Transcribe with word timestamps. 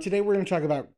Today 0.00 0.20
we're 0.20 0.34
going 0.34 0.44
to 0.44 0.50
talk 0.50 0.62
about 0.62 0.88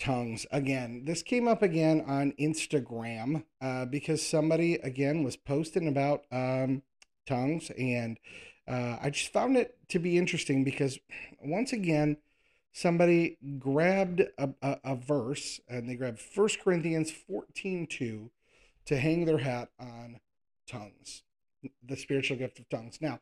tongues 0.00 0.46
again. 0.50 1.02
This 1.04 1.22
came 1.22 1.46
up 1.46 1.62
again 1.62 2.02
on 2.06 2.32
Instagram 2.40 3.44
uh, 3.60 3.84
because 3.84 4.24
somebody 4.24 4.74
again 4.76 5.22
was 5.22 5.36
posting 5.36 5.88
about 5.88 6.24
um, 6.32 6.82
tongues, 7.26 7.70
and 7.78 8.18
uh, 8.66 8.96
I 9.02 9.10
just 9.10 9.32
found 9.32 9.56
it 9.56 9.76
to 9.88 9.98
be 9.98 10.16
interesting 10.16 10.64
because 10.64 10.98
once 11.42 11.72
again 11.72 12.16
somebody 12.72 13.36
grabbed 13.58 14.20
a, 14.38 14.50
a, 14.62 14.78
a 14.84 14.96
verse 14.96 15.60
and 15.68 15.88
they 15.88 15.96
grabbed 15.96 16.20
1 16.34 16.48
Corinthians 16.62 17.10
14 17.10 17.86
2 17.86 18.30
to 18.86 18.96
hang 18.96 19.24
their 19.24 19.38
hat 19.38 19.68
on 19.78 20.20
tongues, 20.66 21.22
the 21.84 21.96
spiritual 21.96 22.36
gift 22.36 22.58
of 22.58 22.68
tongues. 22.68 22.98
Now, 23.00 23.20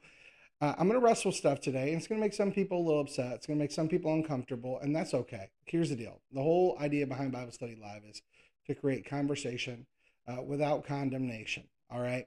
uh, 0.60 0.74
I'm 0.78 0.88
going 0.88 0.98
to 0.98 1.04
wrestle 1.04 1.32
stuff 1.32 1.60
today, 1.60 1.88
and 1.88 1.98
it's 1.98 2.06
going 2.06 2.18
to 2.18 2.24
make 2.24 2.32
some 2.32 2.50
people 2.50 2.78
a 2.78 2.84
little 2.84 3.02
upset. 3.02 3.32
It's 3.32 3.46
going 3.46 3.58
to 3.58 3.62
make 3.62 3.72
some 3.72 3.88
people 3.88 4.12
uncomfortable, 4.12 4.78
and 4.80 4.96
that's 4.96 5.12
okay. 5.12 5.50
Here's 5.64 5.90
the 5.90 5.96
deal 5.96 6.20
the 6.32 6.42
whole 6.42 6.76
idea 6.80 7.06
behind 7.06 7.32
Bible 7.32 7.52
Study 7.52 7.76
Live 7.80 8.02
is 8.08 8.22
to 8.66 8.74
create 8.74 9.08
conversation 9.08 9.86
uh, 10.26 10.42
without 10.42 10.86
condemnation. 10.86 11.64
All 11.90 12.00
right. 12.00 12.26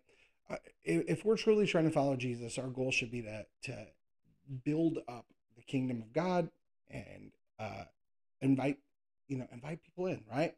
Uh, 0.49 0.55
if, 0.83 1.25
we're 1.25 1.37
truly 1.37 1.67
trying 1.67 1.83
to 1.85 1.91
follow 1.91 2.15
Jesus, 2.15 2.57
our 2.57 2.67
goal 2.67 2.91
should 2.91 3.11
be 3.11 3.21
to, 3.21 3.45
to 3.63 3.87
build 4.63 4.99
up 5.07 5.25
the 5.55 5.61
kingdom 5.63 6.01
of 6.01 6.11
God 6.11 6.49
and 6.89 7.31
uh, 7.59 7.83
invite, 8.41 8.77
you 9.27 9.37
know, 9.37 9.47
invite 9.51 9.83
people 9.83 10.07
in, 10.07 10.23
right? 10.31 10.55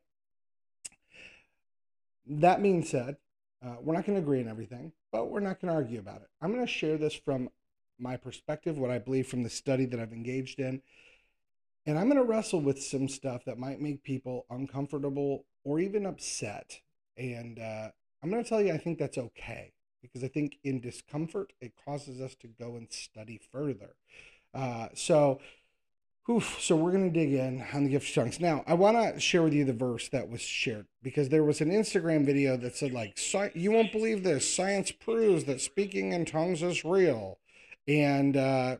That 2.25 2.61
being 2.61 2.85
said, 2.85 3.17
uh, 3.65 3.75
we're 3.81 3.93
not 3.93 4.05
going 4.05 4.17
to 4.17 4.21
agree 4.21 4.41
on 4.41 4.47
everything, 4.47 4.93
but 5.11 5.29
we're 5.29 5.41
not 5.41 5.59
going 5.59 5.69
to 5.69 5.75
argue 5.75 5.99
about 5.99 6.21
it. 6.21 6.29
I'm 6.41 6.53
going 6.53 6.65
to 6.65 6.71
share 6.71 6.97
this 6.97 7.13
from 7.13 7.49
my 8.01 8.17
perspective, 8.17 8.77
what 8.77 8.91
I 8.91 8.99
believe 8.99 9.27
from 9.27 9.43
the 9.43 9.49
study 9.49 9.85
that 9.85 9.99
I've 9.99 10.13
engaged 10.13 10.59
in. 10.59 10.81
And 11.85 11.97
I'm 11.97 12.05
going 12.05 12.17
to 12.17 12.23
wrestle 12.23 12.61
with 12.61 12.81
some 12.81 13.07
stuff 13.07 13.45
that 13.45 13.57
might 13.57 13.81
make 13.81 14.03
people 14.03 14.45
uncomfortable 14.49 15.45
or 15.63 15.79
even 15.79 16.05
upset. 16.05 16.79
And 17.17 17.59
uh, 17.59 17.89
I'm 18.21 18.29
going 18.29 18.43
to 18.43 18.49
tell 18.49 18.61
you, 18.61 18.73
I 18.73 18.77
think 18.77 18.99
that's 18.99 19.17
okay 19.17 19.73
because 20.01 20.23
I 20.23 20.27
think 20.27 20.57
in 20.63 20.79
discomfort, 20.79 21.53
it 21.61 21.73
causes 21.85 22.21
us 22.21 22.35
to 22.35 22.47
go 22.47 22.75
and 22.75 22.91
study 22.91 23.39
further. 23.51 23.95
Uh, 24.53 24.87
so, 24.93 25.39
Oof, 26.29 26.61
so 26.61 26.75
we're 26.75 26.91
going 26.91 27.11
to 27.11 27.19
dig 27.19 27.33
in 27.33 27.65
on 27.73 27.83
the 27.83 27.89
gift 27.89 28.09
of 28.09 28.15
tongues. 28.23 28.39
Now, 28.39 28.63
I 28.67 28.75
want 28.75 28.95
to 28.95 29.19
share 29.19 29.41
with 29.41 29.53
you 29.53 29.65
the 29.65 29.73
verse 29.73 30.07
that 30.09 30.29
was 30.29 30.39
shared 30.39 30.85
because 31.01 31.29
there 31.29 31.43
was 31.43 31.61
an 31.61 31.71
Instagram 31.71 32.25
video 32.25 32.55
that 32.57 32.75
said 32.75 32.93
like, 32.93 33.17
"You 33.55 33.71
won't 33.71 33.91
believe 33.91 34.23
this. 34.23 34.47
Science 34.47 34.91
proves 34.91 35.45
that 35.45 35.61
speaking 35.61 36.13
in 36.13 36.25
tongues 36.25 36.61
is 36.61 36.85
real." 36.85 37.39
And 37.87 38.37
uh, 38.37 38.77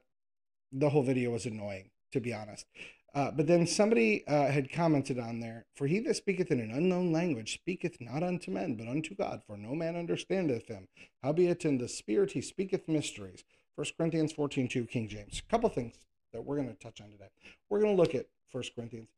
the 0.72 0.90
whole 0.90 1.04
video 1.04 1.32
was 1.32 1.46
annoying, 1.46 1.90
to 2.12 2.20
be 2.20 2.34
honest. 2.34 2.66
Uh, 3.14 3.30
but 3.30 3.46
then 3.46 3.68
somebody 3.68 4.26
uh, 4.26 4.50
had 4.50 4.72
commented 4.72 5.20
on 5.20 5.42
there, 5.42 5.66
For 5.76 5.86
he 5.88 6.00
that 6.00 6.16
speaketh 6.16 6.50
in 6.50 6.62
an 6.62 6.72
unknown 6.72 7.12
language 7.12 7.54
speaketh 7.54 8.00
not 8.00 8.24
unto 8.24 8.52
men, 8.52 8.76
but 8.76 8.88
unto 8.88 9.16
God, 9.16 9.42
for 9.46 9.58
no 9.58 9.76
man 9.76 9.98
understandeth 9.98 10.68
him. 10.68 10.88
Howbeit 11.22 11.66
in 11.66 11.78
the 11.78 11.90
spirit 11.90 12.32
he 12.32 12.42
speaketh 12.42 12.88
mysteries. 12.88 13.44
1 13.76 13.88
Corinthians 13.98 14.32
14 14.32 14.68
2, 14.70 14.86
King 14.86 15.10
James. 15.10 15.42
A 15.46 15.52
couple 15.52 15.70
things 15.70 15.96
that 16.32 16.46
we're 16.46 16.56
going 16.56 16.70
to 16.70 16.74
touch 16.76 17.02
on 17.02 17.12
today. 17.12 17.30
We're 17.70 17.82
going 17.82 17.96
to 17.96 18.02
look 18.02 18.16
at 18.16 18.28
1 18.52 18.64
Corinthians 18.76 19.10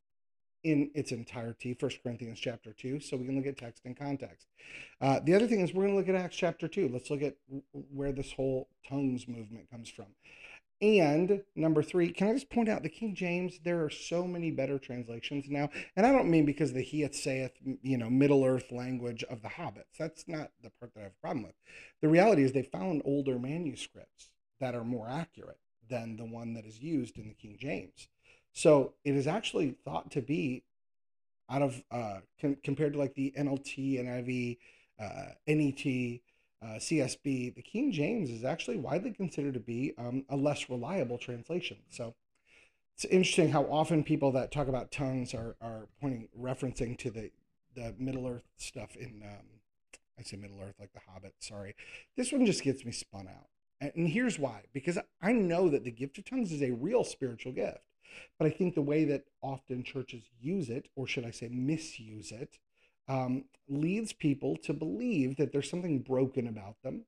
in 0.63 0.89
its 0.93 1.11
entirety, 1.11 1.75
1 1.77 1.91
Corinthians 2.03 2.39
chapter 2.39 2.73
2, 2.73 2.99
so 2.99 3.17
we 3.17 3.25
can 3.25 3.35
look 3.35 3.47
at 3.47 3.57
text 3.57 3.83
and 3.85 3.97
context. 3.97 4.47
Uh, 5.01 5.19
the 5.23 5.35
other 5.35 5.47
thing 5.47 5.59
is 5.59 5.73
we're 5.73 5.83
going 5.83 5.93
to 5.93 5.99
look 5.99 6.09
at 6.09 6.15
Acts 6.15 6.37
chapter 6.37 6.67
2. 6.67 6.89
Let's 6.91 7.09
look 7.09 7.21
at 7.21 7.35
where 7.71 8.11
this 8.11 8.31
whole 8.31 8.69
tongues 8.87 9.27
movement 9.27 9.69
comes 9.69 9.89
from. 9.89 10.07
And 10.81 11.43
number 11.55 11.81
three, 11.81 12.11
can 12.11 12.27
I 12.27 12.33
just 12.33 12.49
point 12.49 12.67
out 12.67 12.83
the 12.83 12.89
King 12.89 13.15
James? 13.15 13.57
There 13.63 13.85
are 13.85 13.89
so 13.89 14.27
many 14.27 14.51
better 14.51 14.77
translations 14.77 15.45
now, 15.47 15.69
and 15.95 16.05
I 16.05 16.11
don't 16.11 16.29
mean 16.29 16.45
because 16.45 16.73
the 16.73 16.81
He 16.81 17.03
it 17.03 17.15
saith, 17.15 17.53
you 17.81 17.97
know, 17.97 18.09
Middle 18.09 18.43
Earth 18.43 18.69
language 18.69 19.23
of 19.29 19.41
the 19.41 19.47
hobbits. 19.47 19.95
That's 19.97 20.27
not 20.27 20.51
the 20.61 20.71
part 20.79 20.93
that 20.93 20.99
I 20.99 21.03
have 21.03 21.13
a 21.17 21.21
problem 21.21 21.43
with. 21.43 21.55
The 22.01 22.09
reality 22.09 22.43
is 22.43 22.51
they 22.51 22.63
found 22.63 23.01
older 23.05 23.39
manuscripts 23.39 24.29
that 24.59 24.75
are 24.75 24.83
more 24.83 25.07
accurate 25.07 25.59
than 25.89 26.17
the 26.17 26.25
one 26.25 26.53
that 26.55 26.65
is 26.65 26.81
used 26.81 27.17
in 27.17 27.29
the 27.29 27.33
King 27.33 27.55
James. 27.57 28.09
So 28.53 28.93
it 29.03 29.15
is 29.15 29.27
actually 29.27 29.75
thought 29.83 30.11
to 30.11 30.21
be 30.21 30.63
out 31.49 31.61
of 31.61 31.83
uh, 31.91 32.19
com- 32.39 32.57
compared 32.63 32.93
to 32.93 32.99
like 32.99 33.15
the 33.15 33.33
NLT, 33.37 33.99
NIV, 33.99 34.57
uh, 34.99 35.33
NET, 35.47 36.21
uh, 36.63 36.79
CSB, 36.79 37.53
the 37.55 37.61
King 37.61 37.91
James 37.91 38.29
is 38.29 38.45
actually 38.45 38.77
widely 38.77 39.11
considered 39.11 39.53
to 39.55 39.59
be 39.59 39.93
um, 39.97 40.23
a 40.29 40.37
less 40.37 40.69
reliable 40.69 41.17
translation. 41.17 41.77
So 41.89 42.15
it's 42.95 43.05
interesting 43.05 43.49
how 43.49 43.63
often 43.63 44.03
people 44.03 44.31
that 44.33 44.51
talk 44.51 44.67
about 44.67 44.91
tongues 44.91 45.33
are, 45.33 45.55
are 45.59 45.87
pointing 45.99 46.29
referencing 46.39 46.97
to 46.99 47.11
the 47.11 47.31
the 47.75 47.95
Middle 47.97 48.27
Earth 48.27 48.43
stuff 48.55 48.95
in 48.95 49.23
um, 49.23 49.47
I 50.17 50.21
say 50.21 50.37
Middle 50.37 50.61
Earth 50.61 50.75
like 50.79 50.93
the 50.93 51.01
Hobbit. 51.11 51.33
Sorry, 51.39 51.75
this 52.15 52.31
one 52.31 52.45
just 52.45 52.63
gets 52.63 52.85
me 52.85 52.91
spun 52.91 53.27
out, 53.27 53.47
and 53.95 54.07
here's 54.07 54.39
why: 54.39 54.63
because 54.73 54.97
I 55.21 55.31
know 55.31 55.69
that 55.69 55.83
the 55.83 55.91
gift 55.91 56.17
of 56.17 56.25
tongues 56.25 56.51
is 56.51 56.61
a 56.61 56.71
real 56.71 57.03
spiritual 57.03 57.51
gift. 57.51 57.79
But 58.37 58.47
I 58.47 58.51
think 58.51 58.75
the 58.75 58.81
way 58.81 59.05
that 59.05 59.25
often 59.41 59.83
churches 59.83 60.23
use 60.39 60.69
it, 60.69 60.87
or 60.95 61.07
should 61.07 61.25
I 61.25 61.31
say 61.31 61.49
misuse 61.49 62.31
it, 62.31 62.59
um, 63.07 63.45
leads 63.67 64.13
people 64.13 64.55
to 64.57 64.73
believe 64.73 65.37
that 65.37 65.51
there's 65.51 65.69
something 65.69 65.99
broken 65.99 66.47
about 66.47 66.81
them 66.83 67.05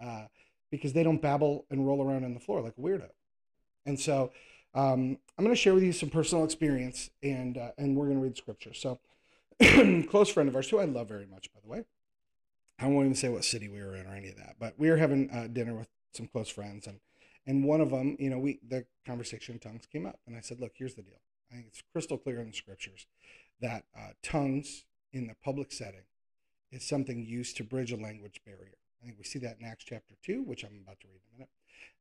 uh, 0.00 0.26
because 0.70 0.92
they 0.92 1.02
don't 1.02 1.22
babble 1.22 1.66
and 1.70 1.86
roll 1.86 2.02
around 2.02 2.24
on 2.24 2.34
the 2.34 2.40
floor 2.40 2.60
like 2.60 2.74
a 2.78 2.80
weirdo. 2.80 3.08
And 3.86 3.98
so 3.98 4.32
um, 4.74 5.18
I'm 5.36 5.44
going 5.44 5.54
to 5.54 5.56
share 5.56 5.74
with 5.74 5.82
you 5.82 5.92
some 5.92 6.10
personal 6.10 6.44
experience 6.44 7.10
and, 7.22 7.56
uh, 7.56 7.70
and 7.78 7.96
we're 7.96 8.06
going 8.06 8.18
to 8.18 8.22
read 8.22 8.36
scripture. 8.36 8.74
So, 8.74 9.00
close 10.08 10.28
friend 10.28 10.48
of 10.48 10.54
ours, 10.54 10.68
who 10.68 10.78
I 10.78 10.84
love 10.84 11.08
very 11.08 11.26
much, 11.26 11.52
by 11.52 11.60
the 11.62 11.68
way. 11.68 11.84
I 12.78 12.86
won't 12.86 13.06
even 13.06 13.16
say 13.16 13.28
what 13.28 13.44
city 13.44 13.68
we 13.68 13.82
were 13.82 13.96
in 13.96 14.06
or 14.06 14.14
any 14.14 14.28
of 14.28 14.36
that, 14.36 14.54
but 14.60 14.74
we 14.78 14.88
were 14.88 14.98
having 14.98 15.30
uh, 15.30 15.48
dinner 15.48 15.74
with 15.74 15.88
some 16.12 16.26
close 16.26 16.48
friends 16.48 16.86
and 16.86 17.00
and 17.48 17.64
one 17.64 17.80
of 17.80 17.88
them, 17.88 18.14
you 18.20 18.28
know, 18.28 18.38
we 18.38 18.60
the 18.68 18.84
conversation 19.06 19.54
of 19.54 19.62
tongues 19.62 19.86
came 19.90 20.04
up, 20.04 20.20
and 20.26 20.36
I 20.36 20.40
said, 20.40 20.60
look, 20.60 20.72
here's 20.74 20.94
the 20.94 21.02
deal. 21.02 21.20
I 21.50 21.54
think 21.54 21.68
it's 21.68 21.82
crystal 21.92 22.18
clear 22.18 22.40
in 22.40 22.48
the 22.48 22.52
scriptures 22.52 23.06
that 23.62 23.84
uh, 23.96 24.10
tongues 24.22 24.84
in 25.14 25.26
the 25.26 25.34
public 25.42 25.72
setting 25.72 26.04
is 26.70 26.86
something 26.86 27.24
used 27.24 27.56
to 27.56 27.64
bridge 27.64 27.90
a 27.90 27.96
language 27.96 28.42
barrier. 28.44 28.76
I 29.00 29.06
think 29.06 29.16
we 29.16 29.24
see 29.24 29.38
that 29.38 29.56
in 29.58 29.66
Acts 29.66 29.84
chapter 29.84 30.14
two, 30.22 30.42
which 30.42 30.62
I'm 30.62 30.82
about 30.84 31.00
to 31.00 31.06
read 31.06 31.22
in 31.22 31.36
a 31.36 31.38
minute. 31.38 31.50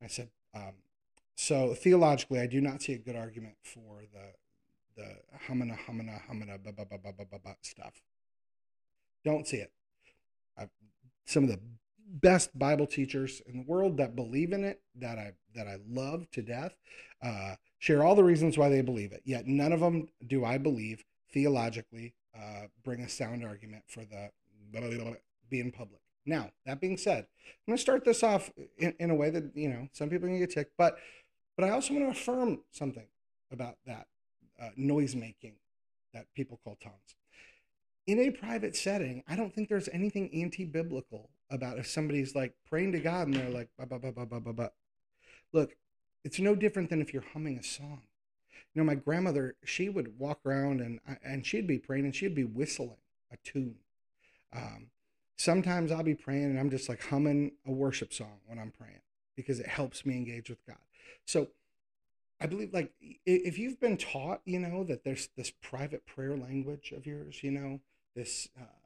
And 0.02 0.06
I 0.06 0.10
said, 0.10 0.30
um, 0.54 0.74
so 1.36 1.74
theologically, 1.74 2.42
I 2.42 2.48
do 2.48 2.60
not 2.60 2.82
see 2.82 2.94
a 2.94 2.98
good 2.98 3.16
argument 3.16 3.56
for 3.64 4.02
the 4.12 4.34
the 5.02 5.16
humana 5.48 5.78
humana 5.86 6.20
humana 6.28 6.58
ba 6.58 6.74
ba 6.74 6.86
ba 6.86 6.98
ba 7.02 7.26
ba 7.32 7.40
ba 7.42 7.56
stuff. 7.62 8.02
Don't 9.24 9.48
see 9.48 9.58
it. 9.58 9.72
I've, 10.58 10.72
some 11.26 11.44
of 11.44 11.50
the 11.50 11.60
best 12.08 12.58
Bible 12.58 12.88
teachers 12.88 13.42
in 13.46 13.58
the 13.58 13.66
world 13.66 13.98
that 13.98 14.16
believe 14.16 14.54
in 14.54 14.64
it, 14.64 14.82
that 14.96 15.18
I 15.18 15.34
that 15.56 15.68
I 15.68 15.78
love 15.88 16.30
to 16.32 16.42
death, 16.42 16.76
uh, 17.24 17.56
share 17.80 18.04
all 18.04 18.16
the 18.16 18.24
reasons 18.24 18.58
why 18.58 18.70
they 18.70 18.82
believe 18.82 19.12
it. 19.12 19.22
Yet 19.26 19.48
none 19.48 19.72
of 19.72 19.80
them 19.80 20.08
do 20.26 20.46
I 20.46 20.58
believe 20.58 21.04
theologically 21.32 22.14
uh, 22.38 22.68
bring 22.84 23.02
a 23.02 23.10
sound 23.10 23.44
argument 23.44 23.84
for 23.88 24.02
the 24.02 24.30
blah, 24.72 24.82
blah, 24.90 24.98
blah, 24.98 25.14
being 25.50 25.72
public. 25.72 26.02
Now 26.26 26.52
that 26.66 26.82
being 26.82 26.98
said, 26.98 27.28
I'm 27.46 27.72
going 27.72 27.78
to 27.78 27.82
start 27.82 28.06
this 28.06 28.24
off 28.24 28.52
in, 28.78 28.94
in 29.00 29.10
a 29.10 29.16
way 29.16 29.30
that 29.30 29.52
you 29.56 29.70
know 29.70 29.88
some 29.92 30.10
people 30.10 30.28
can 30.28 30.40
get 30.40 30.52
ticked, 30.52 30.74
but 30.78 30.98
but 31.56 31.66
I 31.66 31.72
also 31.72 31.94
want 31.94 32.06
to 32.06 32.20
affirm 32.20 32.60
something 32.72 33.08
about 33.52 33.78
that 33.86 34.08
uh, 34.62 34.70
noise 34.76 35.16
making 35.16 35.56
that 36.14 36.26
people 36.36 36.60
call 36.64 36.78
tongues 36.82 37.16
in 38.08 38.20
a 38.20 38.32
private 38.32 38.76
setting, 38.76 39.22
I 39.28 39.36
don't 39.36 39.54
think 39.54 39.68
there's 39.68 39.90
anything 39.90 40.30
anti 40.34 40.64
biblical 40.64 41.30
about 41.50 41.80
if 41.80 41.88
somebody's 41.88 42.36
like 42.36 42.54
praying 42.70 42.92
to 42.94 43.00
God 43.00 43.28
and 43.28 43.36
they're 43.36 43.50
like, 43.50 43.70
bah, 43.78 43.86
bah, 43.90 43.98
bah, 44.02 44.12
bah, 44.16 44.26
bah, 44.26 44.40
bah, 44.40 44.52
bah. 44.52 44.70
look, 45.54 45.76
it's 46.24 46.40
no 46.40 46.56
different 46.56 46.90
than 46.90 47.02
if 47.02 47.14
you're 47.14 47.24
humming 47.34 47.58
a 47.58 47.64
song. 47.64 48.02
You 48.74 48.82
know, 48.82 48.86
my 48.86 48.96
grandmother, 48.96 49.56
she 49.64 49.90
would 49.90 50.20
walk 50.20 50.40
around 50.46 50.82
and 50.82 51.00
and 51.24 51.46
she'd 51.46 51.68
be 51.68 51.80
praying 51.80 52.06
and 52.06 52.16
she'd 52.16 52.36
be 52.36 52.44
whistling 52.44 52.98
a 53.32 53.38
tune. 53.44 53.76
Um, 54.54 54.88
sometimes 55.38 55.92
I'll 55.92 56.04
be 56.04 56.16
praying 56.16 56.46
and 56.46 56.60
I'm 56.60 56.70
just 56.70 56.90
like 56.90 57.04
humming 57.04 57.54
a 57.66 57.72
worship 57.72 58.14
song 58.14 58.40
when 58.46 58.60
I'm 58.60 58.72
praying 58.72 59.02
because 59.36 59.60
it 59.60 59.68
helps 59.68 60.06
me 60.06 60.16
engage 60.16 60.50
with 60.50 60.66
God. 60.66 60.78
So 61.26 61.50
I 62.40 62.46
believe 62.46 62.74
like 62.74 62.92
if 63.26 63.58
you've 63.58 63.80
been 63.80 63.98
taught, 63.98 64.42
you 64.46 64.60
know, 64.60 64.84
that 64.84 65.04
there's 65.04 65.30
this 65.36 65.52
private 65.62 66.06
prayer 66.06 66.36
language 66.36 66.92
of 66.96 67.06
yours, 67.06 67.42
you 67.42 67.52
know, 67.52 67.80
this 68.16 68.50
uh, 68.60 68.64
uh, 68.64 68.77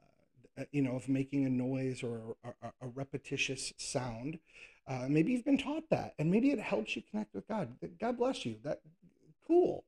you 0.70 0.82
know 0.82 0.96
of 0.96 1.08
making 1.08 1.46
a 1.46 1.50
noise 1.50 2.02
or 2.02 2.36
a, 2.44 2.48
a, 2.66 2.72
a 2.82 2.88
repetitious 2.88 3.72
sound 3.76 4.38
uh, 4.88 5.06
maybe 5.08 5.32
you've 5.32 5.44
been 5.44 5.58
taught 5.58 5.88
that 5.90 6.14
and 6.18 6.30
maybe 6.30 6.50
it 6.50 6.60
helps 6.60 6.96
you 6.96 7.02
connect 7.10 7.34
with 7.34 7.46
god 7.48 7.74
god 8.00 8.16
bless 8.16 8.44
you 8.44 8.56
that 8.62 8.80
cool 9.46 9.84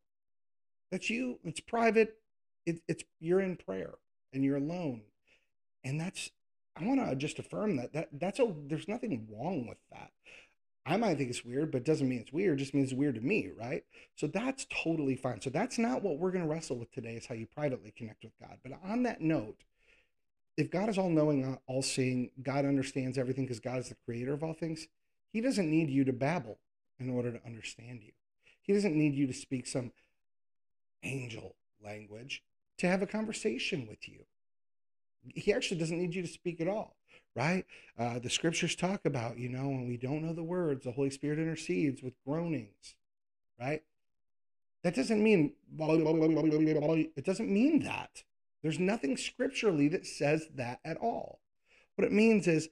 that's 0.90 1.10
you 1.10 1.38
it's 1.44 1.60
private 1.60 2.18
it, 2.66 2.80
it's 2.88 3.04
you're 3.20 3.40
in 3.40 3.56
prayer 3.56 3.94
and 4.32 4.44
you're 4.44 4.56
alone 4.56 5.02
and 5.84 6.00
that's 6.00 6.30
i 6.76 6.84
want 6.84 7.00
to 7.00 7.14
just 7.16 7.38
affirm 7.38 7.76
that 7.76 7.92
that 7.92 8.08
that's 8.12 8.38
a 8.38 8.54
there's 8.66 8.88
nothing 8.88 9.28
wrong 9.30 9.66
with 9.66 9.78
that 9.90 10.10
I 10.86 10.96
might 10.98 11.16
think 11.16 11.30
it's 11.30 11.44
weird, 11.44 11.70
but 11.70 11.78
it 11.78 11.84
doesn't 11.84 12.08
mean 12.08 12.20
it's 12.20 12.32
weird. 12.32 12.58
It 12.58 12.62
just 12.62 12.74
means 12.74 12.90
it's 12.90 12.98
weird 12.98 13.14
to 13.14 13.20
me, 13.22 13.50
right? 13.58 13.84
So 14.16 14.26
that's 14.26 14.66
totally 14.70 15.16
fine. 15.16 15.40
So 15.40 15.48
that's 15.48 15.78
not 15.78 16.02
what 16.02 16.18
we're 16.18 16.30
going 16.30 16.44
to 16.44 16.50
wrestle 16.50 16.76
with 16.76 16.92
today, 16.92 17.14
is 17.14 17.26
how 17.26 17.34
you 17.34 17.46
privately 17.46 17.92
connect 17.96 18.22
with 18.22 18.38
God. 18.38 18.58
But 18.62 18.72
on 18.84 19.02
that 19.04 19.22
note, 19.22 19.56
if 20.56 20.70
God 20.70 20.88
is 20.88 20.98
all 20.98 21.10
knowing, 21.10 21.58
all 21.66 21.82
seeing, 21.82 22.30
God 22.42 22.64
understands 22.64 23.18
everything 23.18 23.44
because 23.44 23.60
God 23.60 23.78
is 23.78 23.88
the 23.88 23.96
creator 24.04 24.32
of 24.32 24.42
all 24.42 24.54
things, 24.54 24.86
He 25.32 25.40
doesn't 25.40 25.70
need 25.70 25.90
you 25.90 26.04
to 26.04 26.12
babble 26.12 26.58
in 26.98 27.10
order 27.10 27.32
to 27.32 27.44
understand 27.44 28.02
you. 28.02 28.12
He 28.62 28.72
doesn't 28.72 28.96
need 28.96 29.14
you 29.14 29.26
to 29.26 29.32
speak 29.32 29.66
some 29.66 29.92
angel 31.02 31.54
language 31.84 32.42
to 32.78 32.86
have 32.86 33.02
a 33.02 33.06
conversation 33.06 33.86
with 33.88 34.08
you. 34.08 34.20
He 35.34 35.52
actually 35.52 35.80
doesn't 35.80 35.98
need 35.98 36.14
you 36.14 36.22
to 36.22 36.28
speak 36.28 36.60
at 36.60 36.68
all, 36.68 36.96
right? 37.34 37.64
Uh, 37.98 38.18
the 38.18 38.30
scriptures 38.30 38.76
talk 38.76 39.04
about, 39.04 39.38
you 39.38 39.48
know, 39.48 39.68
when 39.68 39.88
we 39.88 39.96
don't 39.96 40.22
know 40.22 40.32
the 40.32 40.42
words, 40.42 40.84
the 40.84 40.92
Holy 40.92 41.10
Spirit 41.10 41.38
intercedes 41.38 42.02
with 42.02 42.14
groanings, 42.24 42.94
right? 43.58 43.82
That 44.82 44.94
doesn't 44.94 45.22
mean, 45.22 45.52
it 45.78 47.24
doesn't 47.24 47.50
mean 47.50 47.82
that. 47.84 48.22
There's 48.64 48.80
nothing 48.80 49.16
scripturally 49.18 49.88
that 49.88 50.06
says 50.06 50.48
that 50.54 50.80
at 50.86 50.96
all. 50.96 51.38
What 51.96 52.06
it 52.06 52.12
means 52.12 52.48
is, 52.48 52.70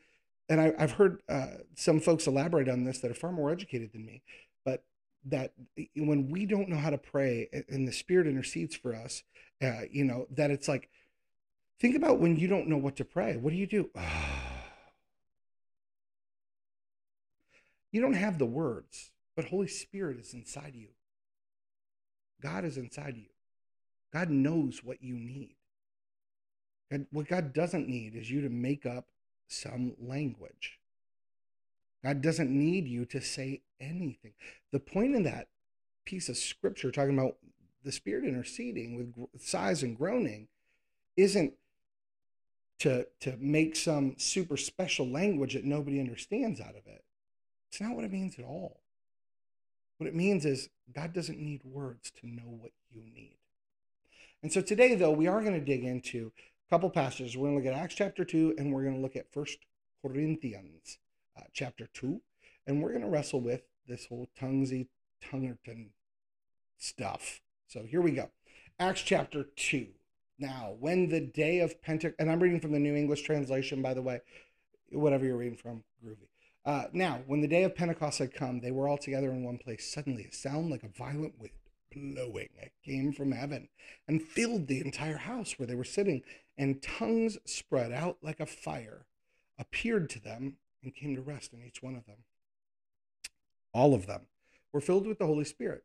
and 0.48 0.58
I, 0.58 0.72
have 0.78 0.92
heard 0.92 1.20
uh, 1.28 1.58
some 1.76 2.00
folks 2.00 2.26
elaborate 2.26 2.70
on 2.70 2.84
this 2.84 3.00
that 3.00 3.10
are 3.10 3.14
far 3.14 3.30
more 3.30 3.52
educated 3.52 3.92
than 3.92 4.06
me, 4.06 4.22
but 4.64 4.84
that 5.26 5.52
when 5.94 6.30
we 6.30 6.46
don't 6.46 6.70
know 6.70 6.78
how 6.78 6.88
to 6.88 6.96
pray 6.96 7.46
and 7.68 7.86
the 7.86 7.92
Spirit 7.92 8.26
intercedes 8.26 8.74
for 8.74 8.94
us, 8.94 9.22
uh, 9.62 9.82
you 9.90 10.04
know, 10.04 10.26
that 10.30 10.50
it's 10.50 10.66
like, 10.66 10.88
think 11.78 11.94
about 11.94 12.18
when 12.18 12.36
you 12.36 12.48
don't 12.48 12.68
know 12.68 12.78
what 12.78 12.96
to 12.96 13.04
pray. 13.04 13.36
What 13.36 13.50
do 13.50 13.56
you 13.56 13.66
do? 13.66 13.90
you 17.92 18.00
don't 18.00 18.14
have 18.14 18.38
the 18.38 18.46
words, 18.46 19.10
but 19.36 19.44
Holy 19.44 19.68
Spirit 19.68 20.18
is 20.18 20.32
inside 20.32 20.74
you. 20.74 20.88
God 22.40 22.64
is 22.64 22.78
inside 22.78 23.18
you. 23.18 23.28
God 24.10 24.30
knows 24.30 24.82
what 24.82 25.02
you 25.02 25.16
need. 25.16 25.56
God, 26.92 27.06
what 27.10 27.28
God 27.28 27.52
doesn't 27.54 27.88
need 27.88 28.14
is 28.14 28.30
you 28.30 28.42
to 28.42 28.50
make 28.50 28.84
up 28.84 29.06
some 29.48 29.94
language. 29.98 30.78
God 32.04 32.20
doesn't 32.20 32.50
need 32.50 32.86
you 32.86 33.06
to 33.06 33.20
say 33.20 33.62
anything. 33.80 34.34
The 34.72 34.80
point 34.80 35.14
in 35.14 35.22
that 35.22 35.48
piece 36.04 36.28
of 36.28 36.36
scripture, 36.36 36.90
talking 36.90 37.18
about 37.18 37.36
the 37.82 37.92
Spirit 37.92 38.24
interceding 38.24 39.14
with 39.16 39.42
sighs 39.42 39.82
and 39.82 39.96
groaning, 39.96 40.48
isn't 41.16 41.54
to, 42.80 43.06
to 43.20 43.36
make 43.38 43.76
some 43.76 44.14
super 44.18 44.56
special 44.56 45.08
language 45.08 45.54
that 45.54 45.64
nobody 45.64 45.98
understands 45.98 46.60
out 46.60 46.76
of 46.76 46.86
it. 46.86 47.04
It's 47.70 47.80
not 47.80 47.94
what 47.94 48.04
it 48.04 48.12
means 48.12 48.38
at 48.38 48.44
all. 48.44 48.80
What 49.96 50.08
it 50.08 50.14
means 50.14 50.44
is 50.44 50.68
God 50.94 51.12
doesn't 51.14 51.38
need 51.38 51.62
words 51.64 52.10
to 52.20 52.26
know 52.26 52.58
what 52.60 52.72
you 52.90 53.02
need. 53.14 53.36
And 54.42 54.52
so 54.52 54.60
today, 54.60 54.96
though, 54.96 55.12
we 55.12 55.28
are 55.28 55.40
going 55.40 55.58
to 55.58 55.64
dig 55.64 55.84
into 55.84 56.32
couple 56.72 56.88
passages. 56.88 57.36
We're 57.36 57.48
going 57.48 57.62
to 57.62 57.68
look 57.68 57.76
at 57.76 57.82
Acts 57.82 57.96
chapter 57.96 58.24
2, 58.24 58.54
and 58.56 58.72
we're 58.72 58.84
going 58.84 58.94
to 58.94 59.00
look 59.02 59.14
at 59.14 59.30
First 59.30 59.58
Corinthians 60.00 60.96
uh, 61.36 61.42
chapter 61.52 61.86
2. 61.92 62.18
And 62.66 62.82
we're 62.82 62.92
going 62.92 63.02
to 63.02 63.10
wrestle 63.10 63.42
with 63.42 63.60
this 63.86 64.06
whole 64.06 64.30
tonguesy, 64.40 64.86
tonguerton 65.22 65.90
stuff. 66.78 67.42
So 67.66 67.82
here 67.82 68.00
we 68.00 68.12
go. 68.12 68.30
Acts 68.80 69.02
chapter 69.02 69.44
2. 69.54 69.88
Now, 70.38 70.74
when 70.80 71.10
the 71.10 71.20
day 71.20 71.60
of 71.60 71.82
Pentecost, 71.82 72.16
and 72.18 72.30
I'm 72.30 72.40
reading 72.40 72.60
from 72.60 72.72
the 72.72 72.78
New 72.78 72.96
English 72.96 73.20
translation, 73.20 73.82
by 73.82 73.92
the 73.92 74.00
way, 74.00 74.22
whatever 74.92 75.26
you're 75.26 75.36
reading 75.36 75.58
from, 75.58 75.84
groovy. 76.02 76.28
Uh, 76.64 76.84
now, 76.94 77.20
when 77.26 77.42
the 77.42 77.48
day 77.48 77.64
of 77.64 77.74
Pentecost 77.74 78.18
had 78.18 78.32
come, 78.32 78.60
they 78.60 78.70
were 78.70 78.88
all 78.88 78.96
together 78.96 79.30
in 79.30 79.44
one 79.44 79.58
place. 79.58 79.92
Suddenly, 79.92 80.24
a 80.24 80.32
sound 80.32 80.70
like 80.70 80.84
a 80.84 80.88
violent 80.88 81.38
wind 81.38 81.52
blowing 81.94 82.48
it 82.58 82.72
came 82.84 83.12
from 83.12 83.32
heaven 83.32 83.68
and 84.08 84.22
filled 84.22 84.66
the 84.66 84.80
entire 84.80 85.18
house 85.18 85.58
where 85.58 85.66
they 85.66 85.74
were 85.74 85.84
sitting, 85.84 86.22
and 86.56 86.82
tongues 86.82 87.38
spread 87.44 87.92
out 87.92 88.18
like 88.22 88.40
a 88.40 88.46
fire, 88.46 89.06
appeared 89.58 90.10
to 90.10 90.20
them, 90.20 90.56
and 90.82 90.94
came 90.94 91.14
to 91.14 91.22
rest 91.22 91.54
on 91.54 91.62
each 91.66 91.82
one 91.82 91.94
of 91.94 92.06
them. 92.06 92.24
All 93.72 93.94
of 93.94 94.06
them 94.06 94.22
were 94.72 94.80
filled 94.80 95.06
with 95.06 95.18
the 95.18 95.26
Holy 95.26 95.44
Spirit, 95.44 95.84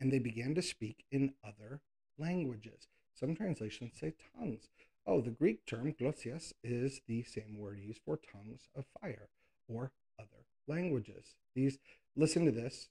and 0.00 0.12
they 0.12 0.18
began 0.18 0.54
to 0.54 0.62
speak 0.62 1.04
in 1.10 1.34
other 1.44 1.80
languages. 2.18 2.86
Some 3.14 3.34
translations 3.34 3.92
say 3.98 4.14
tongues. 4.38 4.68
Oh, 5.06 5.20
the 5.20 5.30
Greek 5.30 5.64
term 5.66 5.94
glosias 5.98 6.52
is 6.64 7.00
the 7.06 7.22
same 7.22 7.58
word 7.58 7.78
used 7.78 8.00
for 8.04 8.18
tongues 8.18 8.68
of 8.74 8.84
fire 9.00 9.28
or 9.68 9.92
other 10.18 10.44
languages. 10.66 11.34
These, 11.54 11.78
listen 12.16 12.44
to 12.44 12.50
this. 12.50 12.88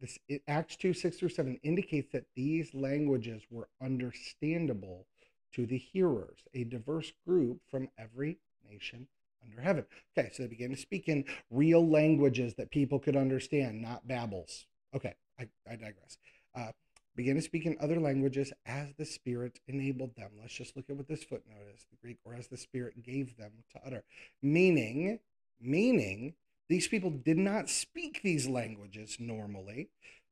This 0.00 0.18
Acts 0.48 0.76
2, 0.76 0.94
6 0.94 1.16
through 1.18 1.28
7 1.28 1.60
indicates 1.62 2.10
that 2.12 2.24
these 2.34 2.72
languages 2.72 3.42
were 3.50 3.68
understandable 3.82 5.06
to 5.52 5.66
the 5.66 5.76
hearers, 5.78 6.38
a 6.54 6.64
diverse 6.64 7.12
group 7.26 7.60
from 7.70 7.88
every 7.98 8.38
nation 8.68 9.08
under 9.44 9.60
heaven. 9.60 9.84
Okay, 10.16 10.30
so 10.32 10.42
they 10.42 10.48
began 10.48 10.70
to 10.70 10.76
speak 10.76 11.08
in 11.08 11.24
real 11.50 11.86
languages 11.86 12.54
that 12.54 12.70
people 12.70 12.98
could 12.98 13.16
understand, 13.16 13.82
not 13.82 14.06
babbles. 14.06 14.66
Okay, 14.94 15.14
I, 15.38 15.48
I 15.68 15.76
digress. 15.76 16.18
Uh, 16.54 16.72
to 17.16 17.42
speak 17.42 17.66
in 17.66 17.76
other 17.80 18.00
languages 18.00 18.50
as 18.64 18.94
the 18.96 19.04
Spirit 19.04 19.60
enabled 19.68 20.16
them. 20.16 20.30
Let's 20.40 20.54
just 20.54 20.74
look 20.74 20.86
at 20.88 20.96
what 20.96 21.06
this 21.06 21.22
footnote 21.22 21.66
is 21.74 21.84
the 21.90 21.98
Greek, 22.00 22.16
or 22.24 22.34
as 22.34 22.48
the 22.48 22.56
Spirit 22.56 23.02
gave 23.02 23.36
them 23.36 23.52
to 23.72 23.80
utter. 23.86 24.04
Meaning, 24.42 25.18
meaning 25.60 26.34
these 26.70 26.86
people 26.86 27.10
did 27.10 27.36
not 27.36 27.68
speak 27.68 28.22
these 28.22 28.48
languages 28.48 29.16
normally, 29.18 29.88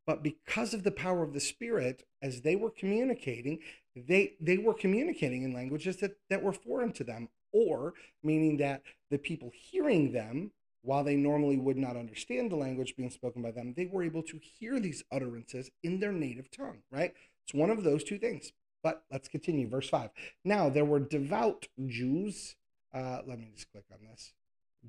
but 0.06 0.22
because 0.22 0.72
of 0.72 0.84
the 0.84 0.92
power 0.92 1.24
of 1.24 1.34
the 1.34 1.40
Spirit, 1.40 2.04
as 2.22 2.42
they 2.42 2.54
were 2.54 2.70
communicating, 2.70 3.58
they, 3.96 4.34
they 4.40 4.56
were 4.56 4.72
communicating 4.72 5.42
in 5.42 5.52
languages 5.52 5.96
that, 5.96 6.12
that 6.30 6.42
were 6.42 6.52
foreign 6.52 6.92
to 6.92 7.02
them, 7.02 7.28
or 7.52 7.92
meaning 8.22 8.56
that 8.58 8.82
the 9.10 9.18
people 9.18 9.50
hearing 9.52 10.12
them, 10.12 10.52
while 10.82 11.02
they 11.02 11.16
normally 11.16 11.56
would 11.56 11.76
not 11.76 11.96
understand 11.96 12.52
the 12.52 12.56
language 12.56 12.94
being 12.96 13.10
spoken 13.10 13.42
by 13.42 13.50
them, 13.50 13.74
they 13.76 13.86
were 13.86 14.04
able 14.04 14.22
to 14.22 14.38
hear 14.38 14.78
these 14.78 15.02
utterances 15.10 15.72
in 15.82 15.98
their 15.98 16.12
native 16.12 16.52
tongue, 16.52 16.78
right? 16.92 17.14
It's 17.44 17.52
one 17.52 17.70
of 17.70 17.82
those 17.82 18.04
two 18.04 18.18
things. 18.18 18.52
But 18.80 19.02
let's 19.10 19.28
continue. 19.28 19.68
Verse 19.68 19.88
5. 19.88 20.10
Now 20.44 20.68
there 20.68 20.84
were 20.84 21.00
devout 21.00 21.66
Jews. 21.84 22.54
Uh, 22.94 23.22
let 23.26 23.40
me 23.40 23.50
just 23.52 23.72
click 23.72 23.84
on 23.92 24.06
this 24.08 24.34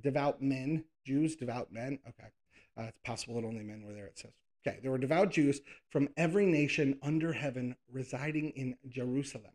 devout 0.01 0.41
men, 0.41 0.85
Jews, 1.05 1.35
devout 1.35 1.71
men. 1.71 1.99
Okay. 2.07 2.29
Uh, 2.77 2.83
it's 2.83 2.99
possible 3.03 3.35
that 3.35 3.47
only 3.47 3.63
men 3.63 3.83
were 3.85 3.93
there, 3.93 4.05
it 4.05 4.17
says. 4.17 4.31
Okay. 4.65 4.79
There 4.81 4.91
were 4.91 4.97
devout 4.97 5.31
Jews 5.31 5.61
from 5.89 6.09
every 6.17 6.45
nation 6.45 6.97
under 7.01 7.33
heaven 7.33 7.75
residing 7.91 8.51
in 8.51 8.75
Jerusalem. 8.87 9.53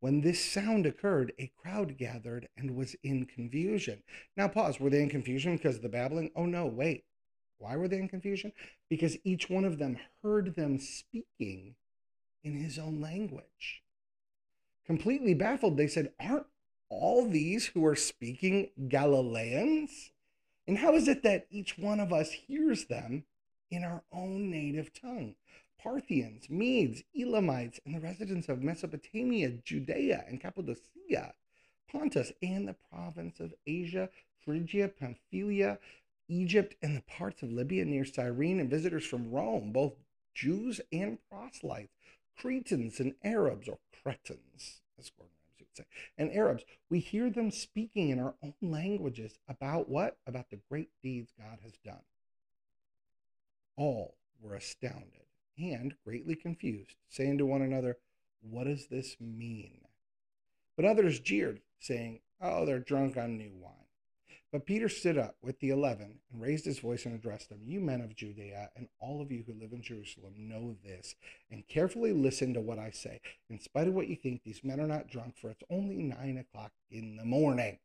When 0.00 0.20
this 0.20 0.44
sound 0.44 0.86
occurred, 0.86 1.32
a 1.38 1.50
crowd 1.56 1.96
gathered 1.96 2.48
and 2.56 2.76
was 2.76 2.94
in 3.02 3.26
confusion. 3.26 4.02
Now, 4.36 4.46
pause. 4.46 4.78
Were 4.78 4.90
they 4.90 5.02
in 5.02 5.08
confusion 5.08 5.56
because 5.56 5.76
of 5.76 5.82
the 5.82 5.88
babbling? 5.88 6.30
Oh, 6.36 6.46
no, 6.46 6.66
wait. 6.66 7.04
Why 7.58 7.76
were 7.76 7.88
they 7.88 7.98
in 7.98 8.08
confusion? 8.08 8.52
Because 8.88 9.18
each 9.24 9.50
one 9.50 9.64
of 9.64 9.78
them 9.78 9.98
heard 10.22 10.54
them 10.54 10.78
speaking 10.78 11.74
in 12.44 12.54
his 12.54 12.78
own 12.78 13.00
language. 13.00 13.82
Completely 14.86 15.34
baffled, 15.34 15.76
they 15.76 15.88
said, 15.88 16.12
Aren't 16.20 16.46
all 16.90 17.28
these 17.28 17.66
who 17.66 17.84
are 17.84 17.96
speaking 17.96 18.70
Galileans? 18.88 20.12
And 20.66 20.78
how 20.78 20.94
is 20.94 21.08
it 21.08 21.22
that 21.22 21.46
each 21.50 21.78
one 21.78 22.00
of 22.00 22.12
us 22.12 22.32
hears 22.32 22.86
them 22.86 23.24
in 23.70 23.84
our 23.84 24.02
own 24.12 24.50
native 24.50 24.92
tongue? 24.92 25.34
Parthians, 25.82 26.50
Medes, 26.50 27.04
Elamites, 27.18 27.80
and 27.84 27.94
the 27.94 28.00
residents 28.00 28.48
of 28.48 28.62
Mesopotamia, 28.62 29.50
Judea, 29.64 30.24
and 30.26 30.40
Cappadocia, 30.40 31.34
Pontus, 31.90 32.32
and 32.42 32.66
the 32.66 32.74
province 32.90 33.38
of 33.40 33.54
Asia, 33.66 34.10
Phrygia, 34.44 34.88
Pamphylia, 34.88 35.78
Egypt, 36.28 36.74
and 36.82 36.96
the 36.96 37.02
parts 37.02 37.42
of 37.42 37.52
Libya 37.52 37.84
near 37.84 38.04
Cyrene, 38.04 38.60
and 38.60 38.68
visitors 38.68 39.06
from 39.06 39.30
Rome, 39.30 39.72
both 39.72 39.94
Jews 40.34 40.80
and 40.92 41.18
proselytes, 41.30 41.94
Cretans 42.36 43.00
and 43.00 43.14
Arabs, 43.24 43.68
or 43.68 43.78
Cretans, 44.02 44.80
as 44.98 45.10
Gordon 45.10 45.37
and 46.16 46.32
Arabs, 46.32 46.64
we 46.90 46.98
hear 46.98 47.30
them 47.30 47.50
speaking 47.50 48.10
in 48.10 48.18
our 48.18 48.34
own 48.42 48.54
languages 48.62 49.38
about 49.48 49.88
what? 49.88 50.16
About 50.26 50.50
the 50.50 50.60
great 50.68 50.90
deeds 51.02 51.32
God 51.38 51.58
has 51.62 51.78
done. 51.84 52.02
All 53.76 54.16
were 54.40 54.54
astounded 54.54 55.26
and 55.58 55.94
greatly 56.04 56.34
confused, 56.34 56.96
saying 57.08 57.38
to 57.38 57.46
one 57.46 57.62
another, 57.62 57.98
What 58.40 58.64
does 58.64 58.86
this 58.86 59.16
mean? 59.20 59.80
But 60.76 60.84
others 60.84 61.20
jeered, 61.20 61.60
saying, 61.80 62.20
Oh, 62.40 62.64
they're 62.64 62.78
drunk 62.78 63.16
on 63.16 63.36
new 63.36 63.50
wine. 63.54 63.87
But 64.50 64.64
Peter 64.64 64.88
stood 64.88 65.18
up 65.18 65.36
with 65.42 65.60
the 65.60 65.68
eleven 65.68 66.20
and 66.32 66.40
raised 66.40 66.64
his 66.64 66.78
voice 66.78 67.04
and 67.04 67.14
addressed 67.14 67.50
them 67.50 67.60
You 67.64 67.80
men 67.80 68.00
of 68.00 68.16
Judea, 68.16 68.70
and 68.76 68.88
all 68.98 69.20
of 69.20 69.30
you 69.30 69.44
who 69.46 69.52
live 69.52 69.72
in 69.72 69.82
Jerusalem, 69.82 70.32
know 70.36 70.74
this, 70.82 71.14
and 71.50 71.68
carefully 71.68 72.12
listen 72.12 72.54
to 72.54 72.60
what 72.60 72.78
I 72.78 72.90
say. 72.90 73.20
In 73.50 73.60
spite 73.60 73.88
of 73.88 73.94
what 73.94 74.08
you 74.08 74.16
think, 74.16 74.42
these 74.42 74.64
men 74.64 74.80
are 74.80 74.86
not 74.86 75.10
drunk, 75.10 75.36
for 75.36 75.50
it's 75.50 75.62
only 75.70 75.96
nine 75.96 76.38
o'clock 76.38 76.72
in 76.90 77.16
the 77.16 77.26
morning. 77.26 77.78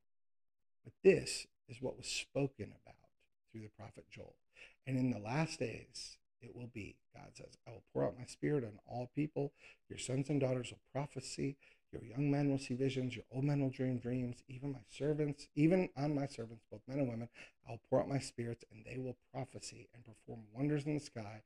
But 0.86 0.94
this 1.04 1.48
is 1.68 1.82
what 1.82 1.98
was 1.98 2.08
spoken 2.08 2.74
about 2.82 2.96
through 3.52 3.62
the 3.62 3.72
prophet 3.78 4.06
Joel. 4.10 4.36
And 4.88 4.98
in 4.98 5.12
the 5.12 5.20
last 5.20 5.60
days, 5.60 6.18
it 6.42 6.56
will 6.56 6.70
be, 6.74 6.96
God 7.14 7.32
says, 7.34 7.58
I 7.68 7.72
will 7.72 7.84
pour 7.94 8.06
out 8.06 8.18
my 8.18 8.26
spirit 8.26 8.64
on 8.64 8.80
all 8.88 9.12
people. 9.16 9.52
Your 9.90 10.00
sons 10.00 10.30
and 10.30 10.40
daughters 10.40 10.72
will 10.72 10.80
prophesy. 10.94 11.58
Your 11.94 12.04
young 12.04 12.32
men 12.32 12.50
will 12.50 12.58
see 12.58 12.74
visions. 12.74 13.16
Your 13.16 13.26
old 13.32 13.44
men 13.44 13.62
will 13.62 13.70
dream 13.70 14.00
dreams. 14.00 14.44
Even 14.48 14.72
my 14.72 14.80
servants, 14.90 15.48
even 15.56 15.90
on 15.96 16.16
my 16.16 16.26
servants, 16.26 16.66
both 16.72 16.82
men 16.88 17.00
and 17.00 17.10
women, 17.10 17.30
I'll 17.70 17.80
pour 17.90 18.02
out 18.02 18.10
my 18.10 18.18
spirits, 18.18 18.66
and 18.72 18.84
they 18.84 18.98
will 18.98 19.16
prophesy 19.32 19.88
and 19.94 20.04
perform 20.04 20.42
wonders 20.54 20.86
in 20.86 20.96
the 20.96 21.00
sky 21.00 21.44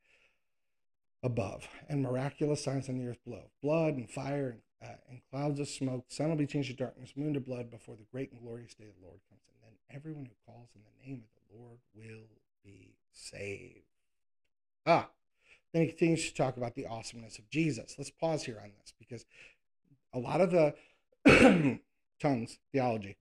above 1.22 1.68
and 1.88 2.02
miraculous 2.02 2.62
signs 2.62 2.88
on 2.88 2.96
the 2.98 3.06
earth 3.06 3.22
below 3.24 3.42
blood 3.60 3.94
and 3.94 4.08
fire 4.08 4.60
and, 4.80 4.90
uh, 4.90 4.94
and 5.10 5.20
clouds 5.30 5.60
of 5.60 5.68
smoke. 5.68 6.04
Sun 6.08 6.30
will 6.30 6.36
be 6.36 6.46
changed 6.46 6.70
to 6.70 6.76
darkness, 6.76 7.12
moon 7.16 7.34
to 7.34 7.40
blood 7.40 7.70
before 7.70 7.96
the 7.96 8.06
great 8.10 8.32
and 8.32 8.40
glorious 8.40 8.74
day 8.74 8.86
of 8.86 8.94
the 9.00 9.06
Lord 9.06 9.20
comes. 9.28 9.42
And 9.48 9.62
then 9.62 9.96
everyone 9.96 10.26
who 10.26 10.52
calls 10.52 10.70
in 10.74 10.80
the 10.82 11.06
name 11.06 11.24
of 11.24 11.42
the 11.50 11.60
Lord 11.60 11.78
will 11.94 12.28
be 12.64 12.94
saved. 13.12 13.84
Ah, 14.86 15.08
then 15.72 15.82
he 15.82 15.88
continues 15.88 16.28
to 16.28 16.34
talk 16.34 16.56
about 16.56 16.74
the 16.74 16.86
awesomeness 16.86 17.38
of 17.38 17.50
Jesus. 17.50 17.96
Let's 17.98 18.10
pause 18.10 18.44
here 18.44 18.60
on 18.62 18.70
this 18.80 18.94
because 18.98 19.26
a 20.18 20.20
lot 20.20 20.40
of 20.40 20.50
the 20.50 21.78
tongues 22.20 22.58
theology 22.72 23.16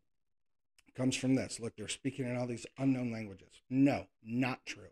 comes 0.95 1.15
from 1.15 1.35
this. 1.35 1.59
Look, 1.59 1.75
they're 1.77 1.87
speaking 1.87 2.25
in 2.25 2.35
all 2.35 2.47
these 2.47 2.65
unknown 2.77 3.11
languages. 3.11 3.61
No, 3.69 4.07
not 4.25 4.65
true. 4.65 4.89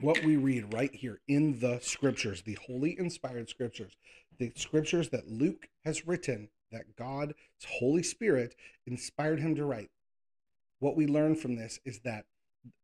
What 0.00 0.22
we 0.22 0.36
read 0.36 0.74
right 0.74 0.94
here 0.94 1.20
in 1.26 1.60
the 1.60 1.78
scriptures, 1.80 2.42
the 2.42 2.58
holy 2.66 2.98
inspired 2.98 3.48
scriptures, 3.48 3.96
the 4.38 4.52
scriptures 4.54 5.08
that 5.08 5.30
Luke 5.30 5.68
has 5.86 6.06
written, 6.06 6.50
that 6.70 6.96
God's 6.96 7.32
Holy 7.66 8.02
Spirit 8.02 8.54
inspired 8.86 9.40
him 9.40 9.54
to 9.54 9.64
write. 9.64 9.90
What 10.80 10.96
we 10.96 11.06
learn 11.06 11.34
from 11.34 11.56
this 11.56 11.80
is 11.86 12.00
that 12.00 12.26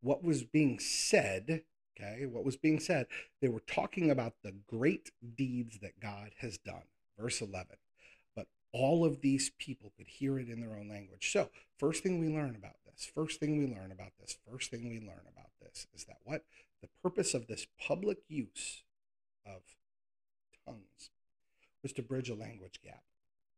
what 0.01 0.25
was 0.25 0.43
being 0.43 0.79
said, 0.79 1.65
okay, 2.01 2.27
what 2.27 2.45
was 2.45 2.57
being 2.57 2.81
said, 2.81 3.07
they 3.41 3.49
were 3.49 3.61
talking 3.61 4.11
about 4.11 4.35
the 4.43 4.55
great 4.67 5.11
deeds 5.37 5.79
that 5.81 6.01
God 6.01 6.31
has 6.39 6.59
done. 6.59 6.83
Verse 7.19 7.41
11. 7.41 7.77
But 8.35 8.47
all 8.73 9.05
of 9.05 9.21
these 9.21 9.51
people 9.59 9.93
could 9.97 10.09
hear 10.09 10.39
it 10.39 10.49
in 10.49 10.61
their 10.61 10.77
own 10.77 10.89
language. 10.89 11.31
So, 11.33 11.51
first 11.79 12.03
thing 12.03 12.19
we 12.19 12.29
learn 12.29 12.57
about 12.57 12.77
this, 12.87 13.11
first 13.15 13.41
thing 13.41 13.59
we 13.59 13.67
learn 13.67 13.93
about 13.93 14.13
this, 14.21 14.39
first 14.51 14.71
thing 14.71 14.89
we 14.89 15.01
learn 15.01 15.27
about 15.33 15.51
this 15.61 15.87
is 15.95 16.05
that 16.05 16.19
what? 16.25 16.45
The 16.81 16.89
purpose 17.03 17.35
of 17.35 17.47
this 17.47 17.67
public 17.79 18.19
use 18.29 18.83
of 19.47 19.63
tongues 20.67 21.11
was 21.83 21.93
to 21.93 22.03
bridge 22.03 22.31
a 22.31 22.35
language 22.35 22.81
gap, 22.83 23.03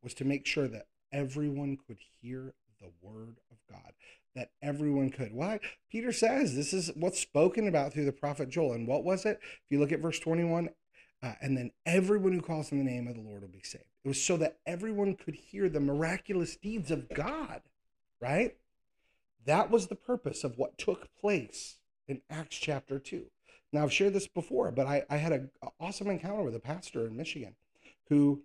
was 0.03 0.15
to 0.15 0.25
make 0.25 0.47
sure 0.47 0.69
that 0.69 0.87
everyone 1.13 1.79
could 1.87 1.99
hear 2.21 2.55
the 2.81 2.91
word 3.01 3.39
of 3.51 3.59
God, 3.71 3.93
that 4.35 4.51
everyone 4.63 5.11
could. 5.11 5.33
Why? 5.33 5.61
Peter 5.91 6.13
says 6.13 6.55
this 6.55 6.73
is 6.73 6.91
what's 6.97 7.21
spoken 7.21 7.69
about 7.69 7.93
through 7.93 8.05
the 8.05 8.13
prophet 8.13 8.49
Joel. 8.49 8.73
And 8.73 8.87
what 8.87 9.05
was 9.05 9.25
it? 9.25 9.39
If 9.43 9.71
you 9.71 9.79
look 9.79 9.93
at 9.93 10.01
verse 10.01 10.19
21, 10.19 10.71
uh, 11.23 11.33
and 11.41 11.57
then 11.57 11.71
everyone 11.87 12.33
who 12.33 12.43
calls 12.43 12.71
in 12.71 12.79
the 12.79 12.85
name 12.85 13.09
of 13.09 13.15
the 13.15 13.23
Lord 13.23 13.43
will 13.43 13.49
be 13.49 13.63
saved. 13.63 13.85
It 14.05 14.09
was 14.09 14.23
so 14.23 14.37
that 14.37 14.59
everyone 14.67 15.15
could 15.15 15.35
hear 15.35 15.69
the 15.69 15.81
miraculous 15.81 16.57
deeds 16.57 16.91
of 16.91 17.09
God, 17.09 17.63
right? 18.21 18.57
That 19.47 19.71
was 19.71 19.87
the 19.87 19.95
purpose 19.95 20.45
of 20.45 20.59
what 20.59 20.77
took 20.77 21.09
place 21.19 21.77
in 22.07 22.21
Acts 22.29 22.57
chapter 22.57 22.99
2. 22.99 23.25
Now, 23.73 23.85
I've 23.85 23.93
shared 23.93 24.13
this 24.13 24.29
before, 24.29 24.71
but 24.71 24.87
I, 24.87 25.05
I 25.09 25.17
had 25.17 25.33
an 25.33 25.51
awesome 25.81 26.09
encounter 26.09 26.43
with 26.43 26.55
a 26.55 26.61
pastor 26.61 27.07
in 27.07 27.17
Michigan 27.17 27.55
who 28.09 28.43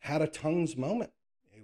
had 0.00 0.22
a 0.22 0.26
tongues 0.26 0.76
moment 0.76 1.10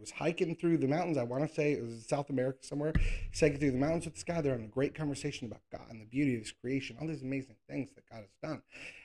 was 0.04 0.10
hiking 0.10 0.54
through 0.54 0.76
the 0.76 0.86
mountains. 0.86 1.16
I 1.16 1.22
want 1.22 1.48
to 1.48 1.54
say 1.54 1.72
it 1.72 1.82
was 1.82 2.04
South 2.06 2.28
America 2.28 2.58
somewhere. 2.60 2.92
He's 3.30 3.40
hiking 3.40 3.58
through 3.58 3.70
the 3.70 3.78
mountains 3.78 4.04
with 4.04 4.14
this 4.14 4.22
guy. 4.22 4.42
They're 4.42 4.52
having 4.52 4.66
a 4.66 4.70
great 4.70 4.94
conversation 4.94 5.46
about 5.46 5.62
God 5.72 5.86
and 5.88 6.00
the 6.00 6.04
beauty 6.04 6.34
of 6.34 6.40
His 6.40 6.52
creation, 6.52 6.96
all 7.00 7.08
these 7.08 7.22
amazing 7.22 7.56
things 7.68 7.88
that 7.94 8.04
God 8.10 8.18
has 8.20 8.34
done. 8.42 8.62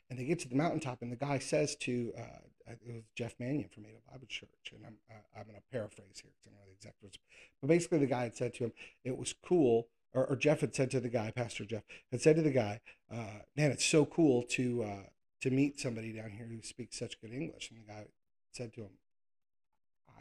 And 0.09 0.19
they 0.19 0.25
get 0.25 0.39
to 0.39 0.49
the 0.49 0.55
mountaintop, 0.55 1.01
and 1.01 1.11
the 1.11 1.15
guy 1.15 1.39
says 1.39 1.77
to 1.77 2.11
uh, 2.17 2.39
it 2.67 2.79
was 2.85 3.03
Jeff 3.15 3.33
Manion 3.39 3.69
from 3.73 3.85
Ada 3.85 3.99
Bible 4.11 4.27
Church, 4.27 4.73
and 4.73 4.85
I'm 4.85 4.97
uh, 5.09 5.39
I'm 5.39 5.45
going 5.45 5.55
to 5.55 5.63
paraphrase 5.71 6.21
here 6.21 6.31
because 6.35 6.47
I 6.47 6.49
don't 6.49 6.59
know 6.59 6.65
the 6.65 6.75
exact 6.75 7.01
words, 7.01 7.17
but 7.61 7.67
basically 7.67 7.99
the 7.99 8.07
guy 8.07 8.23
had 8.23 8.35
said 8.35 8.53
to 8.55 8.65
him, 8.65 8.73
it 9.05 9.17
was 9.17 9.33
cool. 9.45 9.87
Or, 10.11 10.25
or 10.25 10.35
Jeff 10.35 10.61
had 10.61 10.75
said 10.75 10.89
to 10.91 10.99
the 10.99 11.09
guy, 11.09 11.31
Pastor 11.31 11.65
Jeff 11.65 11.83
had 12.11 12.21
said 12.21 12.35
to 12.35 12.41
the 12.41 12.51
guy, 12.51 12.81
uh, 13.13 13.45
"Man, 13.55 13.71
it's 13.71 13.85
so 13.85 14.05
cool 14.05 14.41
to 14.49 14.83
uh, 14.83 15.03
to 15.41 15.51
meet 15.51 15.79
somebody 15.79 16.11
down 16.11 16.31
here 16.31 16.47
who 16.47 16.61
speaks 16.63 16.97
such 16.97 17.21
good 17.21 17.31
English." 17.31 17.69
And 17.69 17.79
the 17.79 17.91
guy 17.91 18.05
said 18.51 18.73
to 18.73 18.81
him, 18.81 18.89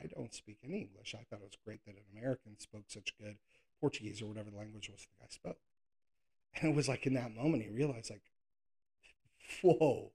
I 0.02 0.06
don't 0.06 0.34
speak 0.34 0.58
any 0.64 0.78
English. 0.78 1.14
I 1.14 1.24
thought 1.24 1.40
it 1.40 1.44
was 1.44 1.56
great 1.64 1.84
that 1.86 1.94
an 1.94 2.18
American 2.18 2.58
spoke 2.58 2.84
such 2.88 3.14
good 3.20 3.36
Portuguese 3.80 4.22
or 4.22 4.26
whatever 4.26 4.50
the 4.50 4.56
language 4.56 4.88
was 4.90 5.00
the 5.00 5.24
guy 5.24 5.28
spoke. 5.28 5.58
And 6.56 6.72
it 6.72 6.76
was 6.76 6.88
like 6.88 7.06
in 7.06 7.14
that 7.14 7.34
moment 7.34 7.62
he 7.62 7.70
realized, 7.70 8.10
like, 8.10 8.22
whoa, 9.62 10.10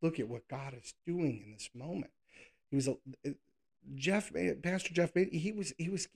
look 0.00 0.20
at 0.20 0.28
what 0.28 0.48
God 0.48 0.74
is 0.74 0.94
doing 1.06 1.42
in 1.44 1.52
this 1.52 1.70
moment. 1.74 2.12
He 2.70 2.76
was 2.76 2.88
a 2.88 2.96
Jeff, 3.94 4.32
Pastor 4.62 4.92
Jeff, 4.92 5.14
he 5.14 5.52
was 5.52 5.72
he 5.78 5.88
was 5.88 6.08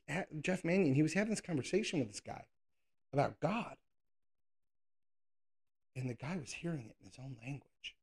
Jeff 0.43 0.65
Manion. 0.65 0.95
He 0.95 1.03
was 1.03 1.15
having 1.15 1.31
this 1.31 1.41
conversation 1.41 1.99
with 1.99 2.09
this 2.09 2.21
guy 2.21 2.45
about 3.13 3.41
God, 3.41 3.77
and 5.97 6.09
the 6.11 6.15
guy 6.15 6.37
was 6.37 6.53
hearing 6.53 6.91
it 6.91 6.97
in 7.01 7.07
his 7.09 7.19
own 7.19 7.37
language. 7.43 7.95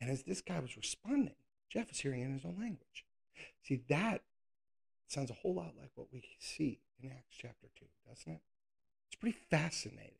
And 0.00 0.10
as 0.10 0.22
this 0.24 0.42
guy 0.42 0.60
was 0.60 0.76
responding, 0.76 1.34
Jeff 1.70 1.88
was 1.88 2.00
hearing 2.00 2.20
it 2.20 2.26
in 2.26 2.34
his 2.34 2.44
own 2.44 2.56
language. 2.58 3.04
See, 3.62 3.82
that 3.88 4.22
sounds 5.08 5.30
a 5.30 5.34
whole 5.34 5.54
lot 5.54 5.72
like 5.78 5.90
what 5.94 6.08
we 6.12 6.22
see 6.38 6.80
in 7.02 7.10
Acts 7.10 7.36
chapter 7.36 7.68
2, 7.78 7.86
doesn't 8.08 8.32
it? 8.32 8.40
It's 9.06 9.16
pretty 9.16 9.38
fascinating. 9.50 10.14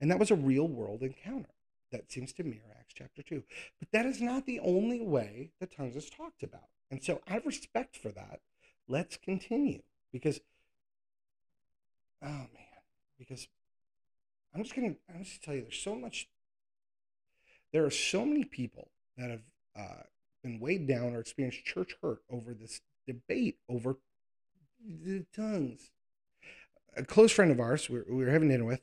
And 0.00 0.10
that 0.10 0.18
was 0.18 0.30
a 0.30 0.36
real 0.36 0.68
world 0.68 1.02
encounter 1.02 1.50
that 1.92 2.10
seems 2.10 2.32
to 2.34 2.44
mirror 2.44 2.76
Acts 2.78 2.94
chapter 2.94 3.22
2. 3.22 3.42
But 3.78 3.90
that 3.92 4.06
is 4.06 4.20
not 4.20 4.46
the 4.46 4.60
only 4.60 5.00
way 5.00 5.52
the 5.60 5.66
tongues 5.66 5.96
is 5.96 6.10
talked 6.10 6.42
about. 6.42 6.68
And 6.90 7.02
so 7.02 7.20
I 7.28 7.34
have 7.34 7.46
respect 7.46 7.96
for 7.96 8.10
that. 8.10 8.40
Let's 8.88 9.16
continue 9.16 9.82
because, 10.12 10.40
oh 12.22 12.26
man, 12.26 12.82
because 13.18 13.48
I'm 14.54 14.62
just 14.62 14.74
going 14.74 14.94
to, 14.94 15.00
I'm 15.12 15.24
just 15.24 15.30
going 15.32 15.40
to 15.40 15.46
tell 15.46 15.54
you, 15.54 15.62
there's 15.62 15.82
so 15.82 15.94
much, 15.94 16.28
there 17.72 17.84
are 17.84 17.90
so 17.90 18.24
many 18.24 18.44
people 18.44 18.88
that 19.16 19.30
have 19.30 19.42
uh, 19.76 20.02
been 20.46 20.60
weighed 20.60 20.86
down 20.86 21.14
or 21.14 21.20
experienced 21.20 21.64
church 21.64 21.96
hurt 22.02 22.22
over 22.30 22.54
this 22.54 22.80
debate 23.06 23.58
over 23.68 23.96
the 25.04 25.24
tongues. 25.34 25.90
A 26.96 27.04
close 27.04 27.32
friend 27.32 27.50
of 27.50 27.60
ours, 27.60 27.90
we 27.90 28.00
were, 28.08 28.30
having 28.30 28.48
dinner 28.48 28.64
with, 28.64 28.80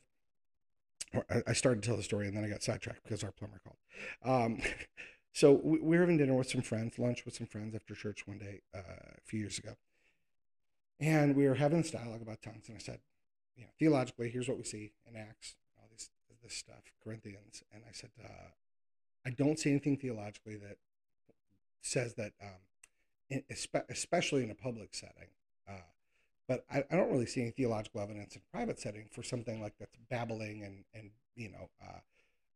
I 1.46 1.52
started 1.52 1.82
to 1.82 1.88
tell 1.88 1.96
the 1.96 2.02
story 2.02 2.28
and 2.28 2.36
then 2.36 2.44
I 2.44 2.48
got 2.48 2.62
sidetracked 2.62 3.02
because 3.02 3.24
our 3.24 3.32
plumber 3.32 3.60
called. 3.64 3.76
Um, 4.24 4.60
so 5.32 5.52
we 5.52 5.78
were 5.80 6.00
having 6.00 6.18
dinner 6.18 6.34
with 6.34 6.50
some 6.50 6.62
friends, 6.62 6.98
lunch 6.98 7.24
with 7.24 7.34
some 7.34 7.46
friends 7.46 7.74
after 7.74 7.94
church 7.94 8.26
one 8.26 8.38
day 8.38 8.60
uh, 8.74 8.80
a 9.16 9.20
few 9.24 9.40
years 9.40 9.58
ago. 9.58 9.74
And 11.00 11.34
we 11.34 11.48
were 11.48 11.54
having 11.54 11.82
this 11.82 11.90
dialogue 11.90 12.22
about 12.22 12.42
tongues. 12.42 12.68
And 12.68 12.76
I 12.76 12.80
said, 12.80 13.00
you 13.56 13.64
know, 13.64 13.70
theologically, 13.78 14.30
here's 14.30 14.48
what 14.48 14.58
we 14.58 14.64
see 14.64 14.92
in 15.08 15.16
Acts, 15.16 15.56
all 15.78 15.88
this, 15.90 16.10
this 16.42 16.54
stuff, 16.54 16.92
Corinthians. 17.02 17.62
And 17.72 17.82
I 17.88 17.92
said, 17.92 18.10
uh, 18.22 18.50
I 19.26 19.30
don't 19.30 19.58
see 19.58 19.70
anything 19.70 19.96
theologically 19.96 20.56
that 20.56 20.76
says 21.84 22.14
that, 22.14 22.32
um, 22.42 23.42
especially 23.88 24.42
in 24.42 24.50
a 24.50 24.54
public 24.54 24.94
setting. 24.94 25.28
Uh, 25.68 25.82
but 26.48 26.64
I, 26.70 26.84
I, 26.90 26.96
don't 26.96 27.10
really 27.10 27.26
see 27.26 27.42
any 27.42 27.50
theological 27.50 28.00
evidence 28.00 28.34
in 28.34 28.42
private 28.52 28.78
setting 28.78 29.08
for 29.10 29.22
something 29.22 29.62
like 29.62 29.74
that's 29.78 29.96
babbling 30.10 30.62
and, 30.62 30.84
and 30.94 31.10
you 31.36 31.50
know, 31.50 31.70
uh, 31.82 31.98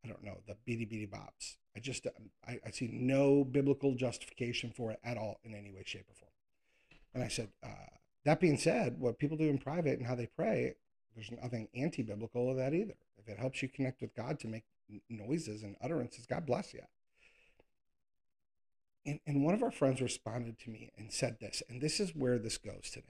I 0.04 0.08
don't 0.08 0.23
know, 0.23 0.38
the 0.47 0.56
beady 0.66 0.85
beady 0.85 1.06
bops. 1.06 1.56
I 1.76 1.80
just, 1.80 2.06
um, 2.06 2.30
I, 2.47 2.58
I, 2.66 2.70
see 2.70 2.90
no 2.92 3.44
biblical 3.44 3.94
justification 3.94 4.73
for 4.76 4.90
it 4.92 5.00
at 5.04 5.16
all 5.16 5.40
in 5.44 5.54
any 5.54 5.70
way, 5.70 5.82
shape, 5.87 6.06
or 6.08 6.14
form. 6.14 6.32
And 7.14 7.23
I 7.23 7.28
said, 7.28 7.49
uh, 7.62 7.97
that 8.25 8.40
being 8.40 8.58
said, 8.58 8.99
what 8.99 9.18
people 9.18 9.37
do 9.37 9.49
in 9.49 9.58
private 9.58 9.99
and 9.99 10.06
how 10.06 10.14
they 10.14 10.26
pray, 10.26 10.75
there's 11.14 11.30
nothing 11.42 11.68
anti 11.75 12.02
biblical 12.02 12.50
of 12.50 12.56
that 12.58 12.75
either. 12.75 12.94
If 13.16 13.28
it 13.28 13.38
helps 13.38 13.62
you 13.62 13.68
connect 13.68 14.00
with 14.00 14.14
God 14.14 14.38
to 14.40 14.49
make 14.49 14.64
noises 15.08 15.62
and 15.62 15.76
utterances, 15.82 16.26
God 16.26 16.47
bless 16.47 16.75
you. 16.75 16.82
And, 19.08 19.20
and 19.26 19.42
one 19.42 19.54
of 19.54 19.62
our 19.62 19.70
friends 19.70 20.02
responded 20.02 20.58
to 20.58 20.70
me 20.70 20.90
and 20.98 21.10
said 21.10 21.38
this, 21.40 21.62
and 21.70 21.80
this 21.80 21.98
is 21.98 22.14
where 22.14 22.38
this 22.38 22.58
goes 22.58 22.90
today. 22.92 23.06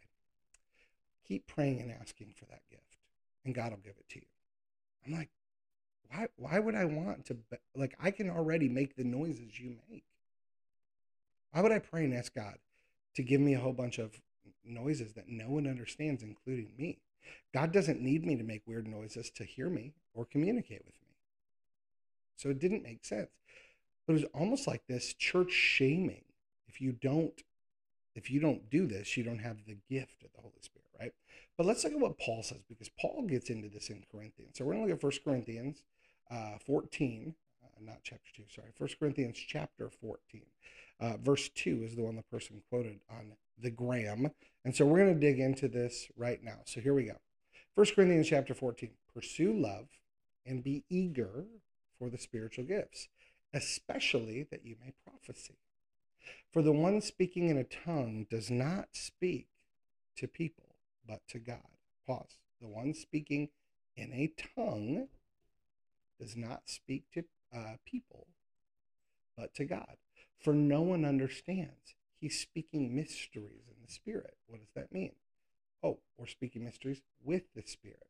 Keep 1.27 1.49
praying 1.49 1.81
and 1.81 1.91
asking 1.91 2.35
for 2.37 2.45
that 2.45 2.63
gift, 2.71 2.97
and 3.45 3.53
God 3.53 3.73
will 3.73 3.79
give 3.79 3.97
it 3.99 4.09
to 4.11 4.21
you. 4.21 4.27
I'm 5.05 5.13
like, 5.13 5.31
why, 6.09 6.29
why 6.37 6.61
would 6.61 6.77
I 6.77 6.85
want 6.85 7.27
to, 7.27 7.37
like, 7.75 7.97
I 8.01 8.13
can 8.13 8.31
already 8.31 8.69
make 8.69 8.95
the 8.95 9.03
noises 9.03 9.59
you 9.59 9.75
make. 9.91 10.05
Why 11.51 11.63
would 11.63 11.73
I 11.73 11.81
pray 11.81 12.05
and 12.05 12.15
ask 12.15 12.33
God 12.33 12.59
to 13.17 13.23
give 13.25 13.41
me 13.41 13.55
a 13.55 13.59
whole 13.59 13.73
bunch 13.73 13.99
of 13.99 14.13
noises 14.65 15.15
that 15.15 15.29
no 15.29 15.47
one 15.47 15.67
understands, 15.67 16.23
including 16.23 16.71
me? 16.79 16.99
God 17.53 17.73
doesn't 17.73 18.01
need 18.01 18.25
me 18.25 18.37
to 18.37 18.45
make 18.45 18.63
weird 18.69 18.87
noises 18.87 19.31
to 19.31 19.43
hear 19.43 19.69
me 19.69 19.95
or 20.15 20.25
communicate 20.25 20.85
with 20.87 20.95
me. 20.95 21.17
So 22.37 22.51
it 22.51 22.61
didn't 22.61 22.85
make 22.85 23.05
sense. 23.05 23.31
But 24.09 24.15
it 24.15 24.23
was 24.23 24.31
almost 24.33 24.67
like 24.67 24.87
this 24.87 25.13
church 25.13 25.53
shaming. 25.53 26.25
If 26.67 26.81
you 26.81 26.93
don't, 26.93 27.43
if 28.15 28.31
you 28.31 28.41
don't 28.41 28.71
do 28.71 28.87
this, 28.87 29.19
you 29.19 29.23
don't 29.23 29.41
have 29.41 29.59
the 29.67 29.77
gift 29.91 30.23
of 30.25 30.33
the 30.33 30.41
Holy 30.41 30.63
Spirit, 30.63 30.89
right? 30.99 31.13
But 31.59 31.67
let's 31.67 31.85
look 31.85 31.93
at 31.93 32.01
what 32.01 32.19
Paul 32.19 32.43
says 32.43 32.63
because 32.67 32.89
Paul 32.99 33.27
gets 33.29 33.51
into 33.51 33.69
this 33.69 33.91
in 33.91 34.03
Corinthians. 34.11 34.57
So 34.57 34.65
we're 34.65 34.73
going 34.73 34.87
to 34.87 34.95
look 34.95 34.99
at 34.99 35.05
1 35.05 35.13
Corinthians 35.23 35.83
uh, 36.31 36.57
14, 36.65 37.35
uh, 37.63 37.69
not 37.85 37.99
chapter 38.03 38.31
2, 38.35 38.45
sorry, 38.49 38.69
1 38.79 38.89
Corinthians 38.99 39.37
chapter 39.47 39.91
14. 39.91 40.43
Uh, 41.01 41.17
verse 41.23 41.51
2 41.51 41.83
is 41.85 41.95
the 41.95 42.03
one 42.03 42.17
the 42.17 42.23
person 42.23 42.63
quoted 42.71 43.01
on 43.11 43.33
the 43.61 43.71
gram. 43.71 44.31
And 44.65 44.75
so 44.75 44.87
we're 44.87 45.05
going 45.05 45.15
to 45.15 45.21
dig 45.21 45.39
into 45.39 45.69
this 45.69 46.09
right 46.17 46.43
now. 46.43 46.61
So 46.65 46.81
here 46.81 46.95
we 46.95 47.05
go. 47.05 47.19
1 47.75 47.87
Corinthians 47.95 48.29
chapter 48.29 48.55
14. 48.55 48.89
Pursue 49.13 49.53
love 49.53 49.89
and 50.47 50.65
be 50.65 50.85
eager 50.89 51.45
for 51.99 52.09
the 52.09 52.19
spiritual 52.19 52.65
gifts, 52.65 53.09
especially 53.55 54.47
that 54.51 54.65
you 54.65 54.77
may 54.85 54.93
prophesy. 55.07 55.55
For 56.53 56.63
the 56.63 56.73
one 56.73 57.01
speaking 57.01 57.49
in 57.49 57.57
a 57.57 57.65
tongue 57.65 58.27
does 58.31 58.51
not 58.51 58.89
speak 58.93 59.49
to 60.17 60.27
people, 60.27 60.75
but 61.07 61.21
to 61.29 61.39
God. 61.39 61.63
Pause. 62.07 62.39
The 62.61 62.69
one 62.69 62.95
speaking 62.95 63.49
in 63.97 64.13
a 64.13 64.33
tongue 64.57 65.09
does 66.21 66.37
not 66.37 66.63
speak 66.67 67.05
to 67.15 67.25
uh, 67.55 67.77
people, 67.85 68.27
but 69.37 69.55
to 69.55 69.65
God. 69.65 69.97
For 70.43 70.53
no 70.53 70.83
one 70.83 71.05
understands. 71.05 71.95
He's 72.21 72.39
speaking 72.39 72.95
mysteries 72.95 73.67
in 73.69 73.77
the 73.85 73.93
Spirit. 73.93 74.37
What 74.49 74.61
does 74.61 74.73
that 74.75 74.93
mean? 74.93 75.13
Oh, 75.83 75.99
we're 76.17 76.27
speaking 76.27 76.65
mysteries 76.65 77.03
with 77.23 77.43
the 77.55 77.63
Spirit. 77.63 78.07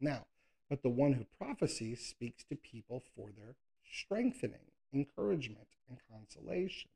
Now, 0.00 0.26
but 0.70 0.82
the 0.82 0.88
one 0.88 1.14
who 1.14 1.26
prophesies 1.36 2.04
speaks 2.04 2.44
to 2.44 2.56
people 2.56 3.02
for 3.16 3.30
their 3.36 3.56
strengthening, 3.90 4.70
encouragement, 4.92 5.68
and 5.88 5.98
consolation. 6.10 6.90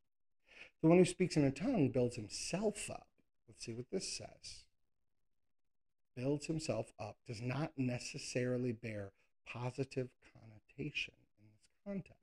The 0.83 0.89
one 0.89 0.99
who 0.99 1.05
speaks 1.05 1.37
in 1.37 1.45
a 1.45 1.51
tongue 1.51 1.89
builds 1.89 2.17
himself 2.17 2.91
up. 2.91 3.07
Let's 3.49 3.65
see 3.65 3.73
what 3.73 3.91
this 3.91 4.09
says. 4.09 4.65
Builds 6.17 6.47
himself 6.47 6.93
up 6.99 7.17
does 7.27 7.41
not 7.41 7.73
necessarily 7.77 8.73
bear 8.73 9.13
positive 9.47 10.09
connotation 10.33 11.15
in 11.41 11.47
this 11.47 11.73
context. 11.87 12.19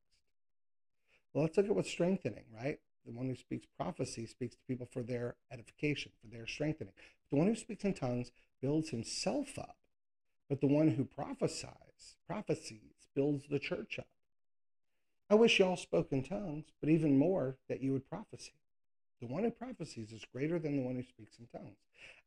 Well, 1.33 1.43
let's 1.43 1.57
look 1.57 1.67
at 1.67 1.75
what's 1.75 1.89
strengthening, 1.89 2.45
right? 2.55 2.79
The 3.05 3.11
one 3.11 3.27
who 3.27 3.35
speaks 3.35 3.67
prophecy 3.77 4.25
speaks 4.25 4.55
to 4.55 4.61
people 4.67 4.88
for 4.91 5.01
their 5.01 5.35
edification, 5.51 6.11
for 6.21 6.27
their 6.27 6.45
strengthening. 6.45 6.93
The 7.31 7.38
one 7.38 7.47
who 7.47 7.55
speaks 7.55 7.83
in 7.83 7.93
tongues 7.93 8.31
builds 8.61 8.89
himself 8.89 9.57
up, 9.57 9.77
but 10.49 10.61
the 10.61 10.67
one 10.67 10.89
who 10.89 11.05
prophesies, 11.05 12.15
prophecies, 12.27 13.07
builds 13.15 13.45
the 13.49 13.59
church 13.59 13.97
up. 13.99 14.07
I 15.29 15.36
wish 15.36 15.59
y'all 15.59 15.77
spoke 15.77 16.12
in 16.12 16.24
tongues, 16.24 16.65
but 16.81 16.89
even 16.89 17.19
more 17.19 17.57
that 17.67 17.83
you 17.83 17.93
would 17.93 18.09
prophesy. 18.09 18.53
The 19.21 19.27
one 19.27 19.43
who 19.43 19.51
prophesies 19.51 20.12
is 20.12 20.25
greater 20.33 20.57
than 20.57 20.77
the 20.77 20.81
one 20.81 20.95
who 20.95 21.03
speaks 21.03 21.38
in 21.38 21.45
tongues, 21.48 21.77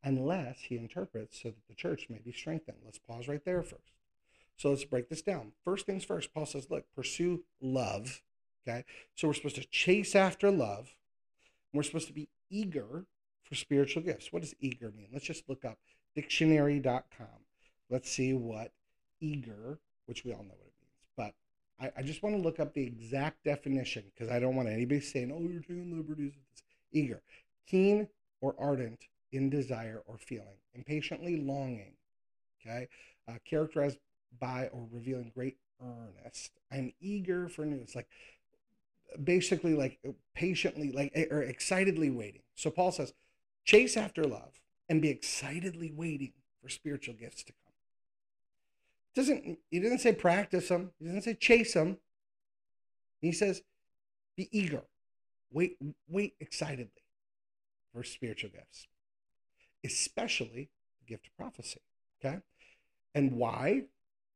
unless 0.04 0.60
he 0.60 0.76
interprets 0.76 1.42
so 1.42 1.48
that 1.48 1.66
the 1.68 1.74
church 1.74 2.06
may 2.08 2.20
be 2.24 2.30
strengthened. 2.30 2.78
Let's 2.84 2.98
pause 2.98 3.26
right 3.26 3.44
there 3.44 3.62
first. 3.62 3.92
So 4.56 4.70
let's 4.70 4.84
break 4.84 5.08
this 5.08 5.22
down. 5.22 5.52
First 5.64 5.86
things 5.86 6.04
first, 6.04 6.32
Paul 6.32 6.46
says, 6.46 6.70
look, 6.70 6.84
pursue 6.94 7.42
love. 7.60 8.22
Okay. 8.68 8.84
So 9.16 9.26
we're 9.26 9.34
supposed 9.34 9.56
to 9.56 9.64
chase 9.64 10.14
after 10.14 10.50
love. 10.50 10.94
We're 11.72 11.82
supposed 11.82 12.06
to 12.06 12.12
be 12.12 12.28
eager 12.50 13.06
for 13.42 13.54
spiritual 13.56 14.02
gifts. 14.04 14.32
What 14.32 14.42
does 14.42 14.54
eager 14.60 14.92
mean? 14.96 15.08
Let's 15.12 15.24
just 15.24 15.48
look 15.48 15.64
up 15.64 15.78
dictionary.com. 16.14 17.26
Let's 17.90 18.10
see 18.10 18.32
what 18.32 18.72
eager, 19.20 19.80
which 20.06 20.24
we 20.24 20.32
all 20.32 20.44
know 20.44 20.54
what 20.56 20.68
it 20.68 20.71
I, 21.82 21.90
I 21.98 22.02
just 22.02 22.22
want 22.22 22.36
to 22.36 22.42
look 22.42 22.60
up 22.60 22.72
the 22.74 22.86
exact 22.86 23.44
definition 23.44 24.04
because 24.14 24.32
I 24.32 24.38
don't 24.38 24.54
want 24.54 24.68
anybody 24.68 25.00
saying, 25.00 25.32
oh, 25.34 25.48
you're 25.50 25.60
taking 25.60 25.96
liberties 25.96 26.32
with 26.36 26.50
this. 26.50 26.62
Eager, 26.92 27.22
keen 27.66 28.06
or 28.40 28.54
ardent 28.58 29.00
in 29.32 29.50
desire 29.50 30.02
or 30.06 30.16
feeling, 30.18 30.58
impatiently 30.74 31.38
longing, 31.38 31.94
okay, 32.60 32.88
uh, 33.28 33.34
characterized 33.44 33.98
by 34.40 34.68
or 34.72 34.86
revealing 34.92 35.32
great 35.34 35.56
earnest. 35.82 36.52
I'm 36.70 36.92
eager 37.00 37.48
for 37.48 37.64
news, 37.64 37.96
like 37.96 38.06
basically 39.22 39.74
like 39.74 39.98
patiently, 40.34 40.92
like 40.92 41.12
or 41.30 41.42
excitedly 41.42 42.10
waiting. 42.10 42.42
So 42.54 42.70
Paul 42.70 42.92
says, 42.92 43.12
chase 43.64 43.96
after 43.96 44.22
love 44.24 44.60
and 44.88 45.02
be 45.02 45.08
excitedly 45.08 45.90
waiting 45.90 46.32
for 46.62 46.68
spiritual 46.68 47.14
gifts 47.14 47.42
to 47.44 47.52
come. 47.52 47.61
Doesn't 49.14 49.58
he 49.70 49.80
doesn't 49.80 50.00
say 50.00 50.12
practice 50.12 50.68
them. 50.68 50.92
He 50.98 51.06
doesn't 51.06 51.22
say 51.22 51.34
chase 51.34 51.74
them. 51.74 51.98
He 53.20 53.32
says, 53.32 53.62
be 54.36 54.48
eager, 54.50 54.82
wait, 55.52 55.76
wait 56.08 56.34
excitedly 56.40 56.90
for 57.92 58.02
spiritual 58.02 58.50
gifts, 58.50 58.86
especially 59.84 60.70
the 60.98 61.06
gift 61.06 61.26
of 61.28 61.36
prophecy. 61.36 61.80
Okay, 62.24 62.38
and 63.14 63.32
why? 63.32 63.82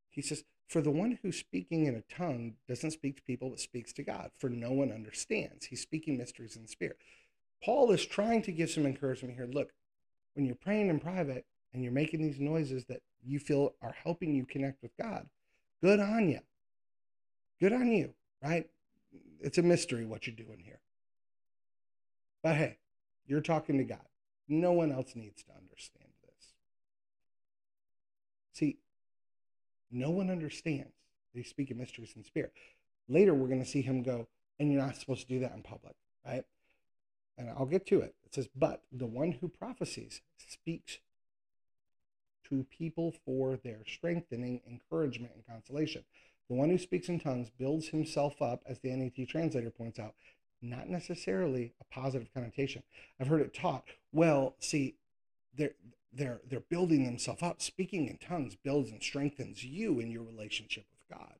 He 0.09 0.21
says, 0.21 0.43
For 0.67 0.81
the 0.81 0.91
one 0.91 1.19
who's 1.21 1.37
speaking 1.37 1.85
in 1.85 1.95
a 1.95 2.13
tongue 2.13 2.55
doesn't 2.67 2.91
speak 2.91 3.17
to 3.17 3.23
people, 3.23 3.49
but 3.49 3.59
speaks 3.59 3.91
to 3.93 4.03
God, 4.03 4.31
for 4.37 4.49
no 4.49 4.71
one 4.71 4.91
understands. 4.91 5.65
He's 5.65 5.81
speaking 5.81 6.17
mysteries 6.17 6.55
in 6.55 6.63
the 6.63 6.67
Spirit. 6.67 6.97
Paul 7.63 7.91
is 7.91 8.05
trying 8.05 8.43
to 8.43 8.51
give 8.51 8.69
some 8.69 8.85
encouragement 8.85 9.35
here. 9.35 9.47
Look, 9.47 9.73
when 10.33 10.45
you're 10.45 10.55
praying 10.55 10.89
in 10.89 10.99
private 10.99 11.45
and 11.77 11.83
you're 11.83 11.93
making 11.93 12.23
these 12.23 12.39
noises 12.39 12.85
that 12.85 13.03
you 13.23 13.37
feel 13.37 13.75
are 13.83 13.93
helping 14.03 14.33
you 14.33 14.47
connect 14.47 14.81
with 14.81 14.89
God, 14.99 15.27
good 15.79 15.99
on 15.99 16.27
you. 16.27 16.39
Good 17.61 17.71
on 17.71 17.91
you, 17.91 18.15
right? 18.43 18.67
It's 19.41 19.59
a 19.59 19.61
mystery 19.61 20.03
what 20.03 20.25
you're 20.25 20.35
doing 20.35 20.59
here. 20.65 20.79
But 22.41 22.55
hey, 22.55 22.79
you're 23.27 23.41
talking 23.41 23.77
to 23.77 23.83
God. 23.83 24.07
No 24.49 24.71
one 24.71 24.91
else 24.91 25.15
needs 25.15 25.43
to 25.43 25.51
understand 25.51 26.09
this. 26.25 26.53
See, 28.53 28.79
no 29.91 30.09
one 30.09 30.31
understands 30.31 30.95
that 31.31 31.39
he's 31.39 31.47
speaking 31.47 31.77
mysteries 31.77 32.13
in 32.15 32.23
spirit. 32.23 32.53
Later, 33.07 33.35
we're 33.35 33.49
going 33.49 33.63
to 33.63 33.69
see 33.69 33.83
him 33.83 34.01
go, 34.01 34.27
and 34.59 34.73
you're 34.73 34.81
not 34.81 34.95
supposed 34.95 35.27
to 35.27 35.27
do 35.27 35.41
that 35.41 35.53
in 35.53 35.61
public, 35.61 35.93
right? 36.25 36.43
And 37.37 37.51
I'll 37.51 37.67
get 37.67 37.85
to 37.85 37.99
it. 37.99 38.15
It 38.25 38.33
says, 38.33 38.49
but 38.55 38.81
the 38.91 39.05
one 39.05 39.33
who 39.33 39.47
prophesies 39.47 40.21
speaks 40.39 40.97
to 42.49 42.65
people 42.65 43.13
for 43.25 43.57
their 43.57 43.79
strengthening, 43.85 44.61
encouragement, 44.67 45.33
and 45.35 45.45
consolation. 45.47 46.03
The 46.49 46.55
one 46.55 46.69
who 46.69 46.77
speaks 46.77 47.09
in 47.09 47.19
tongues 47.19 47.49
builds 47.57 47.89
himself 47.89 48.41
up, 48.41 48.63
as 48.67 48.79
the 48.79 48.89
NET 48.89 49.27
translator 49.27 49.69
points 49.69 49.99
out, 49.99 50.13
not 50.61 50.89
necessarily 50.89 51.73
a 51.81 51.93
positive 51.93 52.33
connotation. 52.33 52.83
I've 53.19 53.27
heard 53.27 53.41
it 53.41 53.53
taught, 53.53 53.83
well, 54.11 54.55
see, 54.59 54.95
there 55.55 55.71
they're 56.13 56.41
they're 56.49 56.61
building 56.61 57.03
themselves 57.03 57.43
up. 57.43 57.61
Speaking 57.61 58.07
in 58.07 58.17
tongues 58.17 58.55
builds 58.55 58.91
and 58.91 59.03
strengthens 59.03 59.63
you 59.63 59.99
in 59.99 60.09
your 60.09 60.23
relationship 60.23 60.85
with 60.91 61.17
God. 61.17 61.35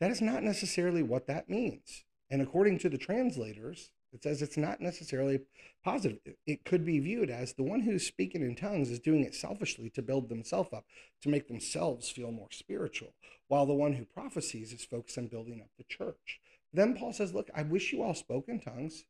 That 0.00 0.10
is 0.10 0.20
not 0.20 0.42
necessarily 0.42 1.02
what 1.02 1.26
that 1.26 1.48
means. 1.48 2.04
And 2.30 2.42
according 2.42 2.78
to 2.80 2.88
the 2.88 2.98
translators, 2.98 3.90
it 4.16 4.22
says 4.22 4.40
it's 4.40 4.56
not 4.56 4.80
necessarily 4.80 5.40
positive. 5.84 6.18
It 6.46 6.64
could 6.64 6.86
be 6.86 6.98
viewed 6.98 7.28
as 7.28 7.52
the 7.52 7.62
one 7.62 7.80
who's 7.80 8.06
speaking 8.06 8.40
in 8.40 8.56
tongues 8.56 8.90
is 8.90 8.98
doing 8.98 9.22
it 9.22 9.34
selfishly 9.34 9.90
to 9.90 10.00
build 10.00 10.30
themselves 10.30 10.72
up, 10.72 10.86
to 11.20 11.28
make 11.28 11.48
themselves 11.48 12.08
feel 12.08 12.32
more 12.32 12.50
spiritual, 12.50 13.12
while 13.48 13.66
the 13.66 13.74
one 13.74 13.92
who 13.92 14.06
prophesies 14.06 14.72
is 14.72 14.86
focused 14.86 15.18
on 15.18 15.26
building 15.26 15.60
up 15.60 15.68
the 15.76 15.84
church. 15.84 16.40
Then 16.72 16.96
Paul 16.96 17.12
says, 17.12 17.34
Look, 17.34 17.50
I 17.54 17.62
wish 17.62 17.92
you 17.92 18.02
all 18.02 18.14
spoke 18.14 18.48
in 18.48 18.58
tongues, 18.58 19.04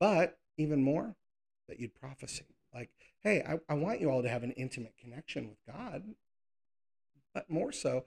but 0.00 0.38
even 0.56 0.82
more, 0.82 1.14
that 1.68 1.78
you'd 1.78 1.94
prophesy. 1.94 2.46
Like, 2.74 2.90
hey, 3.20 3.44
I, 3.48 3.72
I 3.72 3.76
want 3.76 4.00
you 4.00 4.10
all 4.10 4.22
to 4.22 4.28
have 4.28 4.42
an 4.42 4.50
intimate 4.52 4.94
connection 5.00 5.48
with 5.48 5.58
God, 5.72 6.02
but 7.32 7.48
more 7.48 7.70
so, 7.70 8.06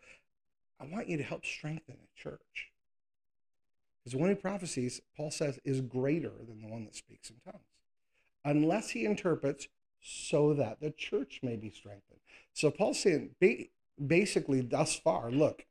I 0.81 0.85
want 0.85 1.07
you 1.07 1.15
to 1.15 1.23
help 1.23 1.45
strengthen 1.45 1.95
the 1.95 2.21
church. 2.21 2.70
Because 4.03 4.19
one 4.19 4.29
who 4.29 4.35
prophesies, 4.35 5.01
Paul 5.15 5.31
says, 5.31 5.59
is 5.63 5.81
greater 5.81 6.31
than 6.47 6.61
the 6.61 6.67
one 6.67 6.85
that 6.85 6.95
speaks 6.95 7.29
in 7.29 7.35
tongues, 7.45 7.63
unless 8.43 8.89
he 8.91 9.05
interprets 9.05 9.67
so 10.01 10.53
that 10.53 10.81
the 10.81 10.91
church 10.91 11.39
may 11.43 11.55
be 11.55 11.69
strengthened. 11.69 12.19
So 12.53 12.71
Paul's 12.71 12.99
saying, 12.99 13.35
basically, 14.03 14.61
thus 14.61 14.95
far, 14.95 15.29
look, 15.29 15.65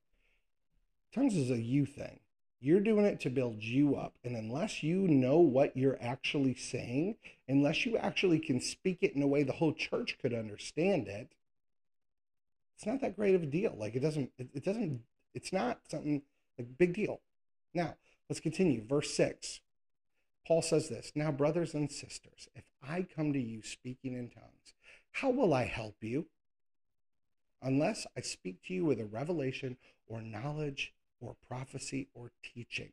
tongues 1.13 1.37
is 1.37 1.51
a 1.51 1.61
you 1.61 1.85
thing. 1.87 2.21
You're 2.61 2.81
doing 2.81 3.07
it 3.07 3.21
to 3.21 3.31
build 3.31 3.63
you 3.63 3.97
up. 3.97 4.15
And 4.23 4.37
unless 4.37 4.83
you 4.83 5.09
know 5.09 5.39
what 5.39 5.77
you're 5.77 5.99
actually 6.01 6.55
saying, 6.55 7.17
unless 7.49 7.87
you 7.87 7.97
actually 7.97 8.39
can 8.39 8.61
speak 8.61 8.99
it 9.01 9.17
in 9.17 9.23
a 9.23 9.27
way 9.27 9.43
the 9.43 9.53
whole 9.53 9.73
church 9.73 10.19
could 10.21 10.35
understand 10.35 11.09
it, 11.09 11.33
it's 12.77 12.87
not 12.87 13.01
that 13.01 13.17
great 13.17 13.35
of 13.35 13.43
a 13.43 13.47
deal. 13.47 13.75
Like 13.77 13.95
it 13.97 14.01
doesn't, 14.01 14.31
it, 14.39 14.49
it 14.55 14.65
doesn't, 14.65 15.01
it's 15.35 15.53
not 15.53 15.81
something 15.91 16.23
like 16.59 16.79
big 16.79 16.95
deal. 16.95 17.21
Now, 17.73 17.95
let's 18.31 18.41
continue. 18.41 18.83
Verse 18.87 19.13
6. 19.15 19.61
Paul 20.47 20.63
says 20.63 20.89
this 20.89 21.13
Now, 21.15 21.33
brothers 21.33 21.75
and 21.75 21.91
sisters, 21.91 22.49
if 22.55 22.65
I 22.83 23.03
come 23.03 23.33
to 23.35 23.41
you 23.41 23.61
speaking 23.63 24.15
in 24.15 24.31
tongues, 24.31 24.75
how 25.13 25.31
will 25.31 25.53
I 25.53 25.65
help 25.65 25.97
you? 26.01 26.27
Unless 27.61 28.07
I 28.17 28.23
speak 28.23 28.63
to 28.67 28.75
you 28.75 28.87
with 28.87 29.01
a 29.01 29.05
revelation 29.05 29.77
or 30.07 30.23
knowledge 30.23 30.95
or 31.21 31.37
prophecy 31.47 32.09
or 32.15 32.31
teaching. 32.43 32.93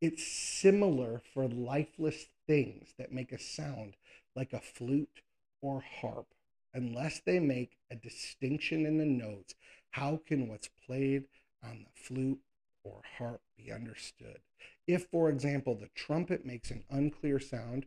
It's 0.00 0.24
similar 0.24 1.22
for 1.32 1.48
lifeless 1.48 2.26
things 2.46 2.90
that 2.98 3.12
make 3.12 3.32
a 3.32 3.40
sound 3.40 3.94
like 4.36 4.52
a 4.52 4.60
flute 4.60 5.22
or 5.62 5.82
harp 6.00 6.26
unless 6.74 7.20
they 7.20 7.40
make 7.40 7.78
a 7.90 7.96
distinction 7.96 8.84
in 8.84 8.98
the 8.98 9.06
notes. 9.06 9.54
How 9.92 10.20
can 10.26 10.46
what's 10.46 10.68
played 10.86 11.24
on 11.64 11.84
the 11.84 12.02
flute 12.02 12.40
or 12.86 13.02
harp 13.18 13.40
be 13.56 13.72
understood? 13.72 14.38
If, 14.86 15.06
for 15.10 15.28
example, 15.28 15.74
the 15.74 15.90
trumpet 15.94 16.46
makes 16.46 16.70
an 16.70 16.84
unclear 16.90 17.40
sound, 17.40 17.86